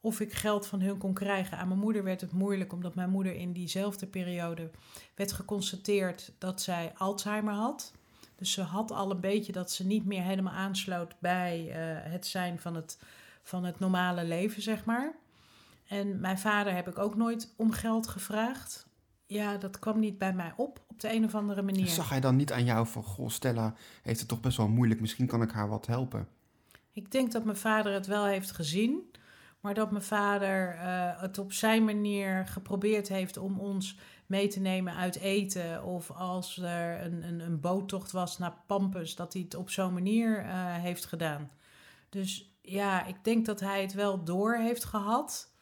of 0.05 0.21
ik 0.21 0.33
geld 0.33 0.67
van 0.67 0.81
hun 0.81 0.99
kon 0.99 1.15
krijgen. 1.15 1.59
Aan 1.59 1.69
mijn 1.69 1.81
moeder 1.81 2.05
werd 2.05 2.21
het 2.21 2.33
moeilijk, 2.33 2.73
omdat 2.73 2.95
mijn 2.95 3.11
moeder 3.11 3.35
in 3.35 3.53
diezelfde 3.53 4.07
periode 4.07 4.71
werd 5.15 5.33
geconstateerd 5.33 6.33
dat 6.39 6.63
zij 6.63 6.93
Alzheimer 6.97 7.55
had. 7.55 7.93
Dus 8.37 8.53
ze 8.53 8.63
had 8.63 8.91
al 8.91 9.11
een 9.11 9.21
beetje 9.21 9.53
dat 9.53 9.71
ze 9.71 9.87
niet 9.87 10.05
meer 10.05 10.23
helemaal 10.23 10.53
aansloot 10.53 11.15
bij 11.19 11.67
uh, 11.67 12.13
het 12.13 12.27
zijn 12.27 12.61
van 12.61 12.75
het, 12.75 12.99
van 13.43 13.65
het 13.65 13.79
normale 13.79 14.25
leven, 14.25 14.63
zeg 14.63 14.85
maar. 14.85 15.15
En 15.87 16.21
mijn 16.21 16.39
vader 16.39 16.75
heb 16.75 16.89
ik 16.89 16.99
ook 16.99 17.17
nooit 17.17 17.55
om 17.57 17.71
geld 17.71 18.07
gevraagd. 18.07 18.87
Ja, 19.35 19.57
dat 19.57 19.79
kwam 19.79 20.01
niet 20.01 20.19
bij 20.19 20.33
mij 20.33 20.53
op 20.57 20.85
op 20.89 21.01
de 21.01 21.13
een 21.13 21.25
of 21.25 21.35
andere 21.35 21.63
manier. 21.63 21.87
Zag 21.87 22.09
hij 22.09 22.21
dan 22.21 22.37
niet 22.37 22.53
aan 22.53 22.65
jou 22.65 22.87
van, 22.87 23.03
goh, 23.03 23.29
Stella 23.29 23.75
heeft 24.03 24.19
het 24.19 24.29
toch 24.29 24.41
best 24.41 24.57
wel 24.57 24.69
moeilijk, 24.69 25.01
misschien 25.01 25.27
kan 25.27 25.43
ik 25.43 25.51
haar 25.51 25.69
wat 25.69 25.87
helpen? 25.87 26.29
Ik 26.93 27.11
denk 27.11 27.33
dat 27.33 27.45
mijn 27.45 27.57
vader 27.57 27.93
het 27.93 28.07
wel 28.07 28.25
heeft 28.25 28.51
gezien, 28.51 29.11
maar 29.61 29.75
dat 29.75 29.91
mijn 29.91 30.03
vader 30.03 30.75
uh, 30.75 31.21
het 31.21 31.39
op 31.39 31.53
zijn 31.53 31.85
manier 31.85 32.47
geprobeerd 32.47 33.09
heeft 33.09 33.37
om 33.37 33.61
ons 33.61 33.99
mee 34.27 34.49
te 34.49 34.61
nemen 34.61 34.95
uit 34.95 35.17
eten. 35.17 35.85
Of 35.85 36.11
als 36.11 36.59
er 36.59 37.05
een, 37.05 37.23
een, 37.23 37.41
een 37.41 37.61
boottocht 37.61 38.11
was 38.11 38.39
naar 38.39 38.57
Pampus, 38.67 39.15
dat 39.15 39.33
hij 39.33 39.43
het 39.43 39.55
op 39.55 39.71
zo'n 39.71 39.93
manier 39.93 40.45
uh, 40.45 40.75
heeft 40.75 41.05
gedaan. 41.05 41.51
Dus 42.09 42.57
ja, 42.61 43.07
ik 43.07 43.25
denk 43.25 43.47
dat 43.47 43.61
hij 43.61 43.83
het 43.83 43.93
wel 43.93 44.25
door 44.25 44.57
heeft 44.57 44.85
gehad. 44.85 45.54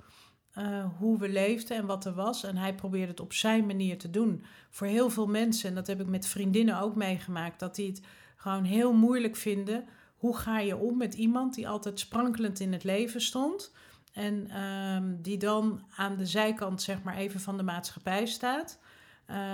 Uh, 0.59 0.85
hoe 0.99 1.19
we 1.19 1.29
leefden 1.29 1.77
en 1.77 1.87
wat 1.87 2.05
er 2.05 2.15
was. 2.15 2.45
En 2.45 2.57
hij 2.57 2.75
probeerde 2.75 3.11
het 3.11 3.21
op 3.21 3.33
zijn 3.33 3.67
manier 3.67 3.99
te 3.99 4.11
doen. 4.11 4.45
Voor 4.71 4.87
heel 4.87 5.11
veel 5.11 5.27
mensen, 5.27 5.69
en 5.69 5.75
dat 5.75 5.87
heb 5.87 6.01
ik 6.01 6.07
met 6.07 6.27
vriendinnen 6.27 6.81
ook 6.81 6.95
meegemaakt, 6.95 7.61
dat 7.61 7.75
die 7.75 7.91
het 7.91 8.03
gewoon 8.37 8.65
heel 8.65 8.93
moeilijk 8.93 9.37
vinden. 9.37 9.85
Hoe 10.17 10.37
ga 10.37 10.59
je 10.59 10.77
om 10.77 10.97
met 10.97 11.15
iemand 11.15 11.55
die 11.55 11.69
altijd 11.69 12.01
sprankelend 12.01 12.61
in 12.61 12.73
het 12.73 12.85
leven 12.85 13.21
stond? 13.21 13.73
En 14.13 14.63
um, 14.63 15.23
die 15.23 15.39
dan 15.39 15.83
aan 15.97 16.17
de 16.17 16.27
zijkant, 16.27 16.83
zeg 16.83 17.03
maar, 17.03 17.17
even 17.17 17.41
van 17.41 17.57
de 17.57 17.63
maatschappij 17.63 18.27
staat. 18.27 18.79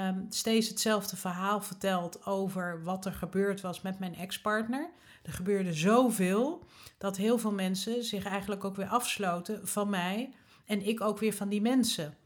Um, 0.08 0.26
steeds 0.28 0.68
hetzelfde 0.68 1.16
verhaal 1.16 1.61
vertelt 1.61 2.26
over 2.26 2.82
wat 2.82 3.06
er 3.06 3.12
gebeurd 3.12 3.61
was 3.61 3.82
met 3.82 3.98
mijn 3.98 4.14
ex-partner. 4.14 4.90
Er 5.22 5.32
gebeurde 5.32 5.72
zoveel 5.72 6.66
dat 6.98 7.16
heel 7.16 7.38
veel 7.38 7.52
mensen 7.52 8.04
zich 8.04 8.24
eigenlijk 8.24 8.64
ook 8.64 8.76
weer 8.76 8.88
afsloten 8.88 9.68
van 9.68 9.90
mij. 9.90 10.34
En 10.68 10.87
ik 10.87 11.00
ook 11.00 11.18
weer 11.18 11.33
van 11.33 11.48
die 11.48 11.61
mensen. 11.61 12.16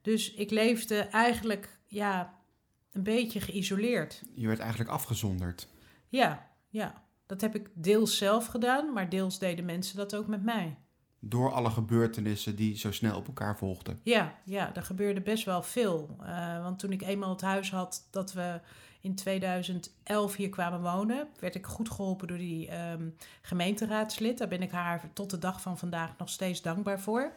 Dus 0.00 0.34
ik 0.34 0.50
leefde 0.50 0.98
eigenlijk, 0.98 1.78
ja, 1.86 2.34
een 2.92 3.02
beetje 3.02 3.40
geïsoleerd. 3.40 4.22
Je 4.34 4.46
werd 4.46 4.58
eigenlijk 4.58 4.90
afgezonderd. 4.90 5.68
Ja, 6.08 6.50
ja. 6.68 7.04
Dat 7.26 7.40
heb 7.40 7.54
ik 7.54 7.70
deels 7.74 8.16
zelf 8.16 8.46
gedaan, 8.46 8.92
maar 8.92 9.08
deels 9.08 9.38
deden 9.38 9.64
mensen 9.64 9.96
dat 9.96 10.14
ook 10.14 10.26
met 10.26 10.42
mij 10.42 10.76
door 11.24 11.52
alle 11.52 11.70
gebeurtenissen 11.70 12.56
die 12.56 12.76
zo 12.76 12.92
snel 12.92 13.16
op 13.16 13.26
elkaar 13.26 13.58
volgden. 13.58 14.00
Ja, 14.02 14.38
ja 14.44 14.74
er 14.74 14.82
gebeurde 14.82 15.20
best 15.20 15.44
wel 15.44 15.62
veel. 15.62 16.16
Uh, 16.20 16.62
want 16.62 16.78
toen 16.78 16.92
ik 16.92 17.02
eenmaal 17.02 17.30
het 17.30 17.40
huis 17.40 17.70
had 17.70 18.08
dat 18.10 18.32
we 18.32 18.60
in 19.00 19.14
2011 19.14 20.36
hier 20.36 20.48
kwamen 20.48 20.82
wonen, 20.82 21.28
werd 21.38 21.54
ik 21.54 21.66
goed 21.66 21.90
geholpen 21.90 22.28
door 22.28 22.38
die 22.38 22.90
um, 22.90 23.16
gemeenteraadslid. 23.42 24.38
Daar 24.38 24.48
ben 24.48 24.62
ik 24.62 24.70
haar 24.70 25.10
tot 25.12 25.30
de 25.30 25.38
dag 25.38 25.60
van 25.60 25.78
vandaag 25.78 26.14
nog 26.18 26.28
steeds 26.28 26.62
dankbaar 26.62 27.00
voor. 27.00 27.32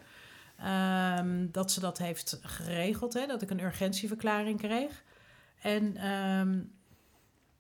Um, 1.20 1.52
dat 1.52 1.72
ze 1.72 1.80
dat 1.80 1.98
heeft 1.98 2.40
geregeld, 2.42 3.14
hè, 3.14 3.26
dat 3.26 3.42
ik 3.42 3.50
een 3.50 3.64
urgentieverklaring 3.64 4.60
kreeg. 4.60 5.04
En 5.62 6.12
um, 6.12 6.72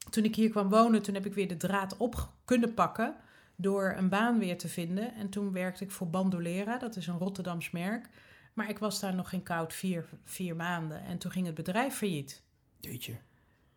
toen 0.09 0.23
ik 0.23 0.35
hier 0.35 0.49
kwam 0.49 0.69
wonen, 0.69 1.01
toen 1.01 1.13
heb 1.13 1.25
ik 1.25 1.33
weer 1.33 1.47
de 1.47 1.57
draad 1.57 1.97
op 1.97 2.29
kunnen 2.45 2.73
pakken 2.73 3.15
door 3.55 3.93
een 3.97 4.09
baan 4.09 4.39
weer 4.39 4.57
te 4.57 4.67
vinden. 4.67 5.13
En 5.15 5.29
toen 5.29 5.51
werkte 5.51 5.83
ik 5.83 5.91
voor 5.91 6.09
Bandolera, 6.09 6.77
dat 6.77 6.95
is 6.95 7.07
een 7.07 7.17
Rotterdams 7.17 7.71
merk. 7.71 8.09
Maar 8.53 8.69
ik 8.69 8.79
was 8.79 8.99
daar 8.99 9.15
nog 9.15 9.29
geen 9.29 9.43
koud 9.43 9.73
vier, 9.73 10.05
vier 10.23 10.55
maanden. 10.55 11.03
En 11.03 11.17
toen 11.17 11.31
ging 11.31 11.45
het 11.45 11.55
bedrijf 11.55 11.95
failliet. 11.95 12.41
Jeetje. 12.79 13.17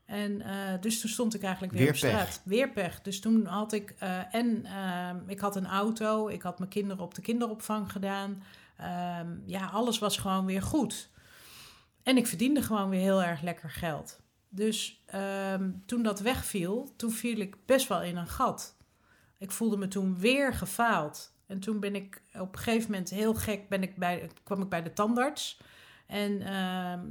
En 0.05 0.33
uh, 0.41 0.81
dus 0.81 1.01
toen 1.01 1.11
stond 1.11 1.35
ik 1.35 1.43
eigenlijk 1.43 1.73
weer, 1.73 1.83
weer 1.83 1.91
op 1.91 1.97
straat. 1.97 2.27
Pech. 2.27 2.41
Weer 2.45 2.71
pech. 2.71 3.03
Dus 3.03 3.21
toen 3.21 3.47
had 3.47 3.73
ik... 3.73 3.95
Uh, 4.03 4.35
en 4.35 4.65
uh, 4.65 5.11
ik 5.27 5.41
had 5.41 5.57
een 5.57 5.67
auto. 5.67 6.29
Ik 6.29 6.43
had 6.43 6.59
mijn 6.59 6.71
kinderen 6.71 7.05
op 7.05 7.15
de 7.15 7.21
kinderopvang 7.21 7.93
gedaan. 7.93 8.43
Ja, 9.47 9.67
alles 9.73 9.99
was 9.99 10.17
gewoon 10.17 10.45
weer 10.45 10.63
goed. 10.63 11.11
En 12.03 12.17
ik 12.17 12.27
verdiende 12.27 12.63
gewoon 12.63 12.89
weer 12.89 13.01
heel 13.01 13.23
erg 13.23 13.43
lekker 13.43 13.71
geld. 13.71 14.21
Dus 14.49 15.03
ehm, 15.07 15.71
toen 15.87 16.03
dat 16.03 16.21
wegviel, 16.21 16.93
toen 16.97 17.11
viel 17.11 17.39
ik 17.39 17.67
best 17.67 17.89
wel 17.89 18.03
in 18.03 18.17
een 18.17 18.27
gat. 18.27 18.77
Ik 19.39 19.51
voelde 19.51 19.77
me 19.77 19.89
toen 19.89 20.19
weer 20.19 20.55
gefaald. 20.55 21.37
En 21.47 21.61
toen 21.61 21.81
ben 21.81 21.95
ik 21.95 22.23
op 22.33 22.53
een 22.53 22.59
gegeven 22.59 22.91
moment 22.91 23.11
heel 23.11 23.35
gek, 23.35 23.69
ben 23.69 23.83
ik 23.83 23.97
bij, 23.97 24.31
kwam 24.45 24.63
ik 24.63 24.69
bij 24.69 24.83
de 24.83 24.93
tandarts. 24.93 25.61
En 26.07 26.33
uh, 26.33 26.49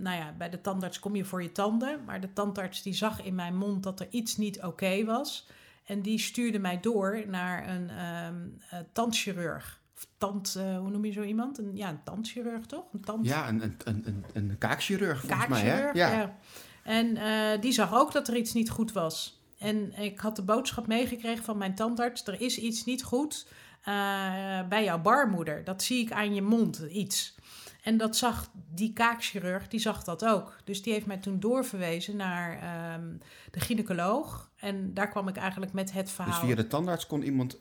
nou 0.02 0.18
ja, 0.18 0.34
bij 0.38 0.50
de 0.50 0.62
tandarts 0.62 1.00
kom 1.00 1.16
je 1.16 1.26
voor 1.26 1.42
je 1.42 1.52
tanden. 1.52 2.04
Maar 2.06 2.22
de 2.22 2.34
tandarts 2.34 2.82
die 2.82 2.94
zag 2.94 3.24
in 3.24 3.36
mijn 3.36 3.56
mond 3.56 3.84
dat 3.84 4.00
er 4.00 4.08
iets 4.10 4.38
niet 4.38 4.64
oké 4.64 5.06
was. 5.06 5.48
En 5.86 6.02
die 6.02 6.20
stuurde 6.20 6.60
mij 6.60 6.80
door 6.80 7.24
naar 7.28 7.70
een 7.70 7.90
uh, 7.90 8.80
tandchirurg. 8.94 9.82
Of 9.98 10.08
tand, 10.18 10.56
uh, 10.58 10.78
hoe 10.78 10.90
noem 10.90 11.06
je 11.06 11.12
zo 11.12 11.22
iemand? 11.22 11.58
Een, 11.58 11.76
ja, 11.76 11.90
een 11.90 12.04
tandchirurg 12.04 12.66
toch? 12.66 12.84
Een 12.94 13.02
tand... 13.02 13.26
Ja, 13.26 13.48
een, 13.48 13.62
een, 13.62 13.78
een, 14.06 14.26
een 14.34 14.58
kaakchirurg 14.58 15.22
volgens 15.22 15.48
mij. 15.48 15.62
Hè? 15.62 15.90
Ja. 15.90 15.92
ja. 16.12 16.38
En 16.84 17.16
uh, 17.16 17.62
die 17.62 17.72
zag 17.72 17.94
ook 17.94 18.12
dat 18.12 18.28
er 18.28 18.36
iets 18.36 18.54
niet 18.54 18.70
goed 18.70 18.92
was. 18.92 19.42
En 19.58 20.00
ik 20.00 20.20
had 20.20 20.36
de 20.36 20.42
boodschap 20.42 20.88
meegekregen 20.88 21.44
van 21.44 21.58
mijn 21.58 21.76
tandarts: 21.76 22.28
er 22.28 22.42
is 22.42 22.58
iets 22.58 22.86
niet 22.86 23.04
goed 23.04 23.48
uh, 23.88 24.68
bij 24.68 24.84
jouw 24.84 25.02
baarmoeder. 25.02 25.64
Dat 25.64 25.84
zie 25.84 26.02
ik 26.02 26.12
aan 26.12 26.34
je 26.34 26.42
mond, 26.42 26.78
iets. 26.78 27.36
En 27.84 27.98
dat 27.98 28.18
zag 28.18 28.52
die 28.74 28.94
kaakchirurg, 28.94 29.68
die 29.68 29.80
zag 29.80 30.04
dat 30.04 30.26
ook. 30.26 30.58
Dus 30.64 30.82
die 30.82 30.94
heeft 30.94 31.06
mij 31.06 31.18
toen 31.18 31.40
doorverwezen 31.40 32.16
naar 32.16 32.52
um, 32.94 33.20
de 33.52 33.60
gynaecoloog. 33.60 34.52
En 34.56 34.94
daar 34.94 35.10
kwam 35.10 35.28
ik 35.28 35.38
eigenlijk 35.38 35.74
met 35.74 35.92
het 35.92 36.12
verhaal. 36.12 36.40
Dus 36.40 36.50
via 36.50 36.56
de 36.56 36.68
tandarts 36.68 37.08
kon 37.08 37.24
iemand 37.24 37.60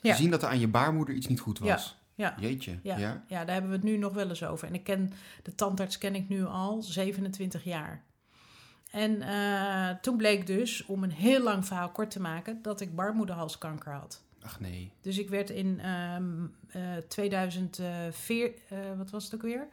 ja. 0.00 0.14
zien 0.14 0.30
dat 0.30 0.42
er 0.42 0.48
aan 0.48 0.60
je 0.60 0.68
baarmoeder 0.68 1.14
iets 1.14 1.26
niet 1.26 1.40
goed 1.40 1.58
was? 1.58 1.68
Ja. 1.68 1.98
Ja. 2.14 2.34
Jeetje. 2.38 2.78
Ja. 2.82 2.96
ja. 2.96 3.24
Ja. 3.26 3.44
daar 3.44 3.52
hebben 3.52 3.70
we 3.70 3.76
het 3.76 3.84
nu 3.84 3.96
nog 3.96 4.12
wel 4.12 4.28
eens 4.28 4.44
over. 4.44 4.68
En 4.68 4.74
ik 4.74 4.84
ken 4.84 5.12
de 5.42 5.54
tandarts 5.54 5.98
ken 5.98 6.14
ik 6.14 6.28
nu 6.28 6.44
al 6.44 6.82
27 6.82 7.64
jaar. 7.64 8.04
En 8.90 9.22
uh, 9.22 9.90
toen 9.90 10.16
bleek 10.16 10.46
dus, 10.46 10.84
om 10.86 11.02
een 11.02 11.10
heel 11.10 11.42
lang 11.42 11.66
verhaal 11.66 11.90
kort 11.90 12.10
te 12.10 12.20
maken, 12.20 12.62
dat 12.62 12.80
ik 12.80 12.94
baarmoederhalskanker 12.94 13.92
had. 13.92 14.22
Ach 14.42 14.60
nee. 14.60 14.92
Dus 15.00 15.18
ik 15.18 15.28
werd 15.28 15.50
in 15.50 15.88
um, 15.88 16.54
uh, 16.76 16.82
2004, 17.08 18.52
uh, 18.72 18.78
wat 18.96 19.10
was 19.10 19.24
het 19.24 19.34
ook 19.34 19.42
weer? 19.42 19.68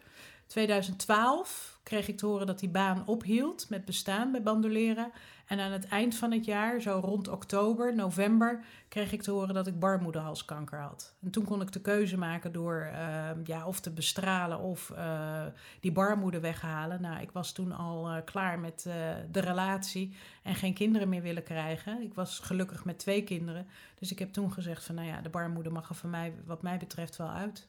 2012 0.48 1.80
kreeg 1.84 2.08
ik 2.08 2.18
te 2.18 2.26
horen 2.26 2.48
dat 2.48 2.60
die 2.60 2.70
baan 2.70 3.08
ophield 3.08 3.70
met 3.70 3.86
bestaan 3.86 4.32
bij 4.32 4.44
bandoleren. 4.44 5.12
En 5.48 5.60
aan 5.60 5.72
het 5.72 5.88
eind 5.88 6.16
van 6.16 6.32
het 6.32 6.46
jaar, 6.46 6.82
zo 6.82 7.00
rond 7.04 7.28
oktober, 7.28 7.96
november, 7.96 8.64
kreeg 8.88 9.12
ik 9.12 9.22
te 9.22 9.32
horen 9.32 9.54
dat 9.54 9.68
ik 9.68 9.80
baarmoederhalskanker 9.80 10.80
had. 10.80 11.16
En 11.22 11.32
toen 11.32 11.44
kon 11.44 11.62
ik 11.62 11.72
de 11.72 11.82
keuze 11.82 12.18
maken 12.18 12.52
door 12.52 12.82
ehm, 12.82 13.40
ja, 13.44 13.66
of 13.66 13.80
te 13.80 13.92
bestralen 13.92 14.60
of 14.60 14.90
uh, 14.96 15.46
die 15.80 15.92
baarmoeder 15.92 16.42
weghalen. 16.42 17.02
Nou, 17.02 17.22
ik 17.22 17.32
was 17.32 17.52
toen 17.52 17.72
al 17.72 18.12
uh, 18.12 18.18
klaar 18.26 18.60
met 18.60 18.86
uh, 18.88 18.94
de 19.32 19.40
relatie 19.40 20.16
en 20.44 20.56
geen 20.56 20.74
kinderen 20.74 21.10
meer 21.10 21.22
willen 21.22 21.44
krijgen. 21.44 22.02
Ik 22.02 22.14
was 22.14 22.40
gelukkig 22.40 22.86
met 22.86 23.00
twee 23.00 23.24
kinderen. 23.24 23.68
Dus 24.00 24.12
ik 24.12 24.20
heb 24.20 24.34
toen 24.34 24.54
gezegd 24.54 24.84
van, 24.84 24.96
nou 24.96 25.08
ja, 25.08 25.22
de 25.22 25.30
baarmoeder 25.30 25.72
mag 25.72 25.90
er 25.90 25.96
van 25.96 26.10
mij, 26.10 26.34
wat 26.46 26.62
mij 26.62 26.78
betreft, 26.78 27.16
wel 27.16 27.30
uit. 27.32 27.68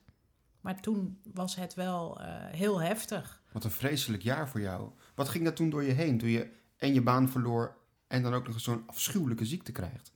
Maar 0.60 0.80
toen 0.80 1.20
was 1.34 1.56
het 1.56 1.74
wel 1.74 2.20
heel 2.50 2.80
heftig. 2.80 3.42
Wat 3.52 3.64
een 3.64 3.70
vreselijk 3.70 4.22
jaar 4.22 4.48
voor 4.48 4.60
jou. 4.60 4.90
Wat 5.14 5.28
ging 5.28 5.44
dat 5.44 5.56
toen 5.56 5.70
door 5.70 5.82
je 5.82 5.92
heen? 5.92 6.18
Toen 6.18 6.28
je 6.28 6.57
en 6.78 6.94
je 6.94 7.02
baan 7.02 7.28
verloor 7.28 7.76
en 8.06 8.22
dan 8.22 8.34
ook 8.34 8.46
nog 8.46 8.60
zo'n 8.60 8.82
afschuwelijke 8.86 9.44
ziekte 9.44 9.72
krijgt? 9.72 10.12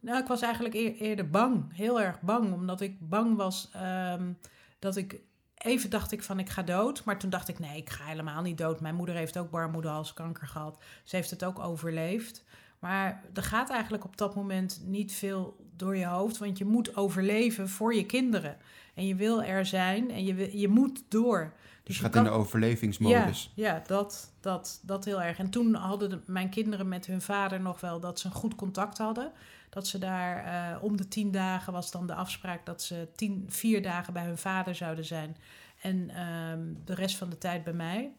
Nou, 0.00 0.18
ik 0.20 0.26
was 0.26 0.40
eigenlijk 0.40 0.74
eerder 1.00 1.30
bang, 1.30 1.76
heel 1.76 2.00
erg 2.00 2.20
bang, 2.20 2.52
omdat 2.52 2.80
ik 2.80 3.08
bang 3.08 3.36
was 3.36 3.70
um, 3.76 4.38
dat 4.78 4.96
ik 4.96 5.20
even 5.56 5.90
dacht 5.90 6.12
ik 6.12 6.22
van 6.22 6.38
ik 6.38 6.48
ga 6.48 6.62
dood, 6.62 7.04
maar 7.04 7.18
toen 7.18 7.30
dacht 7.30 7.48
ik 7.48 7.58
nee, 7.58 7.76
ik 7.76 7.90
ga 7.90 8.04
helemaal 8.04 8.42
niet 8.42 8.58
dood. 8.58 8.80
Mijn 8.80 8.94
moeder 8.94 9.14
heeft 9.14 9.38
ook 9.38 9.50
baarmoederhalskanker 9.50 10.46
gehad. 10.46 10.82
Ze 11.04 11.16
heeft 11.16 11.30
het 11.30 11.44
ook 11.44 11.58
overleefd. 11.58 12.44
Maar 12.78 13.24
er 13.34 13.42
gaat 13.42 13.70
eigenlijk 13.70 14.04
op 14.04 14.16
dat 14.16 14.34
moment 14.34 14.82
niet 14.84 15.12
veel 15.12 15.56
door 15.76 15.96
je 15.96 16.06
hoofd, 16.06 16.38
want 16.38 16.58
je 16.58 16.64
moet 16.64 16.96
overleven 16.96 17.68
voor 17.68 17.94
je 17.94 18.06
kinderen. 18.06 18.56
En 18.94 19.06
je 19.06 19.14
wil 19.14 19.42
er 19.42 19.66
zijn 19.66 20.10
en 20.10 20.24
je, 20.24 20.58
je 20.58 20.68
moet 20.68 21.02
door. 21.08 21.52
Dus 21.86 21.96
je 21.96 22.02
gaat 22.02 22.14
in 22.14 22.24
de 22.24 22.30
overlevingsmodus. 22.30 23.52
Ja, 23.54 23.72
ja 23.72 23.82
dat, 23.86 24.32
dat, 24.40 24.80
dat 24.82 25.04
heel 25.04 25.22
erg. 25.22 25.38
En 25.38 25.50
toen 25.50 25.74
hadden 25.74 26.22
mijn 26.26 26.48
kinderen 26.48 26.88
met 26.88 27.06
hun 27.06 27.20
vader 27.20 27.60
nog 27.60 27.80
wel 27.80 28.00
dat 28.00 28.20
ze 28.20 28.26
een 28.26 28.32
goed 28.32 28.54
contact 28.54 28.98
hadden. 28.98 29.32
Dat 29.70 29.86
ze 29.86 29.98
daar 29.98 30.44
uh, 30.44 30.82
om 30.82 30.96
de 30.96 31.08
tien 31.08 31.30
dagen 31.30 31.72
was 31.72 31.90
dan 31.90 32.06
de 32.06 32.14
afspraak 32.14 32.66
dat 32.66 32.82
ze 32.82 33.08
tien, 33.16 33.44
vier 33.48 33.82
dagen 33.82 34.12
bij 34.12 34.24
hun 34.24 34.38
vader 34.38 34.74
zouden 34.74 35.04
zijn. 35.04 35.36
En 35.80 36.20
um, 36.20 36.80
de 36.84 36.94
rest 36.94 37.16
van 37.16 37.30
de 37.30 37.38
tijd 37.38 37.64
bij 37.64 37.72
mij. 37.72 38.12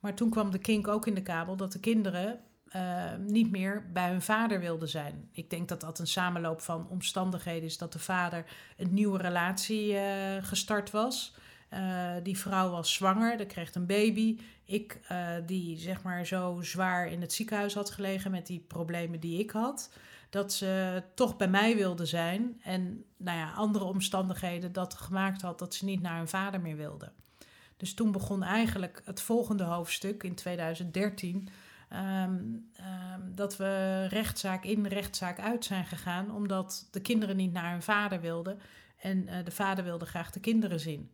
Maar 0.00 0.14
toen 0.14 0.30
kwam 0.30 0.50
de 0.50 0.58
kink 0.58 0.88
ook 0.88 1.06
in 1.06 1.14
de 1.14 1.22
kabel 1.22 1.56
dat 1.56 1.72
de 1.72 1.80
kinderen 1.80 2.40
uh, 2.76 3.04
niet 3.26 3.50
meer 3.50 3.90
bij 3.92 4.10
hun 4.10 4.22
vader 4.22 4.60
wilden 4.60 4.88
zijn. 4.88 5.28
Ik 5.32 5.50
denk 5.50 5.68
dat 5.68 5.80
dat 5.80 5.98
een 5.98 6.06
samenloop 6.06 6.60
van 6.60 6.88
omstandigheden 6.88 7.64
is 7.64 7.78
dat 7.78 7.92
de 7.92 7.98
vader 7.98 8.44
een 8.76 8.94
nieuwe 8.94 9.18
relatie 9.18 9.92
uh, 9.92 10.02
gestart 10.40 10.90
was. 10.90 11.34
Uh, 11.74 12.12
die 12.22 12.38
vrouw 12.38 12.70
was 12.70 12.92
zwanger, 12.92 13.36
dat 13.36 13.46
kreeg 13.46 13.74
een 13.74 13.86
baby. 13.86 14.38
Ik, 14.64 15.00
uh, 15.12 15.28
die 15.46 15.78
zeg 15.78 16.02
maar 16.02 16.26
zo 16.26 16.58
zwaar 16.62 17.06
in 17.06 17.20
het 17.20 17.32
ziekenhuis 17.32 17.74
had 17.74 17.90
gelegen 17.90 18.30
met 18.30 18.46
die 18.46 18.64
problemen 18.68 19.20
die 19.20 19.38
ik 19.38 19.50
had, 19.50 19.90
dat 20.30 20.52
ze 20.52 21.02
toch 21.14 21.36
bij 21.36 21.48
mij 21.48 21.76
wilde 21.76 22.06
zijn. 22.06 22.60
En 22.62 23.04
nou 23.16 23.38
ja, 23.38 23.52
andere 23.52 23.84
omstandigheden 23.84 24.72
dat 24.72 24.94
gemaakt 24.94 25.42
had 25.42 25.58
dat 25.58 25.74
ze 25.74 25.84
niet 25.84 26.02
naar 26.02 26.16
hun 26.16 26.28
vader 26.28 26.60
meer 26.60 26.76
wilde. 26.76 27.12
Dus 27.76 27.94
toen 27.94 28.12
begon 28.12 28.42
eigenlijk 28.42 29.02
het 29.04 29.20
volgende 29.20 29.64
hoofdstuk 29.64 30.22
in 30.22 30.34
2013. 30.34 31.48
Um, 31.92 31.98
um, 31.98 33.34
dat 33.34 33.56
we 33.56 34.06
rechtszaak 34.08 34.64
in, 34.64 34.86
rechtszaak 34.86 35.40
uit 35.40 35.64
zijn 35.64 35.84
gegaan, 35.84 36.34
omdat 36.34 36.88
de 36.90 37.00
kinderen 37.00 37.36
niet 37.36 37.52
naar 37.52 37.70
hun 37.70 37.82
vader 37.82 38.20
wilden. 38.20 38.58
En 38.98 39.18
uh, 39.18 39.44
de 39.44 39.50
vader 39.50 39.84
wilde 39.84 40.06
graag 40.06 40.30
de 40.30 40.40
kinderen 40.40 40.80
zien. 40.80 41.10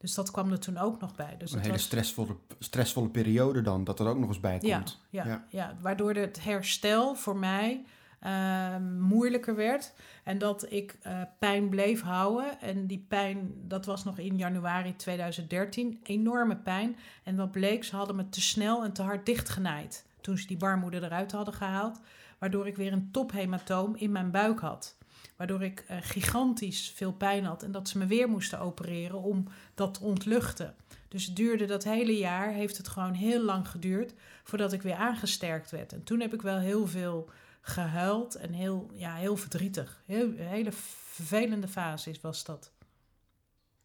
Dus 0.00 0.14
dat 0.14 0.30
kwam 0.30 0.52
er 0.52 0.58
toen 0.58 0.78
ook 0.78 1.00
nog 1.00 1.14
bij. 1.14 1.34
Dus 1.38 1.52
een 1.52 1.58
hele 1.58 1.72
was... 1.72 1.82
stressvolle, 1.82 2.36
stressvolle 2.58 3.08
periode 3.08 3.62
dan, 3.62 3.84
dat 3.84 4.00
er 4.00 4.06
ook 4.06 4.18
nog 4.18 4.28
eens 4.28 4.40
bij 4.40 4.58
komt. 4.58 5.00
Ja, 5.10 5.24
ja, 5.24 5.24
ja. 5.26 5.44
ja. 5.48 5.76
waardoor 5.80 6.14
het 6.14 6.44
herstel 6.44 7.14
voor 7.14 7.36
mij 7.36 7.84
uh, 8.26 8.76
moeilijker 8.98 9.54
werd. 9.54 9.92
En 10.24 10.38
dat 10.38 10.72
ik 10.72 10.98
uh, 11.06 11.22
pijn 11.38 11.68
bleef 11.68 12.02
houden. 12.02 12.60
En 12.60 12.86
die 12.86 13.04
pijn, 13.08 13.52
dat 13.66 13.84
was 13.84 14.04
nog 14.04 14.18
in 14.18 14.36
januari 14.36 14.96
2013, 14.96 16.00
enorme 16.02 16.56
pijn. 16.56 16.96
En 17.24 17.36
wat 17.36 17.50
bleek, 17.50 17.84
ze 17.84 17.96
hadden 17.96 18.16
me 18.16 18.28
te 18.28 18.40
snel 18.40 18.84
en 18.84 18.92
te 18.92 19.02
hard 19.02 19.26
dichtgenaaid. 19.26 20.06
Toen 20.20 20.38
ze 20.38 20.46
die 20.46 20.56
baarmoeder 20.56 21.04
eruit 21.04 21.32
hadden 21.32 21.54
gehaald. 21.54 22.00
Waardoor 22.38 22.66
ik 22.66 22.76
weer 22.76 22.92
een 22.92 23.10
tophematoom 23.10 23.96
in 23.96 24.12
mijn 24.12 24.30
buik 24.30 24.60
had. 24.60 24.96
Waardoor 25.40 25.62
ik 25.62 25.84
uh, 25.90 25.96
gigantisch 26.00 26.90
veel 26.90 27.12
pijn 27.12 27.44
had 27.44 27.62
en 27.62 27.72
dat 27.72 27.88
ze 27.88 27.98
me 27.98 28.06
weer 28.06 28.28
moesten 28.28 28.60
opereren 28.60 29.22
om 29.22 29.48
dat 29.74 29.94
te 29.94 30.04
ontluchten. 30.04 30.74
Dus 31.08 31.26
het 31.26 31.36
duurde 31.36 31.64
dat 31.64 31.84
hele 31.84 32.18
jaar, 32.18 32.52
heeft 32.52 32.76
het 32.76 32.88
gewoon 32.88 33.12
heel 33.12 33.42
lang 33.42 33.68
geduurd 33.68 34.14
voordat 34.44 34.72
ik 34.72 34.82
weer 34.82 34.94
aangesterkt 34.94 35.70
werd. 35.70 35.92
En 35.92 36.02
toen 36.02 36.20
heb 36.20 36.34
ik 36.34 36.42
wel 36.42 36.58
heel 36.58 36.86
veel 36.86 37.30
gehuild 37.60 38.34
en 38.34 38.52
heel, 38.52 38.90
ja, 38.94 39.14
heel 39.14 39.36
verdrietig. 39.36 40.02
Heel, 40.06 40.28
een 40.28 40.38
hele 40.38 40.72
vervelende 40.72 41.68
fase 41.68 42.14
was 42.20 42.44
dat. 42.44 42.72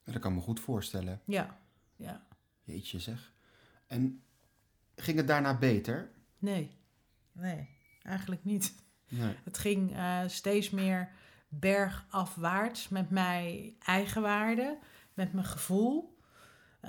Dat 0.03 0.19
kan 0.19 0.33
me 0.33 0.41
goed 0.41 0.59
voorstellen. 0.59 1.21
Ja, 1.25 1.59
ja. 1.95 2.25
Jeetje 2.63 2.99
zeg. 2.99 3.33
En 3.87 4.23
ging 4.95 5.17
het 5.17 5.27
daarna 5.27 5.57
beter? 5.57 6.11
Nee, 6.37 6.71
nee, 7.31 7.69
eigenlijk 8.03 8.43
niet. 8.43 8.75
Nee. 9.09 9.35
Het 9.43 9.57
ging 9.57 9.91
uh, 9.91 10.19
steeds 10.27 10.69
meer 10.69 11.09
bergafwaarts 11.47 12.89
met 12.89 13.10
mijn 13.10 13.73
eigenwaarde, 13.79 14.77
met 15.13 15.34
mijn 15.34 15.45
gevoel. 15.45 16.17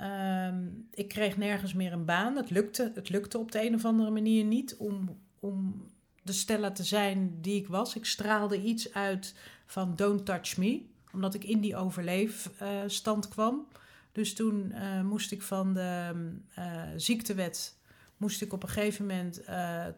Um, 0.01 0.87
ik 0.91 1.07
kreeg 1.07 1.37
nergens 1.37 1.73
meer 1.73 1.93
een 1.93 2.05
baan. 2.05 2.35
Het 2.35 2.49
lukte, 2.49 2.91
het 2.95 3.09
lukte 3.09 3.37
op 3.37 3.51
de 3.51 3.65
een 3.65 3.75
of 3.75 3.85
andere 3.85 4.09
manier 4.09 4.43
niet 4.43 4.75
om, 4.75 5.19
om 5.39 5.85
de 6.23 6.33
Stella 6.33 6.71
te 6.71 6.83
zijn 6.83 7.41
die 7.41 7.55
ik 7.55 7.67
was. 7.67 7.95
Ik 7.95 8.05
straalde 8.05 8.61
iets 8.61 8.93
uit 8.93 9.35
van 9.65 9.95
don't 9.95 10.25
touch 10.25 10.57
me, 10.57 10.85
omdat 11.13 11.33
ik 11.33 11.43
in 11.43 11.61
die 11.61 11.75
overleefstand 11.75 13.27
kwam. 13.27 13.67
Dus 14.11 14.33
toen 14.33 14.71
uh, 14.75 15.01
moest 15.01 15.31
ik 15.31 15.41
van 15.41 15.73
de 15.73 16.11
uh, 16.59 16.83
ziektewet, 16.95 17.76
moest 18.17 18.41
ik 18.41 18.53
op 18.53 18.63
een 18.63 18.69
gegeven 18.69 19.05
moment 19.05 19.41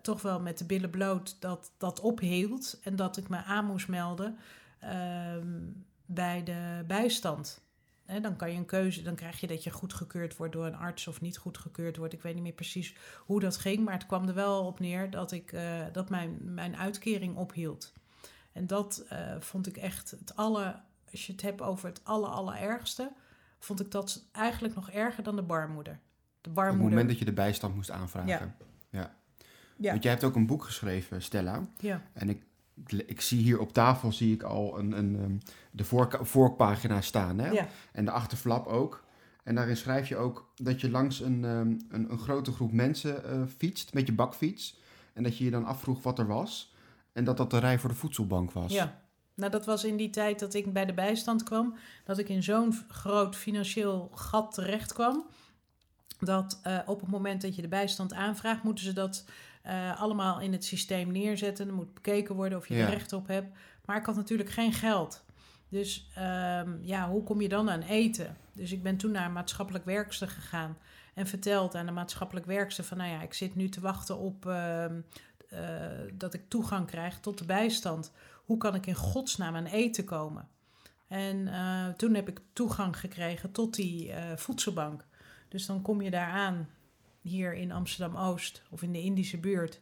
toch 0.01 0.21
wel 0.21 0.39
met 0.39 0.57
de 0.57 0.65
billen 0.65 0.89
bloot 0.89 1.35
dat 1.39 1.71
dat 1.77 1.99
ophield. 1.99 2.79
En 2.83 2.95
dat 2.95 3.17
ik 3.17 3.29
me 3.29 3.43
aan 3.43 3.65
moest 3.65 3.87
melden 3.87 4.37
um, 4.83 5.85
bij 6.05 6.43
de 6.43 6.83
bijstand. 6.87 7.61
Dan 8.21 8.35
kan 8.35 8.51
je 8.51 8.57
een 8.57 8.65
keuze, 8.65 9.01
dan 9.01 9.15
krijg 9.15 9.39
je 9.39 9.47
dat 9.47 9.63
je 9.63 9.71
goedgekeurd 9.71 10.37
wordt 10.37 10.53
door 10.53 10.65
een 10.65 10.75
arts 10.75 11.07
of 11.07 11.21
niet 11.21 11.37
goedgekeurd 11.37 11.97
wordt. 11.97 12.13
Ik 12.13 12.21
weet 12.21 12.33
niet 12.33 12.43
meer 12.43 12.51
precies 12.51 12.95
hoe 13.25 13.39
dat 13.39 13.57
ging, 13.57 13.85
maar 13.85 13.93
het 13.93 14.05
kwam 14.05 14.27
er 14.27 14.33
wel 14.33 14.65
op 14.65 14.79
neer 14.79 15.09
dat, 15.09 15.31
ik, 15.31 15.51
uh, 15.51 15.81
dat 15.91 16.09
mijn, 16.09 16.53
mijn 16.53 16.77
uitkering 16.77 17.35
ophield. 17.35 17.93
En 18.51 18.67
dat 18.67 19.05
uh, 19.11 19.35
vond 19.39 19.67
ik 19.67 19.77
echt 19.77 20.11
het 20.11 20.35
alle, 20.35 20.81
als 21.11 21.25
je 21.25 21.31
het 21.31 21.41
hebt 21.41 21.61
over 21.61 21.89
het 21.89 22.01
alle, 22.03 22.27
allerergste, 22.27 23.11
vond 23.59 23.79
ik 23.79 23.91
dat 23.91 24.27
eigenlijk 24.31 24.75
nog 24.75 24.89
erger 24.89 25.23
dan 25.23 25.35
de 25.35 25.43
barmoeder. 25.43 25.99
Op 26.49 26.65
het 26.65 26.77
moment 26.77 27.09
dat 27.09 27.19
je 27.19 27.25
de 27.25 27.33
bijstand 27.33 27.75
moest 27.75 27.91
aanvragen. 27.91 28.29
Ja. 28.29 28.55
ja. 28.89 29.15
ja. 29.77 29.91
Want 29.91 30.03
jij 30.03 30.11
hebt 30.11 30.23
ook 30.23 30.35
een 30.35 30.47
boek 30.47 30.63
geschreven, 30.63 31.21
Stella. 31.21 31.67
Ja. 31.77 32.01
En 32.13 32.29
ik 32.29 32.47
ik 32.87 33.21
zie 33.21 33.41
hier 33.41 33.59
op 33.59 33.73
tafel 33.73 34.11
zie 34.11 34.33
ik 34.33 34.43
al 34.43 34.79
een, 34.79 34.91
een, 34.91 35.15
um, 35.15 35.39
de 35.71 35.83
voor, 35.83 36.19
voorpagina 36.21 37.01
staan. 37.01 37.39
Hè? 37.39 37.49
Ja. 37.49 37.67
En 37.91 38.05
de 38.05 38.11
achterflap 38.11 38.67
ook. 38.67 39.03
En 39.43 39.55
daarin 39.55 39.77
schrijf 39.77 40.07
je 40.07 40.17
ook 40.17 40.51
dat 40.55 40.81
je 40.81 40.89
langs 40.89 41.19
een, 41.19 41.43
um, 41.43 41.77
een, 41.89 42.11
een, 42.11 42.17
grote 42.17 42.51
groep 42.51 42.71
mensen 42.71 43.21
uh, 43.25 43.41
fietst 43.57 43.93
met 43.93 44.07
je 44.07 44.13
bakfiets. 44.13 44.79
En 45.13 45.23
dat 45.23 45.37
je 45.37 45.43
je 45.43 45.51
dan 45.51 45.65
afvroeg 45.65 46.03
wat 46.03 46.19
er 46.19 46.27
was. 46.27 46.73
En 47.13 47.23
dat 47.23 47.37
dat 47.37 47.51
de 47.51 47.57
rij 47.57 47.79
voor 47.79 47.89
de 47.89 47.95
voedselbank 47.95 48.51
was. 48.51 48.73
Ja, 48.73 49.01
nou 49.33 49.51
dat 49.51 49.65
was 49.65 49.83
in 49.83 49.97
die 49.97 50.09
tijd 50.09 50.39
dat 50.39 50.53
ik 50.53 50.73
bij 50.73 50.85
de 50.85 50.93
bijstand 50.93 51.43
kwam. 51.43 51.75
Dat 52.03 52.17
ik 52.17 52.29
in 52.29 52.43
zo'n 52.43 52.73
groot 52.87 53.35
financieel 53.35 54.11
gat 54.13 54.53
terecht 54.53 54.93
kwam. 54.93 55.25
Dat 56.19 56.59
uh, 56.67 56.79
op 56.85 56.99
het 56.99 57.09
moment 57.09 57.41
dat 57.41 57.55
je 57.55 57.61
de 57.61 57.67
bijstand 57.67 58.13
aanvraagt, 58.13 58.63
moeten 58.63 58.83
ze 58.83 58.93
dat 58.93 59.25
uh, 59.65 60.01
allemaal 60.01 60.39
in 60.39 60.51
het 60.51 60.65
systeem 60.65 61.11
neerzetten. 61.11 61.67
Er 61.67 61.73
moet 61.73 61.93
bekeken 61.93 62.35
worden 62.35 62.57
of 62.57 62.67
je 62.67 62.75
ja. 62.75 62.85
er 62.85 62.89
recht 62.89 63.13
op 63.13 63.27
hebt. 63.27 63.57
Maar 63.85 63.97
ik 63.97 64.05
had 64.05 64.15
natuurlijk 64.15 64.49
geen 64.49 64.73
geld. 64.73 65.23
Dus 65.69 66.09
um, 66.17 66.79
ja, 66.81 67.09
hoe 67.09 67.23
kom 67.23 67.41
je 67.41 67.49
dan 67.49 67.69
aan 67.69 67.81
eten? 67.81 68.37
Dus 68.53 68.71
ik 68.71 68.83
ben 68.83 68.97
toen 68.97 69.11
naar 69.11 69.25
een 69.25 69.33
maatschappelijk 69.33 69.85
werkster 69.85 70.27
gegaan 70.27 70.77
en 71.13 71.27
verteld 71.27 71.75
aan 71.75 71.85
de 71.85 71.91
maatschappelijk 71.91 72.45
werkster 72.45 72.83
van, 72.83 72.97
nou 72.97 73.09
ja, 73.09 73.21
ik 73.21 73.33
zit 73.33 73.55
nu 73.55 73.69
te 73.69 73.81
wachten 73.81 74.17
op 74.17 74.45
uh, 74.45 74.85
uh, 74.85 75.59
dat 76.13 76.33
ik 76.33 76.43
toegang 76.47 76.87
krijg 76.87 77.19
tot 77.19 77.37
de 77.37 77.45
bijstand. 77.45 78.11
Hoe 78.45 78.57
kan 78.57 78.75
ik 78.75 78.85
in 78.85 78.95
godsnaam 78.95 79.55
aan 79.55 79.65
eten 79.65 80.03
komen? 80.03 80.47
En 81.07 81.49
toen 81.97 82.13
heb 82.13 82.27
ik 82.27 82.39
toegang 82.53 82.99
gekregen 82.99 83.51
tot 83.51 83.75
die 83.75 84.13
voedselbank. 84.35 85.05
Dus 85.49 85.65
dan 85.65 85.81
kom 85.81 86.01
je 86.01 86.09
daar 86.09 86.31
aan 86.31 86.69
hier 87.21 87.53
in 87.53 87.71
Amsterdam-Oost 87.71 88.63
of 88.69 88.81
in 88.81 88.91
de 88.91 89.01
Indische 89.01 89.37
buurt 89.37 89.81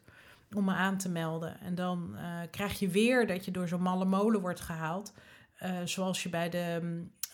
om 0.56 0.66
me 0.66 0.74
aan 0.74 0.98
te 0.98 1.10
melden. 1.10 1.60
En 1.60 1.76
dan 1.76 2.12
uh, 2.16 2.40
krijg 2.52 2.80
je 2.80 2.88
weer 2.88 3.28
dat 3.28 3.46
je 3.46 3.52
door 3.52 3.68
zo'n 3.68 3.82
malle 3.82 4.06
molen 4.06 4.42
wordt 4.42 4.60
gehaald. 4.60 5.14
Uh, 5.64 5.70
zoals 5.86 6.24
je 6.24 6.30
bij 6.30 6.50
de, 6.50 6.82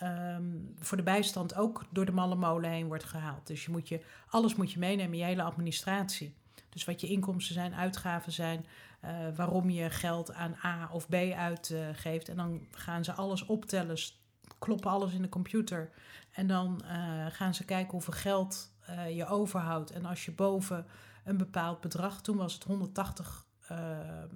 um, 0.04 0.74
voor 0.80 0.98
de 0.98 1.04
bijstand 1.04 1.56
ook 1.56 1.86
door 1.89 2.06
de 2.06 2.12
malle 2.12 2.36
molen 2.36 2.69
heen 2.69 2.88
wordt 2.88 3.04
gehaald. 3.04 3.48
Dus 3.48 3.65
je 3.65 3.72
moet 3.72 3.88
je, 3.88 4.02
alles 4.30 4.56
moet 4.56 4.72
je 4.72 4.80
meenemen, 4.80 5.17
je 5.17 5.24
hele 5.24 5.43
administratie. 5.43 6.36
Dus 6.69 6.86
wat 6.86 7.02
je 7.02 7.08
inkomsten 7.08 7.54
zijn, 7.54 7.74
uitgaven 7.74 8.32
zijn, 8.32 8.65
eh, 9.00 9.12
waarom 9.36 9.69
je 9.69 9.89
geld 9.89 10.34
aan 10.34 10.56
A 10.63 10.89
of 10.91 11.10
B 11.10 11.13
uitgeeft. 11.36 12.30
en 12.30 12.36
dan 12.36 12.67
gaan 12.72 13.04
ze 13.04 13.13
alles 13.13 13.46
optellen, 13.46 13.98
kloppen 14.60 14.91
alles 14.91 15.13
in 15.13 15.21
de 15.21 15.29
computer. 15.29 15.89
En 16.32 16.47
dan 16.47 16.82
eh, 16.86 17.25
gaan 17.29 17.53
ze 17.53 17.65
kijken 17.65 17.91
hoeveel 17.91 18.13
geld 18.13 18.71
eh, 18.86 19.15
je 19.15 19.25
overhoudt. 19.25 19.91
En 19.91 20.06
als 20.06 20.25
je 20.25 20.32
boven 20.32 20.86
een 21.23 21.38
bepaald 21.38 21.82
bedrag, 21.82 22.21
toen 22.21 22.38
was 22.38 22.53
het 22.53 22.63
180 22.63 23.45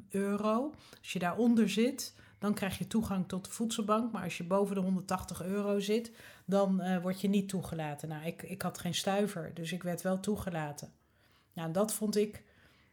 euro. 0.09 0.73
Als 0.99 1.13
je 1.13 1.19
daaronder 1.19 1.69
zit, 1.69 2.15
dan 2.39 2.53
krijg 2.53 2.77
je 2.77 2.87
toegang 2.87 3.27
tot 3.27 3.45
de 3.45 3.51
voedselbank. 3.51 4.11
Maar 4.11 4.23
als 4.23 4.37
je 4.37 4.43
boven 4.43 4.75
de 4.75 4.81
180 4.81 5.43
euro 5.43 5.79
zit, 5.79 6.11
dan 6.45 6.99
word 7.01 7.21
je 7.21 7.27
niet 7.27 7.49
toegelaten. 7.49 8.09
Nou, 8.09 8.25
ik, 8.25 8.43
ik 8.43 8.61
had 8.61 8.77
geen 8.77 8.93
stuiver, 8.93 9.51
dus 9.53 9.71
ik 9.71 9.83
werd 9.83 10.01
wel 10.01 10.19
toegelaten. 10.19 10.91
Nou, 11.57 11.71
dat 11.71 11.93
vond 11.93 12.15
ik, 12.15 12.43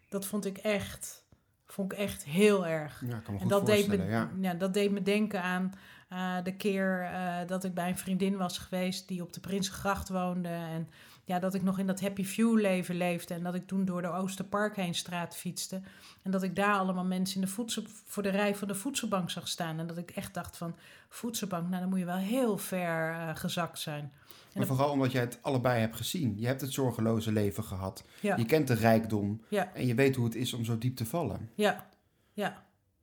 dat 0.09 0.27
vond 0.27 0.45
ik 0.45 0.59
echt, 0.59 1.25
vond 1.67 1.93
ik 1.93 1.99
echt 1.99 2.25
heel 2.25 2.67
erg. 2.67 3.03
Ja, 3.07 3.19
kan 3.19 3.35
me 3.35 3.41
en 3.41 3.49
dat 3.49 3.67
deed 3.67 3.87
me, 3.87 4.29
ja. 4.41 4.55
dat 4.55 4.75
deed 4.75 4.91
me 4.91 5.03
denken 5.03 5.43
aan 5.43 5.73
uh, 6.15 6.37
de 6.43 6.57
keer 6.57 7.03
uh, 7.03 7.37
dat 7.47 7.65
ik 7.65 7.75
bij 7.75 7.89
een 7.89 7.99
vriendin 7.99 8.37
was 8.37 8.59
geweest 8.59 9.09
die 9.09 9.23
op 9.23 9.33
de 9.33 9.41
Prinsengracht 9.41 10.09
woonde. 10.09 10.49
En 10.49 10.89
ja, 11.25 11.39
dat 11.39 11.55
ik 11.55 11.63
nog 11.63 11.79
in 11.79 11.87
dat 11.87 12.01
happy 12.01 12.25
view 12.25 12.61
leven 12.61 12.97
leefde. 12.97 13.35
En 13.35 13.43
dat 13.43 13.55
ik 13.55 13.67
toen 13.67 13.85
door 13.85 14.03
de 14.03 14.13
Oosterpark 14.13 14.77
heen 14.77 14.95
straat 14.95 15.37
fietste. 15.37 15.81
En 16.23 16.31
dat 16.31 16.43
ik 16.43 16.57
daar 16.57 16.75
allemaal 16.75 17.05
mensen 17.05 17.35
in 17.35 17.47
de 17.47 17.53
voedsel, 17.53 17.83
voor 18.05 18.23
de 18.23 18.29
rij 18.29 18.55
van 18.55 18.69
de 18.69 18.75
voedselbank 18.75 19.31
zag 19.31 19.49
staan. 19.49 19.79
En 19.79 19.87
dat 19.87 19.99
ik 19.99 20.11
echt 20.11 20.35
dacht 20.35 20.57
van, 20.57 20.77
voedselbank, 21.09 21.69
nou 21.69 21.81
dan 21.81 21.89
moet 21.89 21.99
je 21.99 22.05
wel 22.05 22.17
heel 22.17 22.59
ver 22.59 23.11
uh, 23.11 23.37
gezakt 23.37 23.79
zijn. 23.79 24.13
Maar 24.55 24.67
vooral 24.67 24.91
omdat 24.91 25.13
jij 25.13 25.21
het 25.21 25.39
allebei 25.43 25.81
hebt 25.81 25.97
gezien. 25.97 26.35
Je 26.39 26.47
hebt 26.47 26.61
het 26.61 26.73
zorgeloze 26.73 27.33
leven 27.33 27.65
gehad. 27.65 28.05
Je 28.21 28.45
kent 28.45 28.69
de 28.69 28.75
rijkdom. 28.75 29.43
Ja. 29.49 29.75
En 29.75 29.87
je 29.87 29.95
weet 29.95 30.17
hoe 30.17 30.25
het 30.25 30.35
is 30.35 30.53
om 30.53 30.65
zo 30.65 30.79
diep 30.79 30.97
te 30.97 31.07
vallen. 31.07 31.51
Ja, 31.55 31.87
ja. 32.33 32.63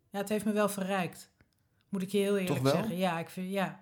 Ja, 0.09 0.17
het 0.17 0.29
heeft 0.29 0.45
me 0.45 0.51
wel 0.51 0.69
verrijkt. 0.69 1.29
Moet 1.91 2.01
ik 2.01 2.09
je 2.09 2.17
heel 2.17 2.37
eerlijk 2.37 2.67
zeggen. 2.67 2.97
Ja, 2.97 3.19
ik, 3.19 3.29
vind, 3.29 3.51
ja. 3.51 3.79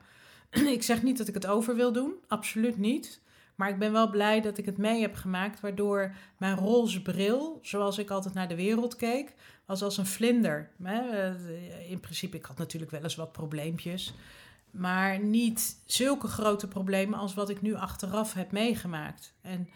ik 0.77 0.83
zeg 0.83 1.03
niet 1.03 1.17
dat 1.17 1.27
ik 1.27 1.33
het 1.33 1.47
over 1.47 1.75
wil 1.75 1.91
doen. 1.91 2.13
Absoluut 2.27 2.77
niet. 2.77 3.21
Maar 3.55 3.69
ik 3.69 3.79
ben 3.79 3.91
wel 3.91 4.09
blij 4.09 4.41
dat 4.41 4.57
ik 4.57 4.65
het 4.65 4.77
mee 4.77 5.01
heb 5.01 5.15
gemaakt. 5.15 5.59
Waardoor 5.59 6.15
mijn 6.37 6.55
roze 6.55 7.01
bril, 7.01 7.59
zoals 7.61 7.97
ik 7.97 8.09
altijd 8.09 8.33
naar 8.33 8.47
de 8.47 8.55
wereld 8.55 8.95
keek, 8.95 9.33
was 9.65 9.81
als 9.81 9.97
een 9.97 10.05
vlinder. 10.05 10.69
In 11.89 11.99
principe, 11.99 12.37
ik 12.37 12.45
had 12.45 12.57
natuurlijk 12.57 12.91
wel 12.91 13.03
eens 13.03 13.15
wat 13.15 13.31
probleempjes. 13.31 14.13
Maar 14.71 15.19
niet 15.19 15.81
zulke 15.85 16.27
grote 16.27 16.67
problemen 16.67 17.19
als 17.19 17.33
wat 17.33 17.49
ik 17.49 17.61
nu 17.61 17.75
achteraf 17.75 18.33
heb 18.33 18.51
meegemaakt. 18.51 19.33
En 19.41 19.69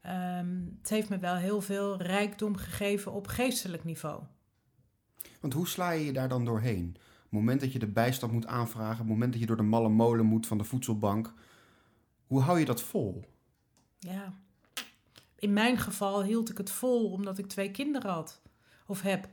ehm, 0.00 0.56
het 0.80 0.90
heeft 0.90 1.08
me 1.08 1.18
wel 1.18 1.36
heel 1.36 1.60
veel 1.60 2.02
rijkdom 2.02 2.56
gegeven 2.56 3.12
op 3.12 3.26
geestelijk 3.26 3.84
niveau. 3.84 4.22
Want 5.40 5.52
hoe 5.52 5.68
sla 5.68 5.90
je 5.90 6.04
je 6.04 6.12
daar 6.12 6.28
dan 6.28 6.44
doorheen? 6.44 6.96
Het 7.28 7.38
moment 7.38 7.60
dat 7.60 7.72
je 7.72 7.78
de 7.78 7.86
bijstand 7.86 8.32
moet 8.32 8.46
aanvragen, 8.46 8.98
het 8.98 9.06
moment 9.06 9.32
dat 9.32 9.40
je 9.40 9.46
door 9.46 9.56
de 9.56 9.62
malle 9.62 9.88
molen 9.88 10.26
moet 10.26 10.46
van 10.46 10.58
de 10.58 10.64
voedselbank, 10.64 11.32
hoe 12.26 12.40
hou 12.40 12.58
je 12.58 12.64
dat 12.64 12.82
vol? 12.82 13.24
Ja, 13.98 14.32
in 15.38 15.52
mijn 15.52 15.78
geval 15.78 16.22
hield 16.22 16.50
ik 16.50 16.58
het 16.58 16.70
vol 16.70 17.10
omdat 17.10 17.38
ik 17.38 17.46
twee 17.46 17.70
kinderen 17.70 18.10
had 18.10 18.40
of 18.86 19.02
heb. 19.02 19.28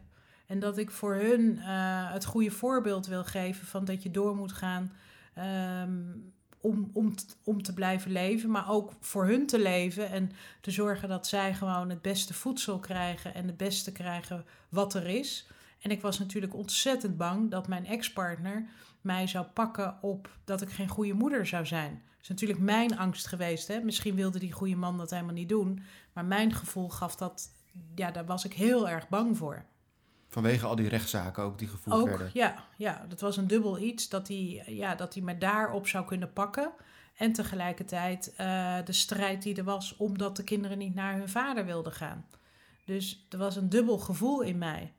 En 0.45 0.59
dat 0.59 0.77
ik 0.77 0.91
voor 0.91 1.15
hun 1.15 1.55
uh, 1.55 2.11
het 2.11 2.25
goede 2.25 2.51
voorbeeld 2.51 3.07
wil 3.07 3.23
geven 3.23 3.67
van 3.67 3.85
dat 3.85 4.03
je 4.03 4.11
door 4.11 4.35
moet 4.35 4.51
gaan 4.51 4.91
um, 5.37 6.33
om, 6.65 6.89
om, 6.93 7.13
om 7.43 7.63
te 7.63 7.73
blijven 7.73 8.11
leven, 8.11 8.49
maar 8.49 8.69
ook 8.69 8.93
voor 8.99 9.25
hun 9.25 9.47
te 9.47 9.59
leven 9.59 10.09
en 10.09 10.31
te 10.61 10.71
zorgen 10.71 11.09
dat 11.09 11.27
zij 11.27 11.53
gewoon 11.53 11.89
het 11.89 12.01
beste 12.01 12.33
voedsel 12.33 12.79
krijgen 12.79 13.33
en 13.33 13.47
het 13.47 13.57
beste 13.57 13.91
krijgen 13.91 14.45
wat 14.69 14.93
er 14.93 15.07
is. 15.07 15.47
En 15.85 15.91
ik 15.91 16.01
was 16.01 16.19
natuurlijk 16.19 16.55
ontzettend 16.55 17.17
bang 17.17 17.51
dat 17.51 17.67
mijn 17.67 17.85
ex-partner 17.85 18.65
mij 19.01 19.27
zou 19.27 19.45
pakken 19.45 19.97
op 20.01 20.29
dat 20.43 20.61
ik 20.61 20.69
geen 20.69 20.87
goede 20.87 21.13
moeder 21.13 21.45
zou 21.47 21.65
zijn. 21.65 21.91
Dat 21.91 22.21
is 22.21 22.27
natuurlijk 22.27 22.59
mijn 22.59 22.97
angst 22.97 23.27
geweest. 23.27 23.67
Hè? 23.67 23.79
Misschien 23.79 24.15
wilde 24.15 24.39
die 24.39 24.51
goede 24.51 24.75
man 24.75 24.97
dat 24.97 25.09
helemaal 25.09 25.33
niet 25.33 25.49
doen. 25.49 25.83
Maar 26.13 26.25
mijn 26.25 26.53
gevoel 26.53 26.89
gaf 26.89 27.15
dat, 27.15 27.51
ja, 27.95 28.11
daar 28.11 28.25
was 28.25 28.45
ik 28.45 28.53
heel 28.53 28.89
erg 28.89 29.09
bang 29.09 29.37
voor. 29.37 29.65
Vanwege 30.27 30.65
al 30.65 30.75
die 30.75 30.89
rechtszaken 30.89 31.43
ook 31.43 31.59
die 31.59 31.67
gevoeld 31.67 32.01
ook, 32.01 32.07
werden. 32.07 32.29
Ja, 32.33 32.63
ja, 32.77 33.05
dat 33.09 33.21
was 33.21 33.37
een 33.37 33.47
dubbel 33.47 33.79
iets. 33.79 34.09
Dat 34.09 34.27
hij, 34.27 34.63
ja, 34.67 34.95
dat 34.95 35.13
hij 35.13 35.23
me 35.23 35.37
daarop 35.37 35.87
zou 35.87 36.05
kunnen 36.05 36.33
pakken. 36.33 36.71
En 37.15 37.33
tegelijkertijd 37.33 38.33
uh, 38.39 38.77
de 38.85 38.93
strijd 38.93 39.41
die 39.43 39.55
er 39.55 39.63
was 39.63 39.97
omdat 39.97 40.35
de 40.35 40.43
kinderen 40.43 40.77
niet 40.77 40.95
naar 40.95 41.17
hun 41.17 41.29
vader 41.29 41.65
wilden 41.65 41.93
gaan. 41.93 42.25
Dus 42.85 43.25
er 43.29 43.37
was 43.37 43.55
een 43.55 43.69
dubbel 43.69 43.97
gevoel 43.97 44.41
in 44.41 44.57
mij. 44.57 44.93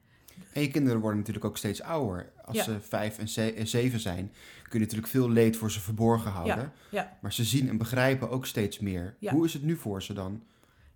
En 0.53 0.62
je 0.62 0.70
kinderen 0.70 1.01
worden 1.01 1.18
natuurlijk 1.18 1.44
ook 1.46 1.57
steeds 1.57 1.83
ouder. 1.83 2.33
Als 2.44 2.64
ze 2.64 2.81
vijf 2.81 3.18
en, 3.18 3.68
zeven 3.68 4.01
zijn, 4.01 4.33
kun 4.62 4.79
je 4.79 4.85
natuurlijk 4.85 5.12
veel 5.12 5.31
leed 5.31 5.57
voor 5.57 5.70
ze 5.70 5.81
verborgen 5.81 6.31
houden. 6.31 6.57
Ja. 6.57 6.72
Ja. 6.90 7.18
Maar 7.20 7.33
ze 7.33 7.44
zien 7.44 7.68
en 7.68 7.79
begrijpen 7.79 8.31
ook 8.31 8.46
steeds 8.46 8.79
meer. 8.79 9.16
Hoe 9.20 9.44
is 9.44 9.53
het 9.53 9.62
nu 9.62 9.77
voor 9.77 10.03
ze 10.03 10.12
dan? 10.12 10.42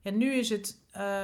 Ja, 0.02 0.10
nu 0.10 0.32
is 0.32 0.48
het 0.48 0.76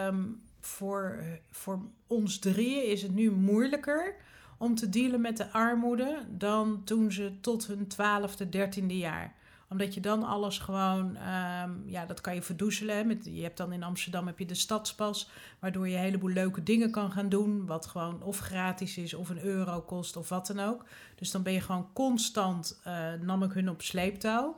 um, 0.06 0.40
voor, 0.60 1.24
voor 1.50 1.80
ons 2.06 2.38
drieën 2.38 2.84
is 2.84 3.02
het 3.02 3.14
nu 3.14 3.30
moeilijker 3.30 4.14
om 4.58 4.74
te 4.74 4.88
dealen 4.88 5.20
met 5.20 5.36
de 5.36 5.52
armoede 5.52 6.24
dan 6.30 6.84
toen 6.84 7.12
ze 7.12 7.32
tot 7.40 7.66
hun 7.66 7.86
twaalfde, 7.86 8.48
dertiende 8.48 8.98
jaar 8.98 9.34
omdat 9.76 9.94
je 9.94 10.00
dan 10.00 10.22
alles 10.22 10.58
gewoon, 10.58 11.06
um, 11.06 11.82
ja, 11.86 12.06
dat 12.06 12.20
kan 12.20 12.34
je 12.34 12.42
verdoezelen. 12.42 13.06
Met, 13.06 13.24
je 13.24 13.42
hebt 13.42 13.56
dan 13.56 13.72
in 13.72 13.82
Amsterdam 13.82 14.26
heb 14.26 14.38
je 14.38 14.46
de 14.46 14.54
stadspas, 14.54 15.30
waardoor 15.58 15.88
je 15.88 15.94
een 15.96 16.02
heleboel 16.02 16.30
leuke 16.30 16.62
dingen 16.62 16.90
kan 16.90 17.12
gaan 17.12 17.28
doen. 17.28 17.66
Wat 17.66 17.86
gewoon 17.86 18.22
of 18.22 18.38
gratis 18.38 18.98
is, 18.98 19.14
of 19.14 19.28
een 19.28 19.44
euro 19.44 19.80
kost, 19.80 20.16
of 20.16 20.28
wat 20.28 20.46
dan 20.46 20.60
ook. 20.60 20.84
Dus 21.14 21.30
dan 21.30 21.42
ben 21.42 21.52
je 21.52 21.60
gewoon 21.60 21.92
constant, 21.92 22.80
uh, 22.86 23.12
nam 23.20 23.42
ik 23.42 23.52
hun 23.52 23.70
op 23.70 23.82
sleeptouw. 23.82 24.56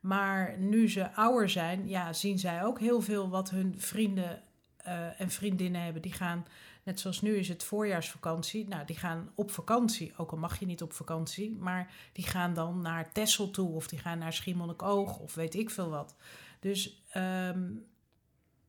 Maar 0.00 0.58
nu 0.58 0.90
ze 0.90 1.14
ouder 1.14 1.48
zijn, 1.48 1.88
ja, 1.88 2.12
zien 2.12 2.38
zij 2.38 2.64
ook 2.64 2.80
heel 2.80 3.00
veel 3.00 3.28
wat 3.28 3.50
hun 3.50 3.74
vrienden 3.76 4.42
uh, 4.86 5.20
en 5.20 5.30
vriendinnen 5.30 5.82
hebben. 5.82 6.02
Die 6.02 6.12
gaan, 6.12 6.46
net 6.88 7.00
zoals 7.00 7.20
nu 7.20 7.36
is 7.36 7.48
het 7.48 7.64
voorjaarsvakantie. 7.64 8.68
Nou, 8.68 8.86
die 8.86 8.96
gaan 8.96 9.30
op 9.34 9.50
vakantie. 9.50 10.12
Ook 10.16 10.30
al 10.30 10.38
mag 10.38 10.58
je 10.58 10.66
niet 10.66 10.82
op 10.82 10.92
vakantie. 10.92 11.56
Maar 11.56 11.92
die 12.12 12.26
gaan 12.26 12.54
dan 12.54 12.80
naar 12.80 13.12
Texel 13.12 13.50
toe. 13.50 13.70
Of 13.70 13.88
die 13.88 13.98
gaan 13.98 14.18
naar 14.18 14.32
Schiermonnikoog. 14.32 15.18
Of 15.18 15.34
weet 15.34 15.54
ik 15.54 15.70
veel 15.70 15.90
wat. 15.90 16.16
Dus 16.60 17.04
um, 17.16 17.86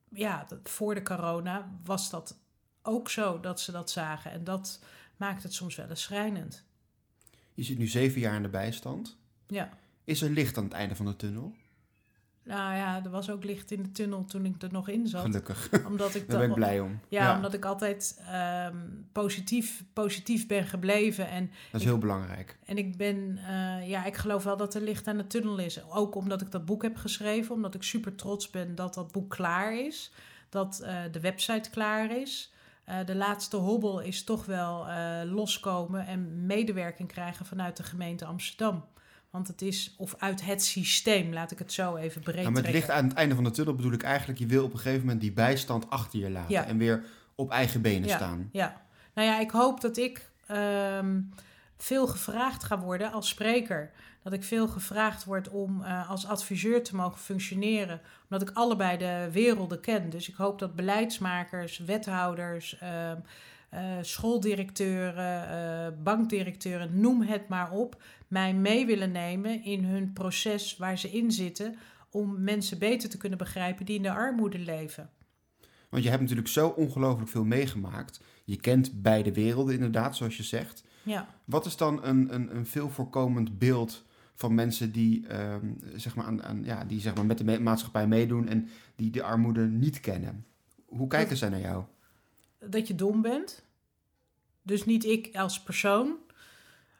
ja, 0.08 0.46
voor 0.62 0.94
de 0.94 1.02
corona 1.02 1.70
was 1.84 2.10
dat 2.10 2.38
ook 2.82 3.10
zo 3.10 3.40
dat 3.40 3.60
ze 3.60 3.72
dat 3.72 3.90
zagen. 3.90 4.30
En 4.30 4.44
dat 4.44 4.84
maakt 5.16 5.42
het 5.42 5.54
soms 5.54 5.76
wel 5.76 5.88
eens 5.88 6.02
schrijnend. 6.02 6.64
Je 7.54 7.62
zit 7.62 7.78
nu 7.78 7.86
zeven 7.86 8.20
jaar 8.20 8.36
in 8.36 8.42
de 8.42 8.48
bijstand. 8.48 9.16
Ja. 9.46 9.78
Is 10.04 10.22
er 10.22 10.30
licht 10.30 10.56
aan 10.56 10.64
het 10.64 10.72
einde 10.72 10.96
van 10.96 11.06
de 11.06 11.16
tunnel? 11.16 11.54
Nou 12.42 12.74
ja, 12.74 13.04
er 13.04 13.10
was 13.10 13.30
ook 13.30 13.44
licht 13.44 13.70
in 13.70 13.82
de 13.82 13.92
tunnel 13.92 14.24
toen 14.24 14.44
ik 14.44 14.62
er 14.62 14.72
nog 14.72 14.88
in 14.88 15.06
zat. 15.06 15.22
Gelukkig. 15.22 15.70
Omdat 15.86 16.14
ik 16.14 16.26
Daar 16.28 16.38
ben 16.38 16.48
ik 16.48 16.54
blij 16.54 16.80
om. 16.80 17.00
Ja, 17.08 17.36
omdat 17.36 17.54
ik 17.54 17.64
altijd 17.64 18.22
um, 18.68 19.08
positief, 19.12 19.84
positief 19.92 20.46
ben 20.46 20.66
gebleven. 20.66 21.28
En 21.28 21.46
dat 21.46 21.80
is 21.80 21.80
ik, 21.80 21.86
heel 21.86 21.98
belangrijk. 21.98 22.58
En 22.64 22.78
ik 22.78 22.96
ben, 22.96 23.16
uh, 23.16 23.88
ja, 23.88 24.04
ik 24.04 24.16
geloof 24.16 24.44
wel 24.44 24.56
dat 24.56 24.74
er 24.74 24.80
licht 24.80 25.06
aan 25.06 25.16
de 25.16 25.26
tunnel 25.26 25.58
is. 25.58 25.90
Ook 25.90 26.14
omdat 26.14 26.40
ik 26.40 26.50
dat 26.50 26.64
boek 26.64 26.82
heb 26.82 26.96
geschreven. 26.96 27.54
Omdat 27.54 27.74
ik 27.74 27.82
super 27.82 28.14
trots 28.14 28.50
ben 28.50 28.74
dat 28.74 28.94
dat 28.94 29.12
boek 29.12 29.30
klaar 29.30 29.78
is. 29.78 30.12
Dat 30.48 30.80
uh, 30.82 31.02
de 31.10 31.20
website 31.20 31.70
klaar 31.70 32.16
is. 32.20 32.52
Uh, 32.88 32.96
de 33.06 33.14
laatste 33.14 33.56
hobbel 33.56 34.00
is 34.00 34.24
toch 34.24 34.46
wel 34.46 34.86
loskomen 35.24 36.06
en 36.06 36.46
medewerking 36.46 37.08
krijgen 37.08 37.46
vanuit 37.46 37.76
de 37.76 37.82
gemeente 37.82 38.24
Amsterdam. 38.24 38.84
Want 39.30 39.48
het 39.48 39.62
is, 39.62 39.94
of 39.96 40.14
uit 40.18 40.44
het 40.44 40.64
systeem, 40.64 41.32
laat 41.32 41.50
ik 41.50 41.58
het 41.58 41.72
zo 41.72 41.96
even 41.96 42.20
breed 42.20 42.42
nou, 42.42 42.52
Met 42.52 42.70
licht 42.70 42.90
aan 42.90 43.04
het 43.04 43.16
einde 43.16 43.34
van 43.34 43.44
de 43.44 43.50
tunnel 43.50 43.74
bedoel 43.74 43.92
ik 43.92 44.02
eigenlijk... 44.02 44.38
je 44.38 44.46
wil 44.46 44.64
op 44.64 44.72
een 44.72 44.78
gegeven 44.78 45.00
moment 45.00 45.20
die 45.20 45.32
bijstand 45.32 45.90
achter 45.90 46.18
je 46.18 46.30
laten... 46.30 46.52
Ja. 46.52 46.66
en 46.66 46.78
weer 46.78 47.04
op 47.34 47.50
eigen 47.50 47.82
benen 47.82 48.08
ja. 48.08 48.16
staan. 48.16 48.48
Ja, 48.52 48.82
nou 49.14 49.28
ja, 49.28 49.40
ik 49.40 49.50
hoop 49.50 49.80
dat 49.80 49.96
ik 49.96 50.30
um, 50.50 51.34
veel 51.76 52.06
gevraagd 52.06 52.64
ga 52.64 52.78
worden 52.78 53.12
als 53.12 53.28
spreker. 53.28 53.90
Dat 54.22 54.32
ik 54.32 54.44
veel 54.44 54.68
gevraagd 54.68 55.24
word 55.24 55.48
om 55.48 55.80
uh, 55.80 56.10
als 56.10 56.26
adviseur 56.26 56.82
te 56.82 56.96
mogen 56.96 57.18
functioneren. 57.18 58.00
Omdat 58.28 58.48
ik 58.48 58.56
allebei 58.56 58.98
de 58.98 59.28
werelden 59.32 59.80
ken. 59.80 60.10
Dus 60.10 60.28
ik 60.28 60.34
hoop 60.34 60.58
dat 60.58 60.74
beleidsmakers, 60.74 61.78
wethouders... 61.78 62.78
Uh, 62.82 63.12
schooldirecteuren, 64.00 65.48
uh, 65.48 66.02
bankdirecteuren, 66.02 67.00
noem 67.00 67.22
het 67.22 67.48
maar 67.48 67.70
op, 67.70 68.02
mij 68.28 68.54
mee 68.54 68.86
willen 68.86 69.12
nemen 69.12 69.64
in 69.64 69.84
hun 69.84 70.12
proces 70.12 70.76
waar 70.76 70.98
ze 70.98 71.10
in 71.10 71.32
zitten 71.32 71.76
om 72.10 72.42
mensen 72.42 72.78
beter 72.78 73.08
te 73.08 73.16
kunnen 73.16 73.38
begrijpen 73.38 73.86
die 73.86 73.96
in 73.96 74.02
de 74.02 74.12
armoede 74.12 74.58
leven. 74.58 75.10
Want 75.88 76.02
je 76.02 76.08
hebt 76.08 76.22
natuurlijk 76.22 76.48
zo 76.48 76.68
ongelooflijk 76.68 77.30
veel 77.30 77.44
meegemaakt. 77.44 78.20
Je 78.44 78.56
kent 78.56 79.02
beide 79.02 79.32
werelden 79.32 79.74
inderdaad, 79.74 80.16
zoals 80.16 80.36
je 80.36 80.42
zegt. 80.42 80.84
Ja. 81.02 81.28
Wat 81.44 81.66
is 81.66 81.76
dan 81.76 82.04
een, 82.04 82.34
een, 82.34 82.56
een 82.56 82.66
veel 82.66 82.90
voorkomend 82.90 83.58
beeld 83.58 84.04
van 84.34 84.54
mensen 84.54 84.92
die, 84.92 85.34
um, 85.52 85.78
zeg 85.94 86.16
maar 86.16 86.24
aan, 86.24 86.42
aan, 86.42 86.64
ja, 86.64 86.84
die 86.84 87.00
zeg 87.00 87.14
maar 87.14 87.26
met 87.26 87.38
de 87.38 87.60
maatschappij 87.60 88.06
meedoen 88.06 88.48
en 88.48 88.68
die 88.96 89.10
de 89.10 89.22
armoede 89.22 89.66
niet 89.66 90.00
kennen? 90.00 90.44
Hoe 90.86 91.08
kijken 91.08 91.36
zij 91.36 91.48
naar 91.48 91.60
jou? 91.60 91.84
Dat 92.60 92.88
je 92.88 92.94
dom 92.94 93.22
bent. 93.22 93.64
Dus 94.62 94.84
niet 94.84 95.04
ik 95.04 95.36
als 95.36 95.62
persoon, 95.62 96.18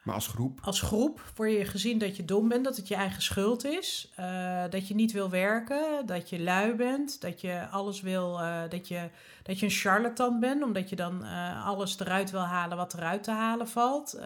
Maar 0.01 0.15
als 0.15 0.27
groep? 0.27 0.59
als 0.63 0.81
groep 0.81 1.21
word 1.35 1.51
je 1.51 1.65
gezien 1.65 1.97
dat 1.97 2.15
je 2.17 2.25
dom 2.25 2.47
bent, 2.47 2.63
dat 2.63 2.77
het 2.77 2.87
je 2.87 2.95
eigen 2.95 3.21
schuld 3.21 3.65
is, 3.65 4.11
eh, 4.15 4.63
dat 4.69 4.87
je 4.87 4.95
niet 4.95 5.11
wil 5.11 5.29
werken, 5.29 6.05
dat 6.05 6.29
je 6.29 6.39
lui 6.39 6.75
bent, 6.75 7.21
dat 7.21 7.41
je 7.41 7.67
alles 7.71 8.01
wil, 8.01 8.39
eh, 8.39 8.61
dat, 8.69 8.87
je, 8.87 9.09
dat 9.43 9.59
je 9.59 9.65
een 9.65 9.71
charlatan 9.71 10.39
bent, 10.39 10.63
omdat 10.63 10.89
je 10.89 10.95
dan 10.95 11.23
eh, 11.23 11.65
alles 11.65 11.99
eruit 11.99 12.31
wil 12.31 12.41
halen 12.41 12.77
wat 12.77 12.93
eruit 12.93 13.23
te 13.23 13.31
halen 13.31 13.67
valt. 13.67 14.19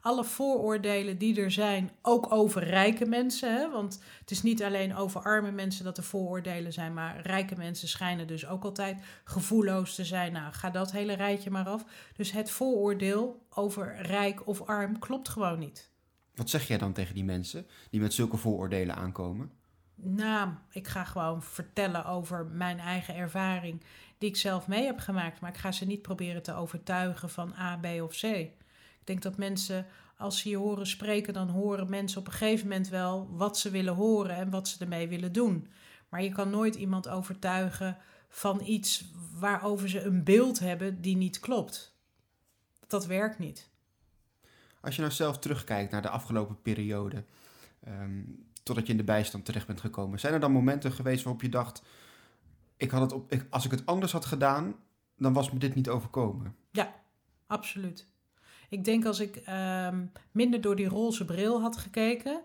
Alle 0.00 0.24
vooroordelen 0.24 1.18
die 1.18 1.40
er 1.40 1.50
zijn, 1.50 1.90
ook 2.02 2.32
over 2.32 2.64
rijke 2.64 3.06
mensen, 3.06 3.54
hè? 3.54 3.70
want 3.70 4.02
het 4.20 4.30
is 4.30 4.42
niet 4.42 4.62
alleen 4.62 4.96
over 4.96 5.20
arme 5.20 5.50
mensen 5.50 5.84
dat 5.84 5.96
er 5.96 6.04
vooroordelen 6.04 6.72
zijn, 6.72 6.94
maar 6.94 7.20
rijke 7.22 7.56
mensen 7.56 7.88
schijnen 7.88 8.26
dus 8.26 8.46
ook 8.46 8.64
altijd 8.64 9.02
gevoelloos 9.24 9.94
te 9.94 10.04
zijn. 10.04 10.32
Nou, 10.32 10.52
ga 10.52 10.70
dat 10.70 10.92
hele 10.92 11.12
rijtje 11.12 11.50
maar 11.50 11.68
af. 11.68 11.84
Dus 12.16 12.32
het 12.32 12.50
vooroordeel 12.50 13.43
over 13.54 13.96
rijk 14.02 14.46
of 14.46 14.62
arm 14.62 14.98
klopt 14.98 15.28
gewoon 15.28 15.58
niet. 15.58 15.90
Wat 16.34 16.50
zeg 16.50 16.66
jij 16.66 16.78
dan 16.78 16.92
tegen 16.92 17.14
die 17.14 17.24
mensen 17.24 17.66
die 17.90 18.00
met 18.00 18.14
zulke 18.14 18.36
vooroordelen 18.36 18.96
aankomen? 18.96 19.50
Nou, 19.94 20.50
ik 20.70 20.88
ga 20.88 21.04
gewoon 21.04 21.42
vertellen 21.42 22.04
over 22.04 22.46
mijn 22.46 22.78
eigen 22.78 23.14
ervaring 23.14 23.82
die 24.18 24.28
ik 24.28 24.36
zelf 24.36 24.66
mee 24.66 24.84
heb 24.84 24.98
gemaakt. 24.98 25.40
Maar 25.40 25.50
ik 25.50 25.56
ga 25.56 25.72
ze 25.72 25.84
niet 25.84 26.02
proberen 26.02 26.42
te 26.42 26.54
overtuigen 26.54 27.30
van 27.30 27.54
A, 27.58 27.76
B 27.76 27.86
of 28.02 28.20
C. 28.20 28.22
Ik 28.22 28.52
denk 29.04 29.22
dat 29.22 29.36
mensen, 29.36 29.86
als 30.16 30.40
ze 30.40 30.48
je 30.48 30.56
horen 30.56 30.86
spreken, 30.86 31.32
dan 31.32 31.48
horen 31.48 31.90
mensen 31.90 32.20
op 32.20 32.26
een 32.26 32.32
gegeven 32.32 32.68
moment 32.68 32.88
wel 32.88 33.28
wat 33.30 33.58
ze 33.58 33.70
willen 33.70 33.94
horen 33.94 34.36
en 34.36 34.50
wat 34.50 34.68
ze 34.68 34.76
ermee 34.78 35.08
willen 35.08 35.32
doen. 35.32 35.68
Maar 36.08 36.22
je 36.22 36.32
kan 36.32 36.50
nooit 36.50 36.74
iemand 36.74 37.08
overtuigen 37.08 37.96
van 38.28 38.60
iets 38.64 39.04
waarover 39.38 39.88
ze 39.88 40.00
een 40.00 40.24
beeld 40.24 40.58
hebben 40.58 41.00
die 41.00 41.16
niet 41.16 41.40
klopt. 41.40 41.93
Dat 42.86 43.06
werkt 43.06 43.38
niet. 43.38 43.68
Als 44.80 44.94
je 44.94 45.00
nou 45.00 45.12
zelf 45.12 45.38
terugkijkt 45.38 45.90
naar 45.92 46.02
de 46.02 46.08
afgelopen 46.08 46.62
periode, 46.62 47.24
ehm, 47.80 48.22
totdat 48.62 48.86
je 48.86 48.92
in 48.92 48.98
de 48.98 49.04
bijstand 49.04 49.44
terecht 49.44 49.66
bent 49.66 49.80
gekomen, 49.80 50.20
zijn 50.20 50.34
er 50.34 50.40
dan 50.40 50.52
momenten 50.52 50.92
geweest 50.92 51.24
waarop 51.24 51.42
je 51.42 51.48
dacht: 51.48 51.82
ik 52.76 52.90
had 52.90 53.00
het 53.00 53.12
op, 53.12 53.32
ik, 53.32 53.46
als 53.50 53.64
ik 53.64 53.70
het 53.70 53.86
anders 53.86 54.12
had 54.12 54.24
gedaan, 54.24 54.74
dan 55.16 55.32
was 55.32 55.50
me 55.50 55.58
dit 55.58 55.74
niet 55.74 55.88
overkomen? 55.88 56.56
Absoluut. 57.46 58.06
Ik 58.68 58.84
denk 58.84 59.04
als 59.04 59.20
ik 59.20 59.36
ehm, 59.36 60.06
minder 60.30 60.60
door 60.60 60.76
die 60.76 60.88
roze 60.88 61.24
bril 61.24 61.60
had 61.60 61.76
gekeken. 61.76 62.40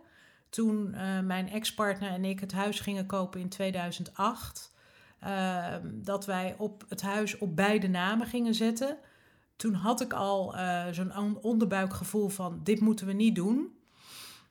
Toen 0.50 0.94
eh, 0.94 1.20
mijn 1.20 1.50
ex-partner 1.50 2.10
en 2.10 2.26
ik 2.26 2.40
het 2.40 2.52
huis 2.52 2.80
gingen 2.80 3.06
kopen 3.06 3.40
in 3.40 3.50
2008. 3.50 4.72
ehm, 5.20 5.88
dat 5.94 6.26
wij 6.26 6.56
op 6.58 6.86
het 6.90 7.02
huis 7.02 7.38
op 7.38 7.56
beide 7.56 7.88
namen 7.88 8.28
gingen 8.28 8.54
zetten. 8.54 8.98
Toen 9.60 9.74
had 9.74 10.02
ik 10.02 10.14
al 10.14 10.56
eh, 10.56 10.86
zo'n 10.92 11.18
on- 11.18 11.38
onderbuikgevoel 11.42 12.30
van 12.30 12.60
dit 12.64 12.80
moeten 12.80 13.06
we 13.06 13.14
niet 13.14 13.36
doen. 13.36 13.78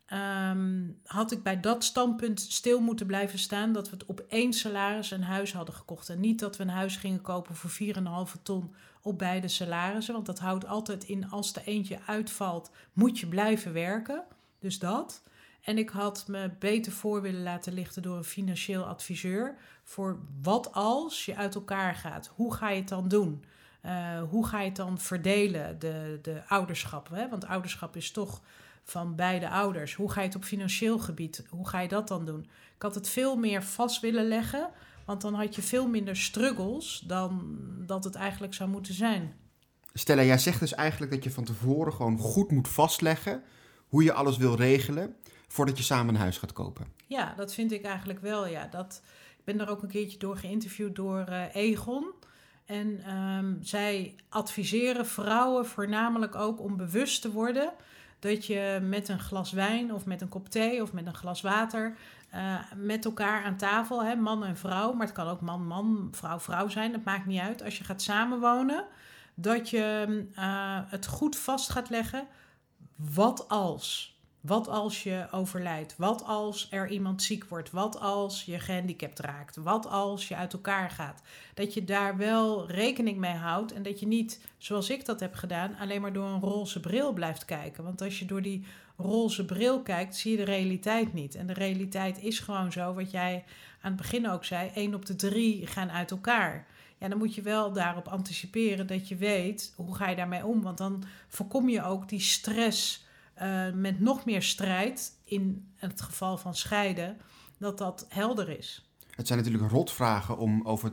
Ehm, 0.07 0.83
had 1.05 1.33
ik 1.33 1.43
bij 1.43 1.61
dat 1.61 1.85
standpunt 1.85 2.41
stil 2.41 2.81
moeten 2.81 3.07
blijven 3.07 3.39
staan 3.39 3.73
dat 3.73 3.91
we 3.91 3.97
het 3.97 4.07
op 4.07 4.25
één 4.29 4.53
salaris 4.53 5.11
een 5.11 5.23
huis 5.23 5.53
hadden 5.53 5.75
gekocht. 5.75 6.09
En 6.09 6.21
niet 6.21 6.39
dat 6.39 6.57
we 6.57 6.63
een 6.63 6.69
huis 6.69 6.97
gingen 6.97 7.21
kopen 7.21 7.55
voor 7.55 7.71
4,5 7.71 8.37
ton 8.43 8.75
op 9.03 9.19
beide 9.19 9.49
salarissen. 9.49 10.15
Want 10.15 10.27
dat 10.27 10.39
houdt 10.39 10.67
altijd 10.67 11.05
in 11.05 11.31
als 11.31 11.55
er 11.55 11.63
eentje 11.65 11.99
uitvalt, 12.07 12.71
moet 12.93 13.19
je 13.19 13.27
blijven 13.27 13.73
werken. 13.73 14.25
Dus 14.59 14.79
dat. 14.79 15.23
En 15.61 15.79
ik 15.79 15.89
had 15.91 16.25
me 16.29 16.51
beter 16.59 16.93
voor 16.93 17.23
willen 17.23 17.43
laten 17.43 17.73
lichten 17.73 18.03
door 18.03 18.17
een 18.17 18.25
financieel 18.25 18.85
adviseur. 18.85 19.59
Voor 19.85 20.19
wat 20.43 20.73
als 20.73 21.25
je 21.25 21.37
uit 21.37 21.55
elkaar 21.55 21.95
gaat? 21.95 22.31
Hoe 22.35 22.55
ga 22.55 22.69
je 22.71 22.81
het 22.81 22.89
dan 22.89 23.09
doen? 23.09 23.45
Eh, 23.81 24.23
hoe 24.31 24.47
ga 24.47 24.61
je 24.61 24.67
het 24.67 24.77
dan 24.77 24.99
verdelen, 24.99 25.79
de, 25.79 26.19
de 26.23 26.43
ouderschap? 26.49 27.09
Hè? 27.09 27.29
Want 27.29 27.47
ouderschap 27.47 27.97
is 27.97 28.11
toch 28.11 28.41
van 28.85 29.15
beide 29.15 29.49
ouders. 29.49 29.95
Hoe 29.95 30.11
ga 30.11 30.21
je 30.21 30.27
het 30.27 30.37
op 30.37 30.45
financieel 30.45 30.99
gebied? 30.99 31.45
Hoe 31.49 31.69
ga 31.69 31.81
je 31.81 31.89
dat 31.89 32.09
dan 32.09 32.25
doen? 32.25 32.41
Ik 32.77 32.83
had 32.83 32.95
het 32.95 33.09
veel 33.09 33.37
meer 33.37 33.63
vast 33.63 34.01
willen 34.01 34.29
leggen. 34.29 34.71
Want 35.05 35.21
dan 35.21 35.35
had 35.35 35.55
je 35.55 35.63
veel 35.63 35.89
minder 35.89 36.17
struggles 36.17 37.03
dan 37.07 37.57
dat 37.87 38.05
het 38.05 38.15
eigenlijk 38.15 38.55
zou 38.55 38.71
moeten 38.71 38.95
zijn. 38.95 39.35
Stella, 39.93 40.23
jij 40.23 40.39
zegt 40.39 40.61
dus 40.61 40.75
eigenlijk 40.75 41.13
dat 41.13 41.25
je 41.25 41.31
van 41.31 41.45
tevoren 41.45 41.93
gewoon 41.93 42.19
goed 42.19 42.51
moet 42.51 42.69
vastleggen 42.69 43.43
hoe 43.89 44.03
je 44.03 44.13
alles 44.13 44.37
wil 44.37 44.55
regelen 44.55 45.17
voordat 45.49 45.79
je 45.79 45.85
samen 45.85 46.15
een 46.15 46.21
huis 46.21 46.39
gaat 46.39 46.53
kopen. 46.53 46.87
Ja, 47.07 47.35
dat 47.37 47.55
vind 47.55 47.73
ik 47.73 47.83
eigenlijk 47.83 48.21
wel. 48.21 48.47
Ja. 48.47 48.67
Dat, 48.67 49.03
ik 49.39 49.45
ben 49.45 49.57
daar 49.59 49.69
ook 49.69 49.83
een 49.83 49.89
keertje 49.89 50.19
door 50.19 50.37
geïnterviewd 50.37 50.97
door 50.97 51.21
eh, 51.21 51.55
Egon. 51.55 52.13
En 52.69 53.03
ehm, 53.05 53.55
zij 53.61 54.15
adviseren 54.29 55.07
vrouwen 55.07 55.67
voornamelijk 55.67 56.35
ook 56.35 56.61
om 56.61 56.77
bewust 56.77 57.23
te 57.23 57.33
worden 57.33 57.73
dat 58.19 58.47
je 58.47 58.79
met 58.83 59.09
een 59.09 59.21
glas 59.21 59.53
wijn 59.53 59.95
of 59.95 60.07
met 60.07 60.21
een 60.21 60.29
kop 60.29 60.49
thee 60.49 60.83
of 60.83 60.93
met 60.93 61.07
een 61.07 61.15
glas 61.15 61.41
water 61.41 61.97
eh, 62.31 62.55
met 62.77 63.05
elkaar 63.05 63.45
aan 63.45 63.57
tafel, 63.57 64.05
hè, 64.05 64.15
man 64.15 64.45
en 64.45 64.57
vrouw, 64.57 64.93
maar 64.93 65.07
het 65.07 65.15
kan 65.15 65.29
ook 65.29 65.41
man, 65.41 65.67
man, 65.67 66.09
vrouw, 66.11 66.41
vrouw 66.41 66.69
zijn, 66.69 66.93
dat 66.93 67.05
maakt 67.05 67.27
niet 67.27 67.41
uit. 67.41 67.63
Als 67.63 67.79
je 67.79 67.85
gaat 67.85 68.03
samenwonen, 68.03 68.85
dat 69.35 69.71
je 69.71 70.25
eh, 70.35 70.81
het 70.87 71.07
goed 71.07 71.37
vast 71.37 71.71
gaat 71.71 71.91
leggen. 71.91 72.27
Wat 72.97 73.49
als? 73.49 74.18
Wat 74.49 74.69
als 74.69 75.03
je 75.03 75.27
overlijdt? 75.31 75.95
Wat 75.97 76.25
als 76.25 76.69
er 76.71 76.89
iemand 76.89 77.23
ziek 77.23 77.45
wordt? 77.45 77.71
Wat 77.71 78.01
als 78.01 78.45
je 78.45 78.59
gehandicapt 78.59 79.19
raakt? 79.19 79.57
Wat 79.57 79.87
als 79.87 80.29
je 80.29 80.37
uit 80.37 80.53
elkaar 80.53 80.91
gaat? 80.91 81.23
Dat 81.55 81.75
je 81.75 81.85
daar 81.85 82.17
wel 82.17 82.71
rekening 82.71 83.19
mee 83.19 83.35
houdt 83.35 83.73
en 83.73 83.83
dat 83.83 84.01
je 84.01 84.07
niet, 84.07 84.41
zoals 84.59 84.91
ik 84.91 85.05
dat 85.05 85.21
heb 85.21 85.35
gedaan, 85.35 85.77
alleen 85.77 86.01
maar 86.01 86.13
door 86.13 86.29
een 86.29 86.41
roze 86.41 86.81
bril 86.81 87.13
blijft 87.13 87.45
kijken. 87.45 87.85
Want 87.85 88.03
als 88.03 88.19
je 88.19 88.25
door 88.25 88.43
die 88.43 88.67
roze 88.97 89.45
bril 89.45 89.83
kijkt, 89.83 90.17
zie 90.17 90.31
je 90.31 90.37
de 90.37 90.45
realiteit 90.45 91.13
niet. 91.13 91.35
En 91.35 91.47
de 91.47 91.53
realiteit 91.53 92.23
is 92.23 92.39
gewoon 92.39 92.73
zo, 92.73 92.95
wat 92.95 93.11
jij 93.11 93.45
aan 93.81 93.93
het 93.93 94.01
begin 94.01 94.31
ook 94.31 94.45
zei: 94.45 94.71
één 94.75 94.95
op 94.95 95.07
de 95.07 95.17
drie 95.17 95.67
gaan 95.67 95.91
uit 95.91 96.11
elkaar. 96.11 96.67
Ja, 96.99 97.09
dan 97.09 97.19
moet 97.19 97.35
je 97.35 97.43
wel 97.43 97.73
daarop 97.73 98.09
anticiperen 98.09 98.87
dat 98.87 99.09
je 99.09 99.17
weet 99.17 99.73
hoe 99.77 99.95
ga 99.95 100.09
je 100.09 100.17
daarmee 100.17 100.47
om. 100.47 100.63
Want 100.63 100.79
dan 100.79 101.05
voorkom 101.29 101.69
je 101.69 101.83
ook 101.83 102.09
die 102.09 102.21
stress 102.21 103.07
uh, 103.43 103.73
met 103.73 104.01
nog 104.01 104.25
meer 104.25 104.43
strijd 104.43 105.13
in 105.25 105.73
het 105.75 106.01
geval 106.01 106.37
van 106.37 106.55
scheiden, 106.55 107.17
dat 107.59 107.79
dat 107.79 108.07
helder 108.09 108.59
is. 108.59 108.91
Het 109.11 109.27
zijn 109.27 109.39
natuurlijk 109.39 109.73
rotvragen 109.73 110.39
om 110.39 110.63
over, 110.63 110.93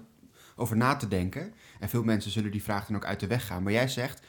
over 0.56 0.78
na 0.78 0.96
te 0.96 1.08
denken. 1.08 1.54
En 1.80 1.90
veel 1.90 2.04
mensen 2.04 2.32
zullen 2.32 2.52
die 2.52 2.64
vraag 2.64 2.86
dan 2.86 2.96
ook 2.96 3.06
uit 3.06 3.20
de 3.20 3.28
weg 3.28 3.46
gaan. 3.46 3.64
Maar 3.64 3.72
jij 3.72 3.88
zegt, 3.88 4.26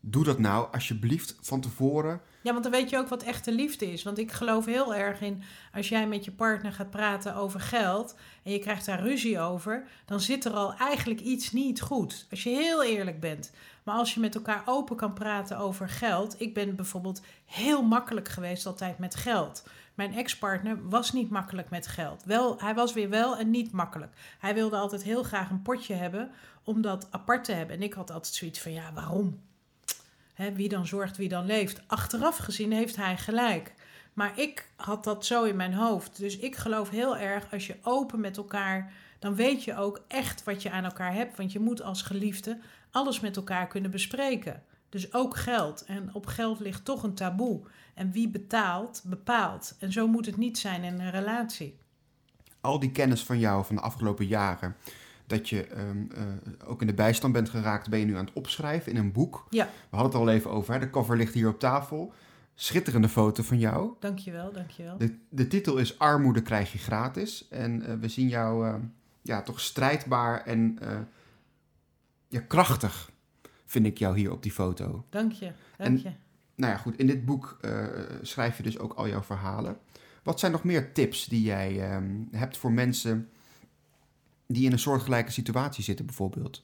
doe 0.00 0.24
dat 0.24 0.38
nou 0.38 0.72
alsjeblieft 0.72 1.36
van 1.40 1.60
tevoren. 1.60 2.20
Ja, 2.42 2.52
want 2.52 2.62
dan 2.62 2.72
weet 2.72 2.90
je 2.90 2.98
ook 2.98 3.08
wat 3.08 3.22
echte 3.22 3.52
liefde 3.52 3.92
is. 3.92 4.02
Want 4.02 4.18
ik 4.18 4.32
geloof 4.32 4.64
heel 4.64 4.94
erg 4.94 5.20
in, 5.20 5.42
als 5.74 5.88
jij 5.88 6.06
met 6.06 6.24
je 6.24 6.30
partner 6.30 6.72
gaat 6.72 6.90
praten 6.90 7.34
over 7.34 7.60
geld 7.60 8.14
en 8.42 8.52
je 8.52 8.58
krijgt 8.58 8.86
daar 8.86 9.02
ruzie 9.02 9.40
over, 9.40 9.86
dan 10.06 10.20
zit 10.20 10.44
er 10.44 10.52
al 10.52 10.74
eigenlijk 10.74 11.20
iets 11.20 11.52
niet 11.52 11.80
goed. 11.80 12.26
Als 12.30 12.42
je 12.42 12.50
heel 12.50 12.84
eerlijk 12.84 13.20
bent. 13.20 13.52
Maar 13.82 13.94
als 13.94 14.14
je 14.14 14.20
met 14.20 14.34
elkaar 14.34 14.62
open 14.64 14.96
kan 14.96 15.12
praten 15.12 15.58
over 15.58 15.88
geld. 15.88 16.40
Ik 16.40 16.54
ben 16.54 16.76
bijvoorbeeld 16.76 17.22
heel 17.46 17.82
makkelijk 17.82 18.28
geweest 18.28 18.66
altijd 18.66 18.98
met 18.98 19.14
geld. 19.14 19.64
Mijn 19.94 20.14
ex-partner 20.14 20.88
was 20.88 21.12
niet 21.12 21.30
makkelijk 21.30 21.70
met 21.70 21.86
geld. 21.86 22.24
Wel, 22.24 22.60
hij 22.60 22.74
was 22.74 22.92
weer 22.92 23.08
wel 23.08 23.36
en 23.36 23.50
niet 23.50 23.72
makkelijk. 23.72 24.14
Hij 24.38 24.54
wilde 24.54 24.76
altijd 24.76 25.02
heel 25.02 25.22
graag 25.22 25.50
een 25.50 25.62
potje 25.62 25.94
hebben 25.94 26.30
om 26.64 26.80
dat 26.80 27.06
apart 27.10 27.44
te 27.44 27.52
hebben. 27.52 27.76
En 27.76 27.82
ik 27.82 27.92
had 27.92 28.10
altijd 28.10 28.34
zoiets 28.34 28.60
van, 28.60 28.72
ja, 28.72 28.92
waarom? 28.92 29.40
Hè, 30.40 30.52
wie 30.52 30.68
dan 30.68 30.86
zorgt, 30.86 31.16
wie 31.16 31.28
dan 31.28 31.46
leeft. 31.46 31.82
Achteraf 31.86 32.36
gezien 32.36 32.72
heeft 32.72 32.96
hij 32.96 33.16
gelijk. 33.16 33.74
Maar 34.12 34.38
ik 34.38 34.68
had 34.76 35.04
dat 35.04 35.26
zo 35.26 35.44
in 35.44 35.56
mijn 35.56 35.74
hoofd. 35.74 36.18
Dus 36.18 36.38
ik 36.38 36.56
geloof 36.56 36.90
heel 36.90 37.16
erg, 37.16 37.52
als 37.52 37.66
je 37.66 37.76
open 37.82 38.20
met 38.20 38.36
elkaar, 38.36 38.92
dan 39.18 39.34
weet 39.34 39.64
je 39.64 39.76
ook 39.76 40.04
echt 40.08 40.44
wat 40.44 40.62
je 40.62 40.70
aan 40.70 40.84
elkaar 40.84 41.14
hebt. 41.14 41.36
Want 41.36 41.52
je 41.52 41.58
moet 41.58 41.82
als 41.82 42.02
geliefde 42.02 42.58
alles 42.90 43.20
met 43.20 43.36
elkaar 43.36 43.66
kunnen 43.66 43.90
bespreken. 43.90 44.62
Dus 44.88 45.14
ook 45.14 45.36
geld. 45.36 45.84
En 45.84 46.14
op 46.14 46.26
geld 46.26 46.60
ligt 46.60 46.84
toch 46.84 47.02
een 47.02 47.14
taboe. 47.14 47.60
En 47.94 48.12
wie 48.12 48.28
betaalt, 48.28 49.02
bepaalt. 49.04 49.76
En 49.78 49.92
zo 49.92 50.06
moet 50.06 50.26
het 50.26 50.36
niet 50.36 50.58
zijn 50.58 50.84
in 50.84 51.00
een 51.00 51.10
relatie. 51.10 51.78
Al 52.60 52.78
die 52.78 52.90
kennis 52.90 53.24
van 53.24 53.38
jou 53.38 53.64
van 53.64 53.76
de 53.76 53.82
afgelopen 53.82 54.26
jaren, 54.26 54.76
dat 55.30 55.48
je 55.48 55.78
um, 55.78 56.08
uh, 56.14 56.68
ook 56.68 56.80
in 56.80 56.86
de 56.86 56.94
bijstand 56.94 57.32
bent 57.32 57.48
geraakt, 57.48 57.88
ben 57.88 57.98
je 57.98 58.04
nu 58.04 58.16
aan 58.16 58.24
het 58.24 58.34
opschrijven 58.34 58.92
in 58.92 58.98
een 58.98 59.12
boek. 59.12 59.46
Ja. 59.50 59.64
We 59.64 59.96
hadden 59.96 60.12
het 60.12 60.28
al 60.28 60.34
even 60.34 60.50
over, 60.50 60.74
hè? 60.74 60.80
de 60.80 60.90
cover 60.90 61.16
ligt 61.16 61.34
hier 61.34 61.48
op 61.48 61.58
tafel. 61.58 62.12
Schitterende 62.54 63.08
foto 63.08 63.42
van 63.42 63.58
jou. 63.58 63.94
Dankjewel, 64.00 64.52
dankjewel. 64.52 64.98
De, 64.98 65.18
de 65.28 65.46
titel 65.46 65.76
is 65.76 65.98
Armoede 65.98 66.42
krijg 66.42 66.72
je 66.72 66.78
gratis. 66.78 67.48
En 67.48 67.82
uh, 67.82 67.94
we 68.00 68.08
zien 68.08 68.28
jou 68.28 68.66
uh, 68.66 68.74
ja, 69.22 69.42
toch 69.42 69.60
strijdbaar 69.60 70.44
en 70.44 70.78
ja, 72.28 72.40
krachtig, 72.40 73.10
vind 73.66 73.86
ik 73.86 73.98
jou 73.98 74.18
hier 74.18 74.32
op 74.32 74.42
die 74.42 74.52
foto. 74.52 75.04
Dank 75.10 75.32
je, 75.32 75.52
dank 75.76 75.90
en, 75.90 75.96
je. 75.96 76.12
Nou 76.54 76.72
ja, 76.72 76.78
goed, 76.78 76.96
in 76.96 77.06
dit 77.06 77.24
boek 77.24 77.60
schrijf 78.22 78.56
je 78.56 78.62
dus 78.62 78.78
ook 78.78 78.92
al 78.92 79.08
jouw 79.08 79.22
verhalen. 79.22 79.78
Wat 80.22 80.40
zijn 80.40 80.52
nog 80.52 80.64
meer 80.64 80.92
tips 80.92 81.26
die 81.26 81.42
jij 81.42 81.96
um, 81.96 82.28
hebt 82.30 82.56
voor 82.56 82.72
mensen 82.72 83.28
die 84.52 84.64
in 84.64 84.72
een 84.72 84.78
soortgelijke 84.78 85.32
situatie 85.32 85.84
zitten 85.84 86.06
bijvoorbeeld? 86.06 86.62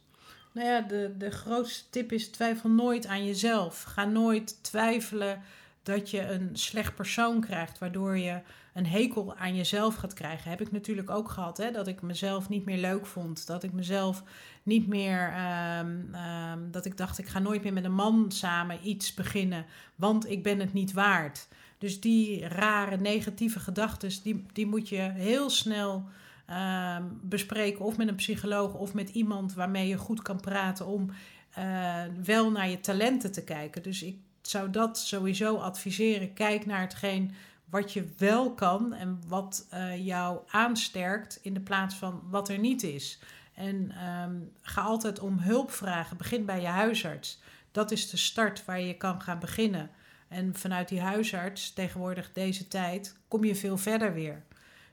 Nou 0.52 0.68
ja, 0.68 0.80
de, 0.80 1.14
de 1.18 1.30
grootste 1.30 1.84
tip 1.90 2.12
is 2.12 2.28
twijfel 2.28 2.70
nooit 2.70 3.06
aan 3.06 3.26
jezelf. 3.26 3.82
Ga 3.82 4.04
nooit 4.04 4.62
twijfelen 4.62 5.42
dat 5.82 6.10
je 6.10 6.28
een 6.28 6.50
slecht 6.52 6.94
persoon 6.94 7.40
krijgt, 7.40 7.78
waardoor 7.78 8.18
je 8.18 8.40
een 8.74 8.86
hekel 8.86 9.36
aan 9.36 9.56
jezelf 9.56 9.94
gaat 9.94 10.12
krijgen. 10.12 10.50
Heb 10.50 10.60
ik 10.60 10.72
natuurlijk 10.72 11.10
ook 11.10 11.28
gehad, 11.28 11.56
hè? 11.56 11.70
dat 11.70 11.86
ik 11.86 12.02
mezelf 12.02 12.48
niet 12.48 12.64
meer 12.64 12.78
leuk 12.78 13.06
vond. 13.06 13.46
Dat 13.46 13.62
ik 13.62 13.72
mezelf 13.72 14.22
niet 14.62 14.86
meer, 14.86 15.32
ehm, 15.32 16.14
ehm, 16.14 16.70
dat 16.70 16.84
ik 16.84 16.96
dacht, 16.96 17.18
ik 17.18 17.26
ga 17.26 17.38
nooit 17.38 17.62
meer 17.62 17.72
met 17.72 17.84
een 17.84 17.94
man 17.94 18.32
samen 18.32 18.78
iets 18.82 19.14
beginnen, 19.14 19.64
want 19.94 20.30
ik 20.30 20.42
ben 20.42 20.60
het 20.60 20.72
niet 20.72 20.92
waard. 20.92 21.48
Dus 21.78 22.00
die 22.00 22.48
rare 22.48 22.96
negatieve 22.96 23.60
gedachten, 23.60 24.10
die, 24.22 24.46
die 24.52 24.66
moet 24.66 24.88
je 24.88 25.10
heel 25.14 25.50
snel 25.50 26.08
ehm, 26.46 27.04
bespreken. 27.22 27.84
Of 27.84 27.96
met 27.96 28.08
een 28.08 28.14
psycholoog 28.14 28.74
of 28.74 28.94
met 28.94 29.08
iemand 29.08 29.54
waarmee 29.54 29.88
je 29.88 29.96
goed 29.96 30.22
kan 30.22 30.40
praten 30.40 30.86
om 30.86 31.10
eh, 31.50 32.02
wel 32.24 32.50
naar 32.50 32.68
je 32.68 32.80
talenten 32.80 33.32
te 33.32 33.44
kijken. 33.44 33.82
Dus 33.82 34.02
ik 34.02 34.16
zou 34.42 34.70
dat 34.70 34.98
sowieso 34.98 35.56
adviseren. 35.56 36.32
Kijk 36.32 36.66
naar 36.66 36.80
hetgeen 36.80 37.34
wat 37.70 37.92
je 37.92 38.08
wel 38.16 38.54
kan 38.54 38.92
en 38.92 39.20
wat 39.26 39.66
uh, 39.74 40.06
jou 40.06 40.40
aansterkt 40.48 41.38
in 41.42 41.54
de 41.54 41.60
plaats 41.60 41.94
van 41.94 42.22
wat 42.30 42.48
er 42.48 42.58
niet 42.58 42.82
is. 42.82 43.18
En 43.54 43.90
ehm, 43.90 44.34
ga 44.62 44.82
altijd 44.82 45.20
om 45.20 45.38
hulp 45.38 45.70
vragen. 45.70 46.16
Begin 46.16 46.44
bij 46.44 46.60
je 46.60 46.66
huisarts. 46.66 47.40
Dat 47.72 47.90
is 47.90 48.10
de 48.10 48.16
start 48.16 48.64
waar 48.64 48.80
je 48.80 48.96
kan 48.96 49.22
gaan 49.22 49.38
beginnen. 49.38 49.90
En 50.28 50.54
vanuit 50.54 50.88
die 50.88 51.00
huisarts, 51.00 51.72
tegenwoordig 51.72 52.32
deze 52.32 52.68
tijd, 52.68 53.16
kom 53.28 53.44
je 53.44 53.54
veel 53.54 53.78
verder 53.78 54.14
weer. 54.14 54.42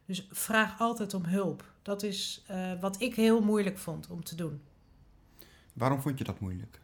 Dus 0.06 0.28
vraag 0.32 0.80
altijd 0.80 1.14
om 1.14 1.26
hulp. 1.26 1.64
Dat 1.82 2.04
is 2.04 2.44
uh, 2.52 2.72
wat 2.80 3.02
ik 3.02 3.16
heel 3.16 3.42
moeilijk 3.42 3.78
vond 3.78 4.08
om 4.08 4.24
te 4.24 4.36
doen. 4.36 4.62
Waarom 5.74 6.02
vond 6.02 6.18
je 6.18 6.24
dat 6.24 6.40
moeilijk? 6.40 6.80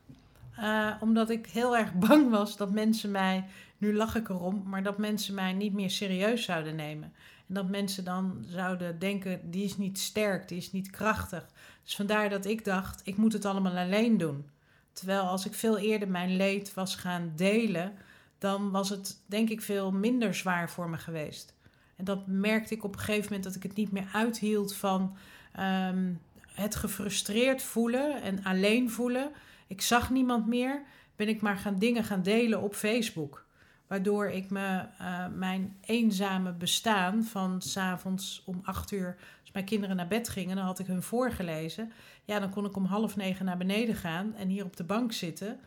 Uh, 0.59 0.95
omdat 0.99 1.29
ik 1.29 1.45
heel 1.47 1.77
erg 1.77 1.93
bang 2.07 2.29
was 2.29 2.57
dat 2.57 2.71
mensen 2.71 3.11
mij, 3.11 3.45
nu 3.77 3.95
lach 3.95 4.15
ik 4.15 4.29
erom, 4.29 4.63
maar 4.65 4.83
dat 4.83 4.97
mensen 4.97 5.33
mij 5.33 5.53
niet 5.53 5.73
meer 5.73 5.89
serieus 5.89 6.43
zouden 6.43 6.75
nemen. 6.75 7.13
En 7.47 7.53
dat 7.53 7.69
mensen 7.69 8.03
dan 8.03 8.43
zouden 8.47 8.99
denken, 8.99 9.51
die 9.51 9.63
is 9.63 9.77
niet 9.77 9.99
sterk, 9.99 10.47
die 10.47 10.57
is 10.57 10.71
niet 10.71 10.89
krachtig. 10.89 11.47
Dus 11.83 11.95
vandaar 11.95 12.29
dat 12.29 12.45
ik 12.45 12.65
dacht, 12.65 13.01
ik 13.03 13.17
moet 13.17 13.33
het 13.33 13.45
allemaal 13.45 13.77
alleen 13.77 14.17
doen. 14.17 14.49
Terwijl 14.93 15.21
als 15.21 15.45
ik 15.45 15.53
veel 15.53 15.77
eerder 15.77 16.07
mijn 16.07 16.35
leed 16.35 16.73
was 16.73 16.95
gaan 16.95 17.31
delen, 17.35 17.93
dan 18.37 18.71
was 18.71 18.89
het 18.89 19.21
denk 19.25 19.49
ik 19.49 19.61
veel 19.61 19.91
minder 19.91 20.35
zwaar 20.35 20.69
voor 20.69 20.89
me 20.89 20.97
geweest. 20.97 21.53
En 21.99 22.05
dat 22.05 22.27
merkte 22.27 22.73
ik 22.73 22.83
op 22.83 22.93
een 22.93 22.99
gegeven 22.99 23.23
moment 23.23 23.43
dat 23.43 23.55
ik 23.55 23.63
het 23.63 23.75
niet 23.75 23.91
meer 23.91 24.07
uithield 24.13 24.75
van 24.75 25.17
um, 25.59 26.19
het 26.53 26.75
gefrustreerd 26.75 27.61
voelen 27.61 28.21
en 28.21 28.43
alleen 28.43 28.89
voelen. 28.89 29.31
Ik 29.67 29.81
zag 29.81 30.09
niemand 30.09 30.47
meer, 30.47 30.81
ben 31.15 31.27
ik 31.27 31.41
maar 31.41 31.57
gaan 31.57 31.79
dingen 31.79 32.03
gaan 32.03 32.23
delen 32.23 32.61
op 32.61 32.75
Facebook. 32.75 33.45
Waardoor 33.87 34.27
ik 34.27 34.49
me, 34.49 34.85
uh, 35.01 35.25
mijn 35.35 35.77
eenzame 35.81 36.51
bestaan 36.51 37.23
van 37.23 37.61
s'avonds 37.61 38.43
om 38.45 38.59
acht 38.63 38.91
uur, 38.91 39.17
als 39.41 39.51
mijn 39.51 39.65
kinderen 39.65 39.95
naar 39.95 40.07
bed 40.07 40.29
gingen, 40.29 40.55
dan 40.55 40.65
had 40.65 40.79
ik 40.79 40.87
hun 40.87 41.03
voorgelezen. 41.03 41.91
Ja, 42.25 42.39
dan 42.39 42.49
kon 42.49 42.65
ik 42.65 42.75
om 42.75 42.85
half 42.85 43.15
negen 43.15 43.45
naar 43.45 43.57
beneden 43.57 43.95
gaan 43.95 44.35
en 44.35 44.47
hier 44.47 44.65
op 44.65 44.75
de 44.75 44.83
bank 44.83 45.11
zitten. 45.11 45.59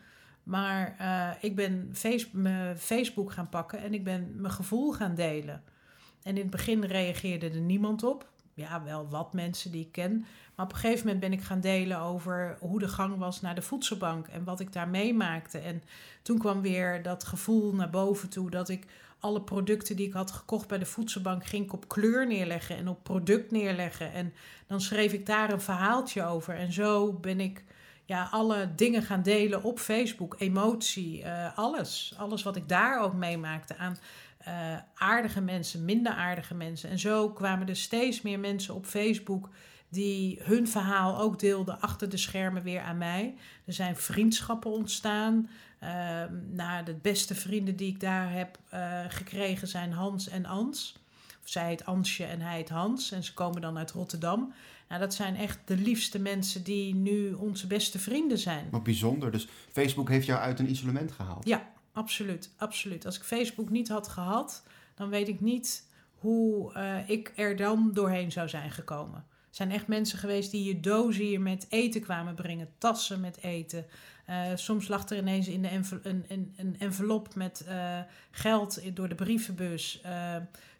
Maar 0.43 0.95
uh, 1.01 1.29
ik 1.41 1.55
ben 1.55 1.89
Facebook 2.77 3.31
gaan 3.31 3.49
pakken 3.49 3.79
en 3.79 3.93
ik 3.93 4.03
ben 4.03 4.33
mijn 4.35 4.53
gevoel 4.53 4.91
gaan 4.91 5.15
delen. 5.15 5.63
En 6.23 6.35
in 6.35 6.41
het 6.41 6.49
begin 6.49 6.83
reageerde 6.83 7.49
er 7.49 7.59
niemand 7.59 8.03
op. 8.03 8.31
Ja, 8.53 8.83
wel 8.83 9.07
wat 9.09 9.33
mensen 9.33 9.71
die 9.71 9.81
ik 9.81 9.91
ken. 9.91 10.25
Maar 10.55 10.65
op 10.65 10.71
een 10.71 10.77
gegeven 10.77 11.05
moment 11.05 11.19
ben 11.19 11.33
ik 11.33 11.41
gaan 11.41 11.61
delen 11.61 11.99
over 11.99 12.57
hoe 12.59 12.79
de 12.79 12.87
gang 12.87 13.17
was 13.17 13.41
naar 13.41 13.55
de 13.55 13.61
voedselbank 13.61 14.27
en 14.27 14.43
wat 14.43 14.59
ik 14.59 14.73
daar 14.73 14.89
meemaakte. 14.89 15.57
En 15.57 15.83
toen 16.21 16.37
kwam 16.37 16.61
weer 16.61 17.03
dat 17.03 17.23
gevoel 17.23 17.73
naar 17.73 17.89
boven 17.89 18.29
toe 18.29 18.49
dat 18.49 18.69
ik 18.69 18.85
alle 19.19 19.41
producten 19.41 19.95
die 19.95 20.07
ik 20.07 20.13
had 20.13 20.31
gekocht 20.31 20.67
bij 20.67 20.77
de 20.77 20.85
voedselbank 20.85 21.45
ging 21.45 21.65
ik 21.65 21.73
op 21.73 21.87
kleur 21.87 22.27
neerleggen 22.27 22.77
en 22.77 22.87
op 22.87 23.03
product 23.03 23.51
neerleggen. 23.51 24.13
En 24.13 24.33
dan 24.67 24.81
schreef 24.81 25.13
ik 25.13 25.25
daar 25.25 25.51
een 25.51 25.61
verhaaltje 25.61 26.23
over. 26.23 26.55
En 26.55 26.71
zo 26.71 27.13
ben 27.13 27.39
ik 27.39 27.63
ja, 28.05 28.27
alle 28.31 28.75
dingen 28.75 29.01
gaan 29.01 29.23
delen 29.23 29.63
op 29.63 29.79
Facebook, 29.79 30.35
emotie, 30.37 31.23
uh, 31.23 31.57
alles. 31.57 32.13
Alles 32.17 32.43
wat 32.43 32.55
ik 32.55 32.69
daar 32.69 33.01
ook 33.01 33.13
meemaakte 33.13 33.77
aan 33.77 33.97
uh, 34.47 34.77
aardige 34.95 35.41
mensen, 35.41 35.85
minder 35.85 36.13
aardige 36.13 36.53
mensen. 36.53 36.89
En 36.89 36.99
zo 36.99 37.29
kwamen 37.29 37.67
er 37.67 37.75
steeds 37.75 38.21
meer 38.21 38.39
mensen 38.39 38.75
op 38.75 38.85
Facebook 38.85 39.49
die 39.89 40.39
hun 40.41 40.67
verhaal 40.67 41.19
ook 41.19 41.39
deelden 41.39 41.81
achter 41.81 42.09
de 42.09 42.17
schermen 42.17 42.63
weer 42.63 42.81
aan 42.81 42.97
mij. 42.97 43.35
Er 43.65 43.73
zijn 43.73 43.95
vriendschappen 43.95 44.71
ontstaan. 44.71 45.49
Uh, 45.83 45.89
nou, 46.51 46.85
de 46.85 46.93
beste 46.93 47.35
vrienden 47.35 47.75
die 47.75 47.87
ik 47.87 47.99
daar 47.99 48.31
heb 48.31 48.59
uh, 48.73 48.99
gekregen 49.07 49.67
zijn 49.67 49.91
Hans 49.91 50.27
en 50.29 50.45
Ans. 50.45 50.95
Of 51.43 51.49
zij 51.49 51.67
heet 51.67 51.85
Ansje 51.85 52.23
en 52.23 52.41
hij 52.41 52.55
heet 52.55 52.69
Hans. 52.69 53.11
En 53.11 53.23
ze 53.23 53.33
komen 53.33 53.61
dan 53.61 53.77
uit 53.77 53.91
Rotterdam. 53.91 54.53
Nou, 54.87 55.01
dat 55.01 55.13
zijn 55.13 55.35
echt 55.35 55.59
de 55.65 55.77
liefste 55.77 56.19
mensen 56.19 56.63
die 56.63 56.95
nu 56.95 57.33
onze 57.33 57.67
beste 57.67 57.99
vrienden 57.99 58.37
zijn. 58.37 58.67
Wat 58.71 58.83
bijzonder. 58.83 59.31
Dus 59.31 59.47
Facebook 59.71 60.09
heeft 60.09 60.25
jou 60.25 60.39
uit 60.39 60.59
een 60.59 60.69
isolement 60.69 61.11
gehaald? 61.11 61.45
Ja, 61.45 61.72
absoluut. 61.93 62.53
absoluut. 62.57 63.05
Als 63.05 63.17
ik 63.17 63.23
Facebook 63.23 63.69
niet 63.69 63.87
had 63.87 64.07
gehad, 64.07 64.63
dan 64.95 65.09
weet 65.09 65.27
ik 65.27 65.41
niet 65.41 65.87
hoe 66.19 66.73
uh, 66.73 67.09
ik 67.09 67.33
er 67.35 67.55
dan 67.55 67.91
doorheen 67.93 68.31
zou 68.31 68.49
zijn 68.49 68.71
gekomen. 68.71 69.25
Er 69.29 69.59
zijn 69.59 69.71
echt 69.71 69.87
mensen 69.87 70.17
geweest 70.17 70.51
die 70.51 70.63
je 70.63 70.79
dozen 70.79 71.23
hier 71.23 71.41
met 71.41 71.65
eten 71.69 72.01
kwamen 72.01 72.35
brengen, 72.35 72.69
tassen 72.77 73.19
met 73.19 73.37
eten. 73.41 73.85
Uh, 74.29 74.41
soms 74.55 74.87
lag 74.87 75.09
er 75.09 75.17
ineens 75.17 75.47
in 75.47 75.61
de 75.61 75.69
een, 76.03 76.25
een, 76.55 76.75
envelop 76.79 77.35
met 77.35 77.65
uh, 77.67 77.99
geld 78.31 78.95
door 78.95 79.09
de 79.09 79.15
brievenbus. 79.15 80.01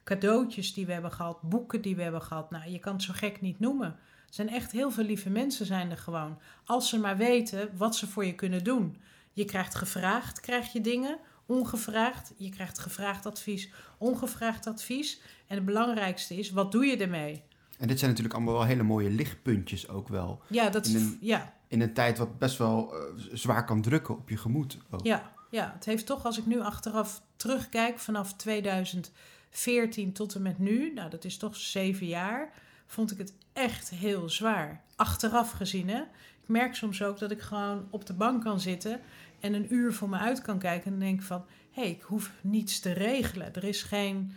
Cadeautjes 0.04 0.74
die 0.74 0.86
we 0.86 0.94
hebben 0.94 1.12
gehad, 1.12 1.42
boeken 1.42 1.82
die 1.82 1.96
we 1.96 2.02
hebben 2.02 2.22
gehad. 2.22 2.52
Nou, 2.52 2.70
je 2.70 2.80
kan 2.80 2.94
het 2.94 3.04
zo 3.04 3.14
gek 3.16 3.42
niet 3.42 3.60
noemen. 3.60 3.88
Er 3.88 4.40
zijn 4.40 4.50
echt 4.50 4.72
heel 4.72 4.92
veel 4.92 5.04
lieve 5.04 5.30
mensen 5.30 5.66
zijn 5.66 5.92
er 5.92 5.98
gewoon. 5.98 6.40
Als 6.66 6.90
ze 6.90 7.00
maar 7.00 7.18
weten 7.18 7.70
wat 7.78 7.96
ze 7.96 8.08
voor 8.08 8.26
je 8.26 8.36
kunnen 8.36 8.64
doen. 8.64 8.98
Je 9.34 9.46
krijgt 9.46 9.76
gevraagd, 9.76 10.40
krijg 10.40 10.74
je 10.74 10.82
dingen. 10.82 11.18
Ongevraagd, 11.46 12.34
je 12.38 12.50
krijgt 12.50 12.80
gevraagd 12.80 13.26
advies, 13.26 13.70
ongevraagd 13.98 14.68
advies. 14.68 15.22
En 15.48 15.56
het 15.56 15.66
belangrijkste 15.66 16.38
is, 16.38 16.52
wat 16.52 16.72
doe 16.72 16.86
je 16.86 16.98
ermee? 16.98 17.44
En 17.78 17.88
dit 17.88 18.00
zijn 18.00 18.10
natuurlijk 18.10 18.36
allemaal 18.38 18.54
wel 18.54 18.66
hele 18.66 18.84
mooie 18.84 19.10
lichtpuntjes 19.10 19.90
ook 19.90 20.08
wel. 20.08 20.42
Ja, 20.48 20.70
dat 20.70 20.86
in 20.86 20.96
een, 20.96 21.18
ja. 21.22 21.54
In 21.68 21.82
een 21.82 21.94
tijd 21.94 22.18
wat 22.18 22.40
best 22.40 22.58
wel 22.58 22.96
uh, 22.96 23.00
zwaar 23.34 23.66
kan 23.66 23.82
drukken 23.82 24.18
op 24.18 24.30
je 24.30 24.38
gemoed. 24.38 24.78
Ook. 24.90 25.06
Ja, 25.06 25.32
ja, 25.50 25.72
het 25.76 25.86
heeft 25.86 26.06
toch, 26.06 26.26
als 26.26 26.38
ik 26.38 26.46
nu 26.46 26.60
achteraf 26.60 27.22
terugkijk, 27.36 28.00
vanaf 28.00 28.34
2014 28.34 30.14
tot 30.14 30.36
en 30.36 30.42
met 30.42 30.60
nu, 30.60 30.94
nou 30.94 31.10
dat 31.10 31.26
is 31.26 31.38
toch 31.38 31.56
zeven 31.56 32.08
jaar, 32.08 32.54
vond 32.86 33.12
ik 33.12 33.18
het 33.18 33.34
echt 33.54 33.90
heel 33.90 34.30
zwaar. 34.30 34.82
Achteraf 34.96 35.52
gezien, 35.52 35.90
hè. 35.90 36.02
Ik 36.42 36.50
merk 36.50 36.76
soms 36.76 37.04
ook 37.04 37.20
dat 37.20 37.32
ik 37.32 37.42
gewoon 37.42 37.88
op 37.90 38.06
de 38.06 38.14
bank 38.14 38.44
kan 38.44 38.60
zitten 38.60 39.02
en 39.44 39.54
een 39.54 39.74
uur 39.74 39.94
voor 39.94 40.10
me 40.10 40.18
uit 40.18 40.42
kan 40.42 40.60
kijken 40.60 40.94
en 40.94 41.00
denk 41.00 41.22
van, 41.22 41.46
hé, 41.72 41.82
hey, 41.82 41.92
ik 41.92 42.02
hoef 42.02 42.32
niets 42.42 42.80
te 42.80 42.92
regelen. 42.92 43.54
Er 43.54 43.64
is 43.64 43.84
geen... 43.84 44.32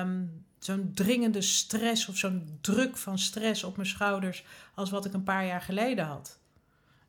Um, 0.00 0.44
zo'n 0.58 0.90
dringende 0.94 1.40
stress 1.40 2.08
of 2.08 2.16
zo'n 2.16 2.58
druk 2.60 2.96
van 2.96 3.18
stress 3.18 3.64
op 3.64 3.76
mijn 3.76 3.88
schouders 3.88 4.44
als 4.74 4.90
wat 4.90 5.04
ik 5.04 5.12
een 5.12 5.22
paar 5.22 5.46
jaar 5.46 5.60
geleden 5.60 6.04
had. 6.04 6.38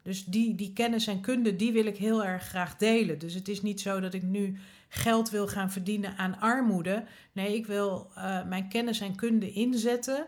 Dus 0.01 0.25
die, 0.25 0.55
die 0.55 0.73
kennis 0.73 1.07
en 1.07 1.21
kunde, 1.21 1.55
die 1.55 1.71
wil 1.71 1.85
ik 1.85 1.97
heel 1.97 2.25
erg 2.25 2.43
graag 2.43 2.77
delen. 2.77 3.19
Dus 3.19 3.33
het 3.33 3.47
is 3.47 3.61
niet 3.61 3.81
zo 3.81 3.99
dat 3.99 4.13
ik 4.13 4.23
nu 4.23 4.57
geld 4.89 5.29
wil 5.29 5.47
gaan 5.47 5.71
verdienen 5.71 6.17
aan 6.17 6.39
armoede. 6.39 7.03
Nee, 7.31 7.55
ik 7.55 7.65
wil 7.65 8.11
uh, 8.17 8.45
mijn 8.45 8.67
kennis 8.67 8.99
en 8.99 9.15
kunde 9.15 9.51
inzetten 9.51 10.27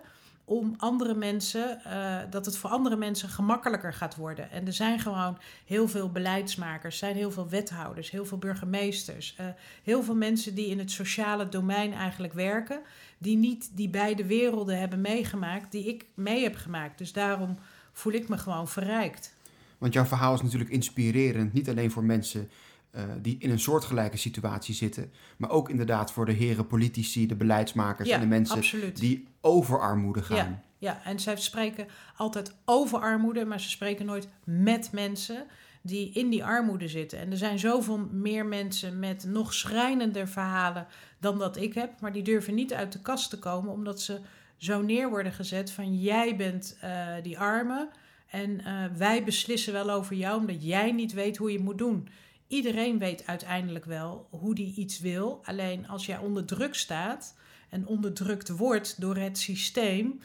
om 0.50 0.74
andere 0.78 1.14
mensen, 1.14 1.82
uh, 1.88 2.18
dat 2.30 2.46
het 2.46 2.58
voor 2.58 2.70
andere 2.70 2.96
mensen 2.96 3.30
gemakkelijker 3.30 3.94
gaat 3.94 4.16
worden. 4.16 4.52
En 4.52 4.66
er 4.66 4.74
zijn 4.74 5.00
gewoon 5.00 5.38
heel 5.66 5.88
veel 5.88 6.12
beleidsmakers, 6.12 6.98
zijn 6.98 7.16
heel 7.16 7.32
veel 7.32 7.50
wethouders, 7.50 8.12
heel 8.12 8.26
veel 8.26 8.38
burgemeesters, 8.38 9.36
uh, 9.40 9.46
heel 9.84 10.04
veel 10.04 10.16
mensen 10.16 10.56
die 10.56 10.68
in 10.68 10.80
het 10.80 10.92
sociale 10.92 11.50
domein 11.50 11.94
eigenlijk 11.94 12.34
werken, 12.34 12.80
die 13.18 13.38
niet 13.38 13.70
die 13.74 13.90
beide 13.90 14.26
werelden 14.26 14.80
hebben 14.80 15.02
meegemaakt, 15.02 15.72
die 15.72 15.88
ik 15.88 16.06
mee 16.14 16.44
heb 16.44 16.56
gemaakt. 16.56 16.98
Dus 16.98 17.14
daarom 17.14 17.58
voel 17.92 18.14
ik 18.14 18.30
me 18.30 18.38
gewoon 18.38 18.68
verrijkt. 18.68 19.36
Want 19.78 19.94
jouw 19.94 20.06
verhaal 20.06 20.34
is 20.34 20.42
natuurlijk 20.42 20.72
inspirerend, 20.72 21.54
niet 21.54 21.70
alleen 21.70 21.92
voor 21.92 22.04
mensen 22.04 22.50
uh, 22.98 23.04
die 23.22 23.36
in 23.40 23.50
een 23.50 23.60
soortgelijke 23.60 24.18
situatie 24.18 24.76
zitten, 24.76 25.12
maar 25.38 25.50
ook 25.50 25.70
inderdaad 25.70 26.12
voor 26.12 26.26
de 26.26 26.32
heren 26.32 26.68
politici, 26.68 27.28
de 27.28 27.36
beleidsmakers 27.36 28.10
ja, 28.10 28.16
en 28.16 28.22
de 28.22 28.28
mensen 28.28 28.58
absoluut. 28.58 29.00
die 29.00 29.28
over 29.42 29.80
armoede 29.80 30.22
gaan. 30.22 30.36
Ja, 30.38 30.62
ja, 30.78 31.02
en 31.04 31.20
zij 31.20 31.38
spreken 31.38 31.88
altijd 32.16 32.56
over 32.66 33.00
armoede, 33.00 33.46
maar 33.46 33.60
ze 33.60 33.70
spreken 33.70 34.06
nooit 34.06 34.28
met 34.44 34.92
mensen 34.92 35.46
die 35.82 36.12
in 36.12 36.30
die 36.30 36.46
armoede 36.46 36.88
zitten. 36.88 37.20
En 37.20 37.32
er 37.32 37.38
zijn 37.38 37.60
zoveel 37.60 38.08
meer 38.12 38.46
mensen 38.46 39.00
met 39.00 39.26
nog 39.28 39.54
schrijnender 39.54 40.28
verhalen 40.28 40.88
dan 41.20 41.40
dat 41.40 41.58
ik 41.58 41.74
heb, 41.74 42.02
maar 42.02 42.12
die 42.12 42.24
durven 42.24 42.56
niet 42.56 42.74
uit 42.74 42.92
de 42.92 43.02
kast 43.02 43.30
te 43.30 43.40
komen 43.40 43.72
omdat 43.72 44.02
ze 44.02 44.20
zo 44.58 44.82
neer 44.82 45.10
worden 45.10 45.32
gezet 45.32 45.72
van 45.72 46.00
jij 46.00 46.36
bent 46.36 46.78
eh, 46.82 47.08
die 47.24 47.40
arme 47.40 47.90
en 48.30 48.66
eh, 48.66 48.86
wij 48.98 49.24
beslissen 49.24 49.74
wel 49.74 49.90
over 49.90 50.16
jou 50.16 50.40
omdat 50.40 50.64
jij 50.64 50.92
niet 50.92 51.14
weet 51.14 51.38
hoe 51.38 51.52
je 51.52 51.60
moet 51.60 51.78
doen. 51.78 52.08
Iedereen 52.48 53.00
weet 53.00 53.28
uiteindelijk 53.28 53.86
wel 53.86 54.28
hoe 54.30 54.56
die 54.56 54.76
iets 54.76 55.00
wil. 55.00 55.42
Alleen 55.44 55.88
als 55.88 56.06
jij 56.06 56.18
onder 56.18 56.46
druk 56.46 56.76
staat 56.76 57.36
en 57.70 57.88
onderdrukt 57.88 58.50
wordt 58.50 59.02
door 59.02 59.18
het 59.18 59.38
systeem, 59.38 60.20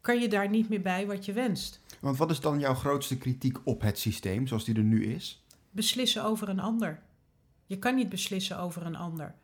kan 0.00 0.20
je 0.20 0.28
daar 0.28 0.48
niet 0.48 0.68
meer 0.68 0.82
bij 0.82 1.06
wat 1.06 1.24
je 1.24 1.32
wenst. 1.32 1.80
Want 2.00 2.16
wat 2.16 2.30
is 2.30 2.40
dan 2.40 2.58
jouw 2.58 2.74
grootste 2.74 3.18
kritiek 3.18 3.58
op 3.64 3.80
het 3.80 3.98
systeem 3.98 4.46
zoals 4.46 4.64
die 4.64 4.74
er 4.74 4.82
nu 4.82 5.04
is? 5.04 5.44
Beslissen 5.70 6.24
over 6.24 6.48
een 6.48 6.60
ander. 6.60 7.02
Je 7.66 7.78
kan 7.78 7.94
niet 7.94 8.08
beslissen 8.08 8.58
over 8.58 8.86
een 8.86 8.96
ander. 8.96 9.34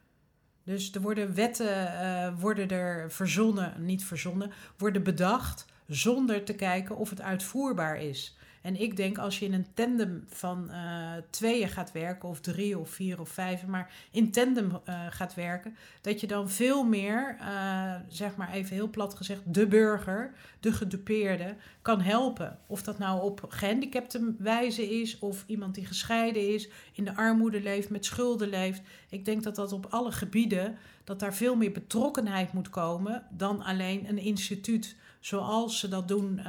Dus 0.64 0.92
er 0.92 1.00
worden 1.00 1.34
wetten 1.34 1.92
uh, 1.92 2.40
worden 2.40 2.68
er 2.68 3.12
verzonnen, 3.12 3.84
niet 3.84 4.04
verzonnen, 4.04 4.52
worden 4.76 5.02
bedacht 5.02 5.66
zonder 5.86 6.44
te 6.44 6.54
kijken 6.54 6.96
of 6.96 7.10
het 7.10 7.20
uitvoerbaar 7.20 8.02
is. 8.02 8.36
En 8.61 8.80
ik 8.80 8.96
denk 8.96 9.18
als 9.18 9.38
je 9.38 9.44
in 9.44 9.52
een 9.52 9.66
tandem 9.74 10.24
van 10.28 10.68
uh, 10.70 11.12
tweeën 11.30 11.68
gaat 11.68 11.92
werken, 11.92 12.28
of 12.28 12.40
drie 12.40 12.78
of 12.78 12.90
vier 12.90 13.20
of 13.20 13.28
vijf, 13.28 13.66
maar 13.66 13.92
in 14.11 14.30
tandem 14.30 14.70
uh, 14.70 15.06
gaat 15.11 15.34
werken, 15.34 15.76
dat 16.00 16.20
je 16.20 16.26
dan 16.26 16.50
veel 16.50 16.84
meer, 16.84 17.36
uh, 17.40 17.94
zeg 18.08 18.36
maar 18.36 18.52
even 18.52 18.74
heel 18.74 18.90
plat 18.90 19.14
gezegd, 19.14 19.40
de 19.44 19.66
burger, 19.66 20.32
de 20.61 20.72
gedupeerde, 20.72 21.54
kan 21.82 22.00
helpen. 22.00 22.58
Of 22.66 22.82
dat 22.82 22.98
nou 22.98 23.22
op 23.22 23.46
gehandicapte 23.48 24.34
wijze 24.38 25.00
is, 25.00 25.18
of 25.18 25.44
iemand 25.46 25.74
die 25.74 25.86
gescheiden 25.86 26.54
is, 26.54 26.68
in 26.92 27.04
de 27.04 27.16
armoede 27.16 27.62
leeft, 27.62 27.90
met 27.90 28.04
schulden 28.04 28.48
leeft. 28.48 28.82
Ik 29.08 29.24
denk 29.24 29.42
dat 29.42 29.54
dat 29.54 29.72
op 29.72 29.86
alle 29.86 30.12
gebieden, 30.12 30.78
dat 31.04 31.20
daar 31.20 31.34
veel 31.34 31.56
meer 31.56 31.72
betrokkenheid 31.72 32.52
moet 32.52 32.70
komen 32.70 33.22
dan 33.30 33.62
alleen 33.62 34.08
een 34.08 34.18
instituut 34.18 34.96
zoals 35.20 35.78
ze 35.78 35.88
dat 35.88 36.08
doen 36.08 36.40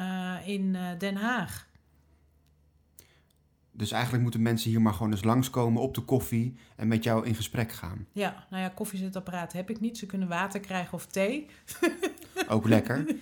in 0.46 0.78
Den 0.98 1.16
Haag. 1.16 1.70
Dus 3.74 3.92
eigenlijk 3.92 4.24
moeten 4.24 4.42
mensen 4.42 4.70
hier 4.70 4.82
maar 4.82 4.94
gewoon 4.94 5.12
eens 5.12 5.24
langskomen 5.24 5.82
op 5.82 5.96
de 5.96 6.02
koffie 6.02 6.56
en 6.76 6.88
met 6.88 7.04
jou 7.04 7.26
in 7.26 7.36
gesprek 7.36 7.72
gaan. 7.72 8.08
Ja, 8.12 8.48
nou 8.50 8.64
ja, 8.64 8.70
koffiezetapparaat 8.70 9.54
heb 9.54 9.70
ik 9.70 9.80
niet. 9.80 9.98
Ze 9.98 10.06
kunnen 10.06 10.28
water 10.28 10.60
krijgen 10.60 10.94
of 10.94 11.06
thee. 11.06 11.46
Ook 12.48 12.68
lekker. 12.68 13.16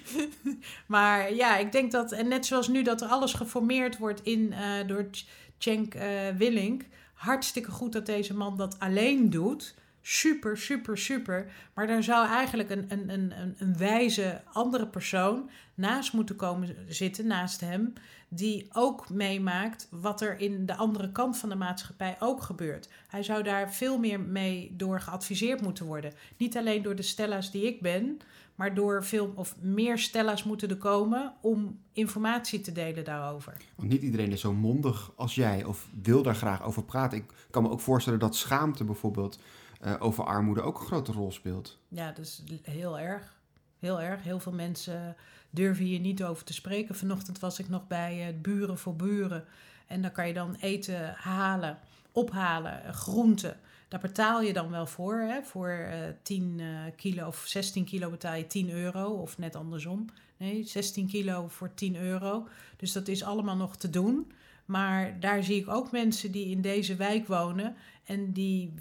maar 0.85 1.33
ja, 1.33 1.57
ik 1.57 1.71
denk 1.71 1.91
dat, 1.91 2.11
en 2.11 2.27
net 2.27 2.45
zoals 2.45 2.67
nu 2.67 2.83
dat 2.83 3.01
er 3.01 3.07
alles 3.07 3.33
geformeerd 3.33 3.97
wordt 3.97 4.23
in, 4.23 4.53
uh, 4.53 4.87
door 4.87 5.09
Cenk 5.57 5.95
uh, 5.95 6.01
Willink. 6.37 6.83
Hartstikke 7.13 7.71
goed 7.71 7.93
dat 7.93 8.05
deze 8.05 8.35
man 8.35 8.57
dat 8.57 8.79
alleen 8.79 9.29
doet. 9.29 9.75
Super, 10.01 10.57
super, 10.57 10.97
super. 10.97 11.51
Maar 11.73 11.87
daar 11.87 12.03
zou 12.03 12.27
eigenlijk 12.27 12.69
een, 12.69 12.85
een, 12.87 13.09
een, 13.09 13.55
een 13.57 13.77
wijze 13.77 14.41
andere 14.51 14.87
persoon 14.87 15.49
naast 15.73 16.13
moeten 16.13 16.35
komen 16.35 16.75
zitten, 16.87 17.27
naast 17.27 17.59
hem 17.59 17.93
die 18.29 18.67
ook 18.73 19.09
meemaakt 19.09 19.87
wat 19.91 20.21
er 20.21 20.39
in 20.39 20.65
de 20.65 20.75
andere 20.75 21.11
kant 21.11 21.37
van 21.37 21.49
de 21.49 21.55
maatschappij 21.55 22.15
ook 22.19 22.41
gebeurt. 22.41 22.89
Hij 23.07 23.23
zou 23.23 23.43
daar 23.43 23.73
veel 23.73 23.97
meer 23.97 24.19
mee 24.19 24.73
door 24.77 25.01
geadviseerd 25.01 25.61
moeten 25.61 25.85
worden. 25.85 26.13
Niet 26.37 26.57
alleen 26.57 26.81
door 26.81 26.95
de 26.95 27.01
Stella's 27.01 27.51
die 27.51 27.65
ik 27.65 27.81
ben, 27.81 28.19
maar 28.55 28.73
door 28.73 29.05
veel 29.05 29.33
of 29.35 29.55
meer 29.61 29.97
Stella's 29.97 30.43
moeten 30.43 30.69
er 30.69 30.77
komen 30.77 31.33
om 31.41 31.79
informatie 31.93 32.61
te 32.61 32.71
delen 32.71 33.03
daarover. 33.03 33.57
Want 33.75 33.89
niet 33.89 34.01
iedereen 34.01 34.31
is 34.31 34.41
zo 34.41 34.53
mondig 34.53 35.11
als 35.15 35.35
jij 35.35 35.63
of 35.63 35.87
wil 36.01 36.23
daar 36.23 36.35
graag 36.35 36.63
over 36.63 36.83
praten. 36.83 37.17
Ik 37.17 37.25
kan 37.51 37.63
me 37.63 37.69
ook 37.69 37.79
voorstellen 37.79 38.19
dat 38.19 38.35
schaamte 38.35 38.83
bijvoorbeeld 38.83 39.39
uh, 39.85 39.95
over 39.99 40.23
armoede 40.23 40.61
ook 40.61 40.79
een 40.79 40.85
grote 40.85 41.11
rol 41.11 41.31
speelt. 41.31 41.77
Ja, 41.87 42.11
dat 42.11 42.25
is 42.25 42.43
heel 42.61 42.99
erg. 42.99 43.37
Heel 43.79 44.01
erg. 44.01 44.23
Heel 44.23 44.39
veel 44.39 44.51
mensen 44.51 45.15
durven 45.49 45.85
hier 45.85 45.99
niet 45.99 46.23
over 46.23 46.43
te 46.43 46.53
spreken. 46.53 46.95
Vanochtend 46.95 47.39
was 47.39 47.59
ik 47.59 47.69
nog 47.69 47.87
bij 47.87 48.27
uh, 48.27 48.41
Buren 48.41 48.77
voor 48.77 48.95
Buren. 48.95 49.45
En 49.87 50.01
dan 50.01 50.11
kan 50.11 50.27
je 50.27 50.33
dan 50.33 50.55
eten 50.59 51.13
halen, 51.17 51.77
ophalen, 52.11 52.81
uh, 52.85 52.91
groenten. 52.91 53.57
Daar 53.87 53.99
betaal 53.99 54.41
je 54.41 54.53
dan 54.53 54.69
wel 54.69 54.85
voor. 54.85 55.19
Hè? 55.19 55.43
Voor 55.43 55.87
uh, 55.91 55.95
10 56.21 56.61
kilo 56.95 57.27
of 57.27 57.43
16 57.45 57.85
kilo 57.85 58.09
betaal 58.09 58.35
je 58.35 58.47
10 58.47 58.69
euro. 58.71 59.05
Of 59.05 59.37
net 59.37 59.55
andersom. 59.55 60.05
Nee, 60.37 60.63
16 60.63 61.07
kilo 61.07 61.47
voor 61.47 61.73
10 61.73 61.95
euro. 61.95 62.47
Dus 62.77 62.91
dat 62.91 63.07
is 63.07 63.23
allemaal 63.23 63.55
nog 63.55 63.77
te 63.77 63.89
doen. 63.89 64.31
Maar 64.65 65.19
daar 65.19 65.43
zie 65.43 65.61
ik 65.61 65.69
ook 65.69 65.91
mensen 65.91 66.31
die 66.31 66.45
in 66.45 66.61
deze 66.61 66.95
wijk 66.95 67.27
wonen. 67.27 67.75
En 68.03 68.31
die 68.31 68.73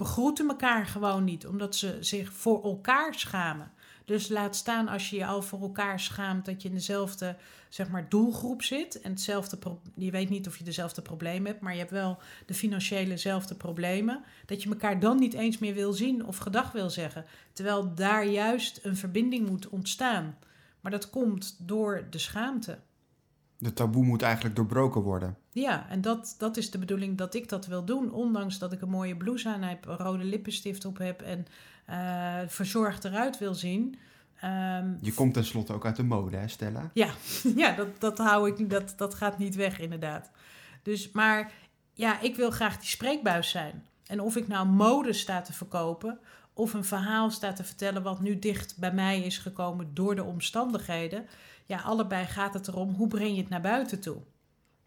begroeten 0.00 0.48
elkaar 0.48 0.86
gewoon 0.86 1.24
niet. 1.24 1.46
Omdat 1.46 1.76
ze 1.76 1.96
zich 2.00 2.32
voor 2.32 2.64
elkaar 2.64 3.14
schamen. 3.14 3.72
Dus 4.04 4.28
laat 4.28 4.56
staan 4.56 4.88
als 4.88 5.10
je 5.10 5.16
je 5.16 5.26
al 5.26 5.42
voor 5.42 5.60
elkaar 5.60 6.00
schaamt 6.00 6.44
dat 6.44 6.62
je 6.62 6.68
in 6.68 6.74
dezelfde 6.74 7.36
zeg 7.68 7.88
maar, 7.88 8.08
doelgroep 8.08 8.62
zit. 8.62 9.00
En 9.00 9.10
hetzelfde 9.10 9.58
je 9.94 10.10
weet 10.10 10.28
niet 10.28 10.46
of 10.46 10.58
je 10.58 10.64
dezelfde 10.64 11.02
problemen 11.02 11.50
hebt, 11.50 11.60
maar 11.60 11.72
je 11.72 11.78
hebt 11.78 11.90
wel 11.90 12.18
de 12.46 12.54
financiëlezelfde 12.54 13.54
problemen. 13.54 14.24
Dat 14.46 14.62
je 14.62 14.68
elkaar 14.68 15.00
dan 15.00 15.18
niet 15.18 15.34
eens 15.34 15.58
meer 15.58 15.74
wil 15.74 15.92
zien 15.92 16.26
of 16.26 16.36
gedag 16.36 16.72
wil 16.72 16.90
zeggen. 16.90 17.24
Terwijl 17.52 17.94
daar 17.94 18.26
juist 18.26 18.80
een 18.82 18.96
verbinding 18.96 19.48
moet 19.48 19.68
ontstaan. 19.68 20.38
Maar 20.80 20.92
dat 20.92 21.10
komt 21.10 21.56
door 21.58 22.06
de 22.10 22.18
schaamte. 22.18 22.78
De 23.60 23.72
taboe 23.72 24.04
moet 24.04 24.22
eigenlijk 24.22 24.56
doorbroken 24.56 25.00
worden. 25.00 25.36
Ja, 25.52 25.88
en 25.88 26.00
dat, 26.00 26.34
dat 26.38 26.56
is 26.56 26.70
de 26.70 26.78
bedoeling 26.78 27.18
dat 27.18 27.34
ik 27.34 27.48
dat 27.48 27.66
wil 27.66 27.84
doen. 27.84 28.12
Ondanks 28.12 28.58
dat 28.58 28.72
ik 28.72 28.80
een 28.80 28.88
mooie 28.88 29.16
blouse 29.16 29.48
aan 29.48 29.62
heb, 29.62 29.86
een 29.86 29.96
rode 29.96 30.24
lippenstift 30.24 30.84
op 30.84 30.98
heb 30.98 31.22
en 31.22 31.46
uh, 31.90 32.48
verzorgd 32.48 33.04
eruit 33.04 33.38
wil 33.38 33.54
zien. 33.54 33.98
Um, 34.44 34.98
je 35.00 35.12
komt 35.14 35.34
tenslotte 35.34 35.72
ook 35.72 35.84
uit 35.84 35.96
de 35.96 36.02
mode, 36.02 36.36
hè 36.36 36.48
Stella? 36.48 36.90
Ja, 36.94 37.10
ja 37.56 37.74
dat, 37.74 38.00
dat, 38.00 38.18
hou 38.18 38.50
ik, 38.50 38.70
dat, 38.70 38.94
dat 38.96 39.14
gaat 39.14 39.38
niet 39.38 39.54
weg 39.54 39.78
inderdaad. 39.80 40.30
Dus, 40.82 41.10
maar 41.10 41.52
ja, 41.94 42.20
ik 42.20 42.36
wil 42.36 42.50
graag 42.50 42.78
die 42.78 42.88
spreekbuis 42.88 43.50
zijn. 43.50 43.86
En 44.06 44.20
of 44.20 44.36
ik 44.36 44.48
nou 44.48 44.66
mode 44.66 45.12
sta 45.12 45.40
te 45.40 45.52
verkopen 45.52 46.18
of 46.60 46.74
een 46.74 46.84
verhaal 46.84 47.30
sta 47.30 47.52
te 47.52 47.64
vertellen 47.64 48.02
wat 48.02 48.20
nu 48.20 48.38
dicht 48.38 48.78
bij 48.78 48.92
mij 48.92 49.22
is 49.22 49.38
gekomen 49.38 49.94
door 49.94 50.14
de 50.14 50.24
omstandigheden. 50.24 51.26
Ja, 51.66 51.80
allebei 51.80 52.26
gaat 52.26 52.54
het 52.54 52.68
erom 52.68 52.94
hoe 52.94 53.08
breng 53.08 53.34
je 53.34 53.40
het 53.40 53.48
naar 53.48 53.60
buiten 53.60 54.00
toe. 54.00 54.16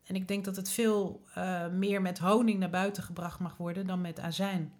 En 0.03 0.15
ik 0.15 0.27
denk 0.27 0.45
dat 0.45 0.55
het 0.55 0.69
veel 0.69 1.23
uh, 1.37 1.67
meer 1.67 2.01
met 2.01 2.19
honing 2.19 2.59
naar 2.59 2.69
buiten 2.69 3.03
gebracht 3.03 3.39
mag 3.39 3.57
worden 3.57 3.87
dan 3.87 4.01
met 4.01 4.19
azijn. 4.19 4.73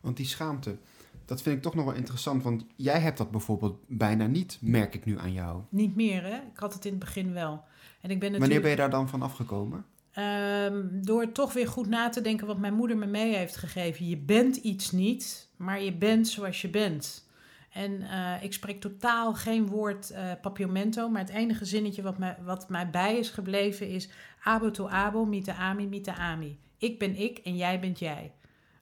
Want 0.00 0.16
die 0.16 0.26
schaamte, 0.26 0.78
dat 1.24 1.42
vind 1.42 1.56
ik 1.56 1.62
toch 1.62 1.74
nog 1.74 1.84
wel 1.84 1.94
interessant, 1.94 2.42
want 2.42 2.66
jij 2.76 3.00
hebt 3.00 3.18
dat 3.18 3.30
bijvoorbeeld 3.30 3.78
bijna 3.88 4.26
niet, 4.26 4.58
merk 4.60 4.94
ik 4.94 5.04
nu 5.04 5.18
aan 5.18 5.32
jou. 5.32 5.62
Niet 5.68 5.96
meer, 5.96 6.22
hè? 6.22 6.36
Ik 6.36 6.58
had 6.58 6.74
het 6.74 6.84
in 6.84 6.90
het 6.90 7.00
begin 7.00 7.32
wel. 7.32 7.64
En 8.00 8.10
ik 8.10 8.20
ben 8.20 8.32
natuurlijk... 8.32 8.40
Wanneer 8.40 8.60
ben 8.60 8.70
je 8.70 8.76
daar 8.76 8.90
dan 8.90 9.08
van 9.08 9.22
afgekomen? 9.22 9.84
Um, 10.18 11.04
door 11.04 11.32
toch 11.32 11.52
weer 11.52 11.68
goed 11.68 11.88
na 11.88 12.08
te 12.08 12.20
denken 12.20 12.46
wat 12.46 12.58
mijn 12.58 12.74
moeder 12.74 12.96
me 12.96 13.06
mee 13.06 13.34
heeft 13.34 13.56
gegeven. 13.56 14.08
Je 14.08 14.16
bent 14.16 14.56
iets 14.56 14.90
niet, 14.90 15.48
maar 15.56 15.82
je 15.82 15.92
bent 15.92 16.28
zoals 16.28 16.62
je 16.62 16.68
bent. 16.68 17.28
En 17.70 18.00
uh, 18.00 18.42
ik 18.42 18.52
spreek 18.52 18.80
totaal 18.80 19.34
geen 19.34 19.66
woord 19.66 20.10
uh, 20.10 21.08
maar 21.10 21.20
het 21.20 21.28
enige 21.28 21.64
zinnetje 21.64 22.02
wat 22.02 22.18
mij, 22.18 22.36
wat 22.44 22.68
mij 22.68 22.90
bij 22.90 23.18
is 23.18 23.30
gebleven 23.30 23.88
is 23.88 24.08
abo 24.42 24.70
to 24.70 24.88
abo, 24.88 25.24
mite 25.24 25.54
ami, 25.54 25.86
mite 25.86 26.14
ami. 26.14 26.58
Ik 26.78 26.98
ben 26.98 27.16
ik 27.16 27.38
en 27.38 27.56
jij 27.56 27.80
bent 27.80 27.98
jij. 27.98 28.32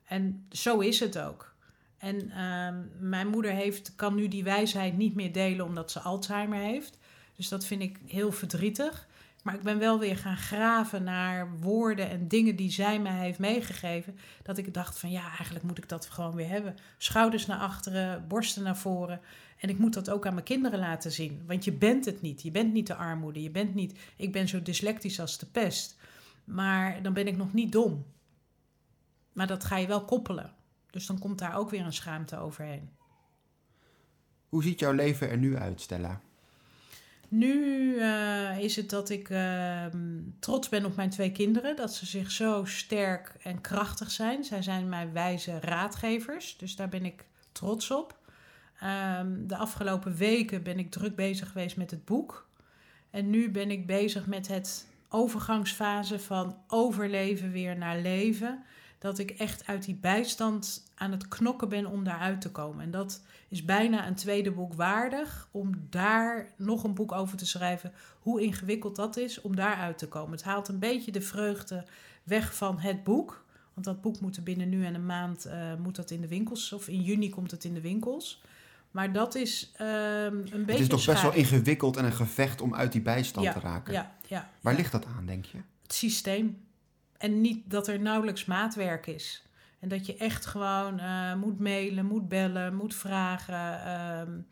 En 0.04 0.46
zo 0.50 0.78
is 0.78 1.00
het 1.00 1.18
ook. 1.18 1.54
En 1.98 2.16
uh, 2.16 2.68
mijn 2.98 3.28
moeder 3.28 3.52
heeft, 3.52 3.94
kan 3.94 4.14
nu 4.14 4.28
die 4.28 4.44
wijsheid 4.44 4.96
niet 4.96 5.14
meer 5.14 5.32
delen 5.32 5.66
omdat 5.66 5.90
ze 5.90 6.00
Alzheimer 6.00 6.58
heeft. 6.58 6.98
Dus 7.36 7.48
dat 7.48 7.64
vind 7.64 7.82
ik 7.82 7.98
heel 8.06 8.32
verdrietig. 8.32 9.08
Maar 9.42 9.54
ik 9.54 9.62
ben 9.62 9.78
wel 9.78 9.98
weer 9.98 10.16
gaan 10.16 10.36
graven 10.36 11.02
naar 11.02 11.58
woorden 11.58 12.10
en 12.10 12.28
dingen 12.28 12.56
die 12.56 12.70
zij 12.70 13.00
mij 13.00 13.18
heeft 13.18 13.38
meegegeven. 13.38 14.18
Dat 14.42 14.58
ik 14.58 14.74
dacht 14.74 14.98
van 14.98 15.10
ja, 15.10 15.26
eigenlijk 15.26 15.62
moet 15.64 15.78
ik 15.78 15.88
dat 15.88 16.10
gewoon 16.10 16.34
weer 16.34 16.48
hebben. 16.48 16.74
Schouders 16.98 17.46
naar 17.46 17.58
achteren, 17.58 18.28
borsten 18.28 18.62
naar 18.62 18.76
voren. 18.76 19.20
En 19.58 19.68
ik 19.68 19.78
moet 19.78 19.94
dat 19.94 20.10
ook 20.10 20.26
aan 20.26 20.34
mijn 20.34 20.44
kinderen 20.44 20.78
laten 20.78 21.12
zien. 21.12 21.42
Want 21.46 21.64
je 21.64 21.72
bent 21.72 22.04
het 22.04 22.22
niet. 22.22 22.42
Je 22.42 22.50
bent 22.50 22.72
niet 22.72 22.86
de 22.86 22.94
armoede. 22.94 23.42
Je 23.42 23.50
bent 23.50 23.74
niet, 23.74 23.98
ik 24.16 24.32
ben 24.32 24.48
zo 24.48 24.62
dyslectisch 24.62 25.20
als 25.20 25.38
de 25.38 25.46
pest. 25.46 25.98
Maar 26.44 27.02
dan 27.02 27.12
ben 27.12 27.26
ik 27.26 27.36
nog 27.36 27.52
niet 27.52 27.72
dom. 27.72 28.04
Maar 29.32 29.46
dat 29.46 29.64
ga 29.64 29.76
je 29.76 29.86
wel 29.86 30.04
koppelen. 30.04 30.54
Dus 30.90 31.06
dan 31.06 31.18
komt 31.18 31.38
daar 31.38 31.56
ook 31.56 31.70
weer 31.70 31.84
een 31.84 31.92
schaamte 31.92 32.36
overheen. 32.38 32.90
Hoe 34.48 34.62
ziet 34.62 34.80
jouw 34.80 34.92
leven 34.92 35.30
er 35.30 35.38
nu 35.38 35.56
uit, 35.56 35.80
Stella? 35.80 36.20
Nu 37.32 37.94
uh, 37.94 38.58
is 38.58 38.76
het 38.76 38.90
dat 38.90 39.10
ik 39.10 39.28
uh, 39.28 39.84
trots 40.38 40.68
ben 40.68 40.84
op 40.84 40.96
mijn 40.96 41.10
twee 41.10 41.32
kinderen. 41.32 41.76
Dat 41.76 41.94
ze 41.94 42.06
zich 42.06 42.30
zo 42.30 42.64
sterk 42.64 43.34
en 43.42 43.60
krachtig 43.60 44.10
zijn. 44.10 44.44
Zij 44.44 44.62
zijn 44.62 44.88
mijn 44.88 45.12
wijze 45.12 45.60
raadgevers. 45.60 46.56
Dus 46.56 46.76
daar 46.76 46.88
ben 46.88 47.04
ik 47.04 47.24
trots 47.52 47.90
op. 47.90 48.18
Um, 49.18 49.46
de 49.46 49.56
afgelopen 49.56 50.16
weken 50.16 50.62
ben 50.62 50.78
ik 50.78 50.90
druk 50.90 51.16
bezig 51.16 51.48
geweest 51.48 51.76
met 51.76 51.90
het 51.90 52.04
boek. 52.04 52.48
En 53.10 53.30
nu 53.30 53.50
ben 53.50 53.70
ik 53.70 53.86
bezig 53.86 54.26
met 54.26 54.48
het 54.48 54.86
overgangsfase 55.08 56.18
van 56.18 56.56
overleven 56.66 57.52
weer 57.52 57.76
naar 57.76 57.98
leven 57.98 58.62
dat 59.02 59.18
ik 59.18 59.30
echt 59.30 59.66
uit 59.66 59.84
die 59.84 59.94
bijstand 59.94 60.82
aan 60.94 61.10
het 61.10 61.28
knokken 61.28 61.68
ben 61.68 61.86
om 61.86 62.04
daaruit 62.04 62.40
te 62.40 62.50
komen. 62.50 62.84
En 62.84 62.90
dat 62.90 63.22
is 63.48 63.64
bijna 63.64 64.06
een 64.06 64.14
tweede 64.14 64.50
boek 64.50 64.74
waardig 64.74 65.48
om 65.50 65.86
daar 65.90 66.52
nog 66.56 66.84
een 66.84 66.94
boek 66.94 67.12
over 67.12 67.36
te 67.36 67.46
schrijven. 67.46 67.92
Hoe 68.20 68.42
ingewikkeld 68.42 68.96
dat 68.96 69.16
is 69.16 69.40
om 69.40 69.56
daaruit 69.56 69.98
te 69.98 70.08
komen. 70.08 70.30
Het 70.30 70.42
haalt 70.42 70.68
een 70.68 70.78
beetje 70.78 71.12
de 71.12 71.20
vreugde 71.20 71.84
weg 72.22 72.54
van 72.54 72.78
het 72.78 73.04
boek. 73.04 73.44
Want 73.74 73.86
dat 73.86 74.00
boek 74.00 74.20
moet 74.20 74.36
er 74.36 74.42
binnen 74.42 74.68
nu 74.68 74.84
en 74.84 74.94
een 74.94 75.06
maand 75.06 75.46
uh, 75.46 75.74
moet 75.74 75.96
dat 75.96 76.10
in 76.10 76.20
de 76.20 76.28
winkels. 76.28 76.72
Of 76.72 76.88
in 76.88 77.02
juni 77.02 77.30
komt 77.30 77.50
het 77.50 77.64
in 77.64 77.74
de 77.74 77.80
winkels. 77.80 78.42
Maar 78.90 79.12
dat 79.12 79.34
is 79.34 79.72
um, 79.80 79.86
een 79.86 80.42
beetje. 80.50 80.72
Het 80.72 80.80
is 80.80 80.88
toch 80.88 81.04
best 81.04 81.22
wel 81.22 81.32
ingewikkeld 81.32 81.96
en 81.96 82.04
een 82.04 82.12
gevecht 82.12 82.60
om 82.60 82.74
uit 82.74 82.92
die 82.92 83.02
bijstand 83.02 83.46
ja, 83.46 83.52
te 83.52 83.60
raken. 83.60 83.92
Ja, 83.92 84.14
ja, 84.26 84.50
Waar 84.60 84.74
ligt 84.74 84.92
dat 84.92 85.06
aan, 85.16 85.26
denk 85.26 85.44
je? 85.44 85.58
Het 85.82 85.92
systeem. 85.92 86.70
En 87.22 87.40
niet 87.40 87.70
dat 87.70 87.88
er 87.88 88.00
nauwelijks 88.00 88.44
maatwerk 88.44 89.06
is. 89.06 89.46
En 89.80 89.88
dat 89.88 90.06
je 90.06 90.16
echt 90.16 90.46
gewoon 90.46 91.00
uh, 91.00 91.34
moet 91.34 91.58
mailen, 91.58 92.06
moet 92.06 92.28
bellen, 92.28 92.74
moet 92.74 92.94
vragen. 92.94 93.90
Um, 94.20 94.46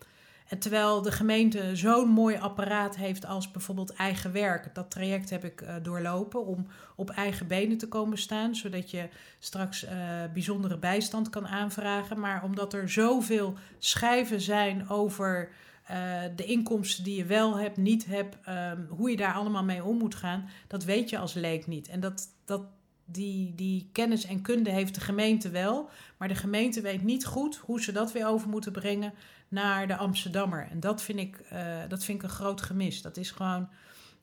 en 0.48 0.58
terwijl 0.58 1.02
de 1.02 1.12
gemeente 1.12 1.76
zo'n 1.76 2.08
mooi 2.08 2.36
apparaat 2.36 2.96
heeft 2.96 3.26
als 3.26 3.50
bijvoorbeeld 3.50 3.92
eigen 3.92 4.32
werk. 4.32 4.74
Dat 4.74 4.90
traject 4.90 5.30
heb 5.30 5.44
ik 5.44 5.60
uh, 5.60 5.74
doorlopen 5.82 6.46
om 6.46 6.66
op 6.96 7.10
eigen 7.10 7.46
benen 7.46 7.78
te 7.78 7.88
komen 7.88 8.18
staan. 8.18 8.54
Zodat 8.54 8.90
je 8.90 9.08
straks 9.38 9.84
uh, 9.84 9.90
bijzondere 10.32 10.78
bijstand 10.78 11.30
kan 11.30 11.46
aanvragen. 11.46 12.20
Maar 12.20 12.44
omdat 12.44 12.72
er 12.74 12.90
zoveel 12.90 13.54
schijven 13.78 14.40
zijn 14.40 14.88
over 14.88 15.48
uh, 15.90 16.22
de 16.36 16.44
inkomsten 16.44 17.04
die 17.04 17.16
je 17.16 17.24
wel 17.24 17.58
hebt, 17.58 17.76
niet 17.76 18.06
hebt. 18.06 18.36
Um, 18.48 18.86
hoe 18.88 19.10
je 19.10 19.16
daar 19.16 19.34
allemaal 19.34 19.64
mee 19.64 19.84
om 19.84 19.98
moet 19.98 20.14
gaan. 20.14 20.48
Dat 20.66 20.84
weet 20.84 21.10
je 21.10 21.18
als 21.18 21.34
leek 21.34 21.66
niet. 21.66 21.88
En 21.88 22.00
dat, 22.00 22.28
dat, 22.44 22.62
die, 23.04 23.54
die 23.54 23.88
kennis 23.92 24.24
en 24.24 24.42
kunde 24.42 24.70
heeft 24.70 24.94
de 24.94 25.00
gemeente 25.00 25.50
wel. 25.50 25.90
Maar 26.16 26.28
de 26.28 26.34
gemeente 26.34 26.80
weet 26.80 27.02
niet 27.02 27.26
goed 27.26 27.56
hoe 27.56 27.82
ze 27.82 27.92
dat 27.92 28.12
weer 28.12 28.26
over 28.26 28.48
moeten 28.48 28.72
brengen 28.72 29.12
naar 29.48 29.86
de 29.86 29.96
Amsterdammer. 29.96 30.68
En 30.70 30.80
dat 30.80 31.02
vind 31.02 31.18
ik, 31.18 31.40
uh, 31.52 31.78
dat 31.88 32.04
vind 32.04 32.18
ik 32.18 32.24
een 32.24 32.34
groot 32.34 32.62
gemis. 32.62 33.02
Dat 33.02 33.16
is 33.16 33.30
gewoon 33.30 33.68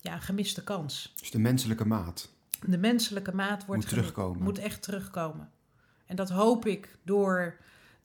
ja, 0.01 0.13
een 0.13 0.21
gemiste 0.21 0.63
kans. 0.63 1.13
Dus 1.19 1.31
de 1.31 1.39
menselijke 1.39 1.85
maat. 1.85 2.29
De 2.67 2.77
menselijke 2.77 3.35
maat 3.35 3.65
wordt 3.65 3.81
moet 3.81 3.89
terugkomen. 3.89 4.43
Moet 4.43 4.57
echt 4.59 4.81
terugkomen. 4.81 5.49
En 6.05 6.15
dat 6.15 6.29
hoop 6.29 6.65
ik 6.65 6.97
door 7.03 7.57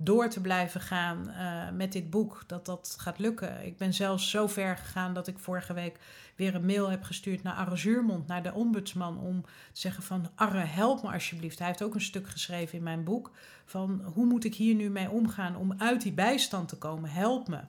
door 0.04 0.28
te 0.28 0.40
blijven 0.40 0.80
gaan 0.80 1.28
uh, 1.28 1.76
met 1.76 1.92
dit 1.92 2.10
boek, 2.10 2.44
dat 2.46 2.66
dat 2.66 2.96
gaat 2.98 3.18
lukken. 3.18 3.66
Ik 3.66 3.76
ben 3.76 3.94
zelfs 3.94 4.30
zo 4.30 4.46
ver 4.46 4.76
gegaan 4.76 5.14
dat 5.14 5.26
ik 5.26 5.38
vorige 5.38 5.72
week 5.72 5.98
weer 6.36 6.54
een 6.54 6.66
mail 6.66 6.90
heb 6.90 7.02
gestuurd 7.02 7.42
naar 7.42 7.54
Arre 7.54 7.76
Zuurmond, 7.76 8.26
naar 8.26 8.42
de 8.42 8.52
ombudsman, 8.52 9.18
om 9.18 9.42
te 9.42 9.80
zeggen 9.80 10.02
van 10.02 10.30
Arre, 10.34 10.64
help 10.64 11.02
me 11.02 11.12
alsjeblieft. 11.12 11.58
Hij 11.58 11.66
heeft 11.66 11.82
ook 11.82 11.94
een 11.94 12.00
stuk 12.00 12.28
geschreven 12.28 12.78
in 12.78 12.84
mijn 12.84 13.04
boek 13.04 13.30
van 13.64 14.02
hoe 14.14 14.26
moet 14.26 14.44
ik 14.44 14.54
hier 14.54 14.74
nu 14.74 14.90
mee 14.90 15.10
omgaan 15.10 15.56
om 15.56 15.74
uit 15.78 16.02
die 16.02 16.12
bijstand 16.12 16.68
te 16.68 16.78
komen, 16.78 17.10
help 17.10 17.48
me. 17.48 17.60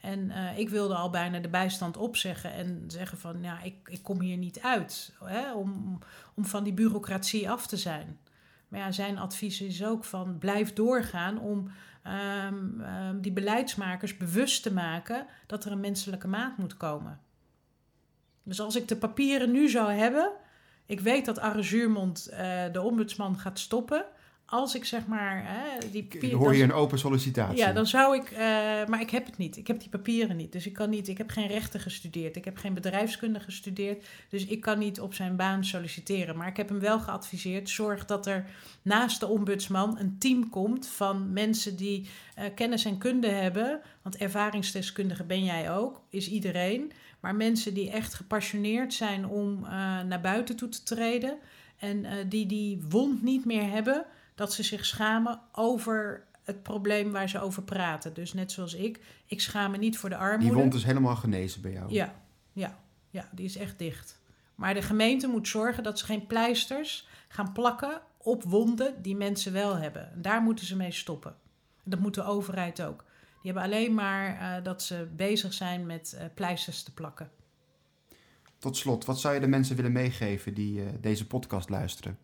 En 0.00 0.18
uh, 0.18 0.58
ik 0.58 0.68
wilde 0.68 0.94
al 0.94 1.10
bijna 1.10 1.38
de 1.38 1.48
bijstand 1.48 1.96
opzeggen 1.96 2.52
en 2.52 2.84
zeggen 2.86 3.18
van 3.18 3.42
ja, 3.42 3.62
ik, 3.62 3.74
ik 3.84 4.02
kom 4.02 4.20
hier 4.20 4.36
niet 4.36 4.60
uit 4.60 5.12
hè, 5.24 5.52
om, 5.52 5.98
om 6.34 6.44
van 6.44 6.64
die 6.64 6.72
bureaucratie 6.72 7.50
af 7.50 7.66
te 7.66 7.76
zijn. 7.76 8.18
Maar 8.70 8.80
ja, 8.80 8.92
zijn 8.92 9.18
advies 9.18 9.60
is 9.60 9.84
ook 9.84 10.04
van 10.04 10.38
blijf 10.38 10.72
doorgaan 10.72 11.40
om 11.40 11.70
um, 12.06 12.80
um, 12.80 13.20
die 13.20 13.32
beleidsmakers 13.32 14.16
bewust 14.16 14.62
te 14.62 14.72
maken 14.72 15.26
dat 15.46 15.64
er 15.64 15.72
een 15.72 15.80
menselijke 15.80 16.28
maat 16.28 16.56
moet 16.56 16.76
komen. 16.76 17.20
Dus 18.42 18.60
als 18.60 18.76
ik 18.76 18.88
de 18.88 18.96
papieren 18.96 19.50
nu 19.50 19.68
zou 19.68 19.92
hebben, 19.92 20.32
ik 20.86 21.00
weet 21.00 21.24
dat 21.24 21.38
Arre 21.38 21.62
Zuurmond 21.62 22.28
uh, 22.30 22.38
de 22.72 22.82
ombudsman 22.82 23.38
gaat 23.38 23.58
stoppen 23.58 24.04
als 24.50 24.74
ik 24.74 24.84
zeg 24.84 25.06
maar. 25.06 25.42
Hè, 25.44 25.90
die 25.90 26.02
papieren, 26.02 26.38
hoor 26.38 26.56
je 26.56 26.62
een 26.62 26.72
open 26.72 26.98
sollicitatie? 26.98 27.58
Ja, 27.58 27.72
dan 27.72 27.86
zou 27.86 28.16
ik. 28.16 28.30
Uh, 28.30 28.38
maar 28.86 29.00
ik 29.00 29.10
heb 29.10 29.26
het 29.26 29.36
niet. 29.36 29.56
Ik 29.56 29.66
heb 29.66 29.80
die 29.80 29.88
papieren 29.88 30.36
niet. 30.36 30.52
Dus 30.52 30.66
ik 30.66 30.72
kan 30.72 30.90
niet. 30.90 31.08
Ik 31.08 31.18
heb 31.18 31.30
geen 31.30 31.46
rechten 31.46 31.80
gestudeerd. 31.80 32.36
Ik 32.36 32.44
heb 32.44 32.56
geen 32.56 32.74
bedrijfskunde 32.74 33.40
gestudeerd. 33.40 34.06
Dus 34.28 34.46
ik 34.46 34.60
kan 34.60 34.78
niet 34.78 35.00
op 35.00 35.14
zijn 35.14 35.36
baan 35.36 35.64
solliciteren. 35.64 36.36
Maar 36.36 36.48
ik 36.48 36.56
heb 36.56 36.68
hem 36.68 36.80
wel 36.80 37.00
geadviseerd. 37.00 37.68
Zorg 37.68 38.06
dat 38.06 38.26
er 38.26 38.44
naast 38.82 39.20
de 39.20 39.26
ombudsman 39.26 39.98
een 39.98 40.16
team 40.18 40.48
komt 40.48 40.86
van 40.86 41.32
mensen 41.32 41.76
die 41.76 42.08
uh, 42.38 42.44
kennis 42.54 42.84
en 42.84 42.98
kunde 42.98 43.28
hebben. 43.28 43.80
Want 44.02 44.16
ervaringsdeskundige 44.16 45.24
ben 45.24 45.44
jij 45.44 45.72
ook, 45.72 46.00
is 46.08 46.30
iedereen. 46.30 46.92
Maar 47.20 47.34
mensen 47.34 47.74
die 47.74 47.90
echt 47.90 48.14
gepassioneerd 48.14 48.94
zijn 48.94 49.26
om 49.26 49.58
uh, 49.64 49.70
naar 50.00 50.20
buiten 50.22 50.56
toe 50.56 50.68
te 50.68 50.82
treden. 50.82 51.38
En 51.78 52.06
die 52.28 52.46
die 52.46 52.82
wond 52.88 53.22
niet 53.22 53.44
meer 53.44 53.70
hebben 53.70 54.06
dat 54.40 54.52
ze 54.52 54.62
zich 54.62 54.86
schamen 54.86 55.40
over 55.52 56.24
het 56.42 56.62
probleem 56.62 57.12
waar 57.12 57.28
ze 57.28 57.40
over 57.40 57.62
praten. 57.62 58.14
Dus 58.14 58.32
net 58.32 58.52
zoals 58.52 58.74
ik, 58.74 59.00
ik 59.26 59.40
schaam 59.40 59.70
me 59.70 59.76
niet 59.76 59.98
voor 59.98 60.08
de 60.08 60.16
armoede. 60.16 60.44
Die 60.44 60.62
wond 60.62 60.74
is 60.74 60.84
helemaal 60.84 61.16
genezen 61.16 61.62
bij 61.62 61.72
jou? 61.72 61.92
Ja, 61.92 62.14
ja, 62.52 62.78
ja, 63.10 63.28
die 63.32 63.44
is 63.44 63.56
echt 63.56 63.78
dicht. 63.78 64.20
Maar 64.54 64.74
de 64.74 64.82
gemeente 64.82 65.26
moet 65.26 65.48
zorgen 65.48 65.82
dat 65.82 65.98
ze 65.98 66.04
geen 66.04 66.26
pleisters 66.26 67.08
gaan 67.28 67.52
plakken 67.52 68.00
op 68.16 68.42
wonden 68.42 69.02
die 69.02 69.16
mensen 69.16 69.52
wel 69.52 69.76
hebben. 69.76 70.12
En 70.12 70.22
daar 70.22 70.42
moeten 70.42 70.66
ze 70.66 70.76
mee 70.76 70.92
stoppen. 70.92 71.34
En 71.84 71.90
dat 71.90 72.00
moet 72.00 72.14
de 72.14 72.24
overheid 72.24 72.82
ook. 72.82 73.04
Die 73.42 73.52
hebben 73.52 73.62
alleen 73.62 73.94
maar 73.94 74.32
uh, 74.32 74.64
dat 74.64 74.82
ze 74.82 75.08
bezig 75.16 75.52
zijn 75.52 75.86
met 75.86 76.14
uh, 76.14 76.24
pleisters 76.34 76.82
te 76.82 76.94
plakken. 76.94 77.30
Tot 78.58 78.76
slot, 78.76 79.04
wat 79.04 79.20
zou 79.20 79.34
je 79.34 79.40
de 79.40 79.46
mensen 79.46 79.76
willen 79.76 79.92
meegeven 79.92 80.54
die 80.54 80.80
uh, 80.80 80.88
deze 81.00 81.26
podcast 81.26 81.68
luisteren? 81.68 82.18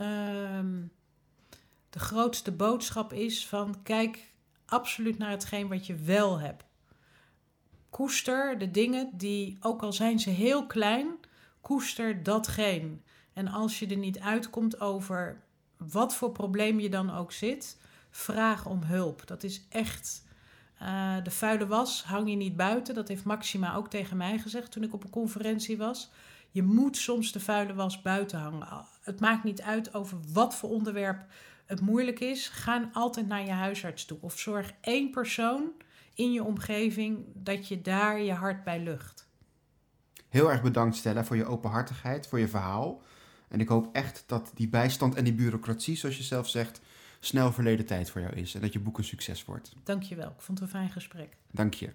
Um, 0.00 0.92
de 1.90 1.98
grootste 1.98 2.52
boodschap 2.52 3.12
is 3.12 3.46
van 3.46 3.82
kijk 3.82 4.32
absoluut 4.66 5.18
naar 5.18 5.30
hetgeen 5.30 5.68
wat 5.68 5.86
je 5.86 5.94
wel 5.94 6.38
hebt. 6.38 6.64
Koester 7.90 8.58
de 8.58 8.70
dingen 8.70 9.10
die, 9.12 9.58
ook 9.60 9.82
al 9.82 9.92
zijn 9.92 10.18
ze 10.18 10.30
heel 10.30 10.66
klein, 10.66 11.06
koester 11.60 12.22
datgene. 12.22 12.98
En 13.32 13.48
als 13.48 13.78
je 13.78 13.86
er 13.86 13.96
niet 13.96 14.18
uitkomt 14.18 14.80
over 14.80 15.42
wat 15.76 16.14
voor 16.14 16.32
probleem 16.32 16.80
je 16.80 16.90
dan 16.90 17.14
ook 17.14 17.32
zit, 17.32 17.76
vraag 18.10 18.66
om 18.66 18.82
hulp. 18.82 19.26
Dat 19.26 19.42
is 19.42 19.66
echt. 19.68 20.28
Uh, 20.82 21.22
de 21.22 21.30
vuile 21.30 21.66
was 21.66 22.04
hang 22.04 22.30
je 22.30 22.36
niet 22.36 22.56
buiten. 22.56 22.94
Dat 22.94 23.08
heeft 23.08 23.24
Maxima 23.24 23.74
ook 23.74 23.88
tegen 23.88 24.16
mij 24.16 24.38
gezegd 24.38 24.70
toen 24.70 24.82
ik 24.82 24.94
op 24.94 25.04
een 25.04 25.10
conferentie 25.10 25.76
was. 25.78 26.10
Je 26.50 26.62
moet 26.62 26.96
soms 26.96 27.32
de 27.32 27.40
vuile 27.40 27.74
was 27.74 28.02
buiten 28.02 28.38
hangen. 28.38 28.86
Het 29.02 29.20
maakt 29.20 29.44
niet 29.44 29.62
uit 29.62 29.94
over 29.94 30.18
wat 30.32 30.54
voor 30.54 30.70
onderwerp 30.70 31.24
het 31.66 31.80
moeilijk 31.80 32.20
is. 32.20 32.48
Ga 32.48 32.90
altijd 32.92 33.26
naar 33.26 33.44
je 33.44 33.50
huisarts 33.50 34.04
toe. 34.04 34.18
Of 34.20 34.38
zorg 34.38 34.72
één 34.80 35.10
persoon 35.10 35.72
in 36.14 36.32
je 36.32 36.44
omgeving 36.44 37.24
dat 37.34 37.68
je 37.68 37.80
daar 37.80 38.20
je 38.20 38.32
hart 38.32 38.64
bij 38.64 38.82
lucht. 38.82 39.28
Heel 40.28 40.50
erg 40.50 40.62
bedankt 40.62 40.96
Stella 40.96 41.24
voor 41.24 41.36
je 41.36 41.44
openhartigheid, 41.44 42.26
voor 42.26 42.38
je 42.38 42.48
verhaal. 42.48 43.02
En 43.48 43.60
ik 43.60 43.68
hoop 43.68 43.88
echt 43.92 44.24
dat 44.26 44.50
die 44.54 44.68
bijstand 44.68 45.14
en 45.14 45.24
die 45.24 45.34
bureaucratie, 45.34 45.96
zoals 45.96 46.16
je 46.16 46.22
zelf 46.22 46.48
zegt, 46.48 46.80
snel 47.20 47.52
verleden 47.52 47.86
tijd 47.86 48.10
voor 48.10 48.20
jou 48.20 48.34
is. 48.34 48.54
En 48.54 48.60
dat 48.60 48.72
je 48.72 48.78
boek 48.78 48.98
een 48.98 49.04
succes 49.04 49.44
wordt. 49.44 49.72
Dank 49.84 50.02
je 50.02 50.14
wel. 50.14 50.28
Ik 50.28 50.40
vond 50.40 50.58
het 50.58 50.68
een 50.68 50.74
fijn 50.74 50.90
gesprek. 50.90 51.36
Dank 51.50 51.74
je. 51.74 51.92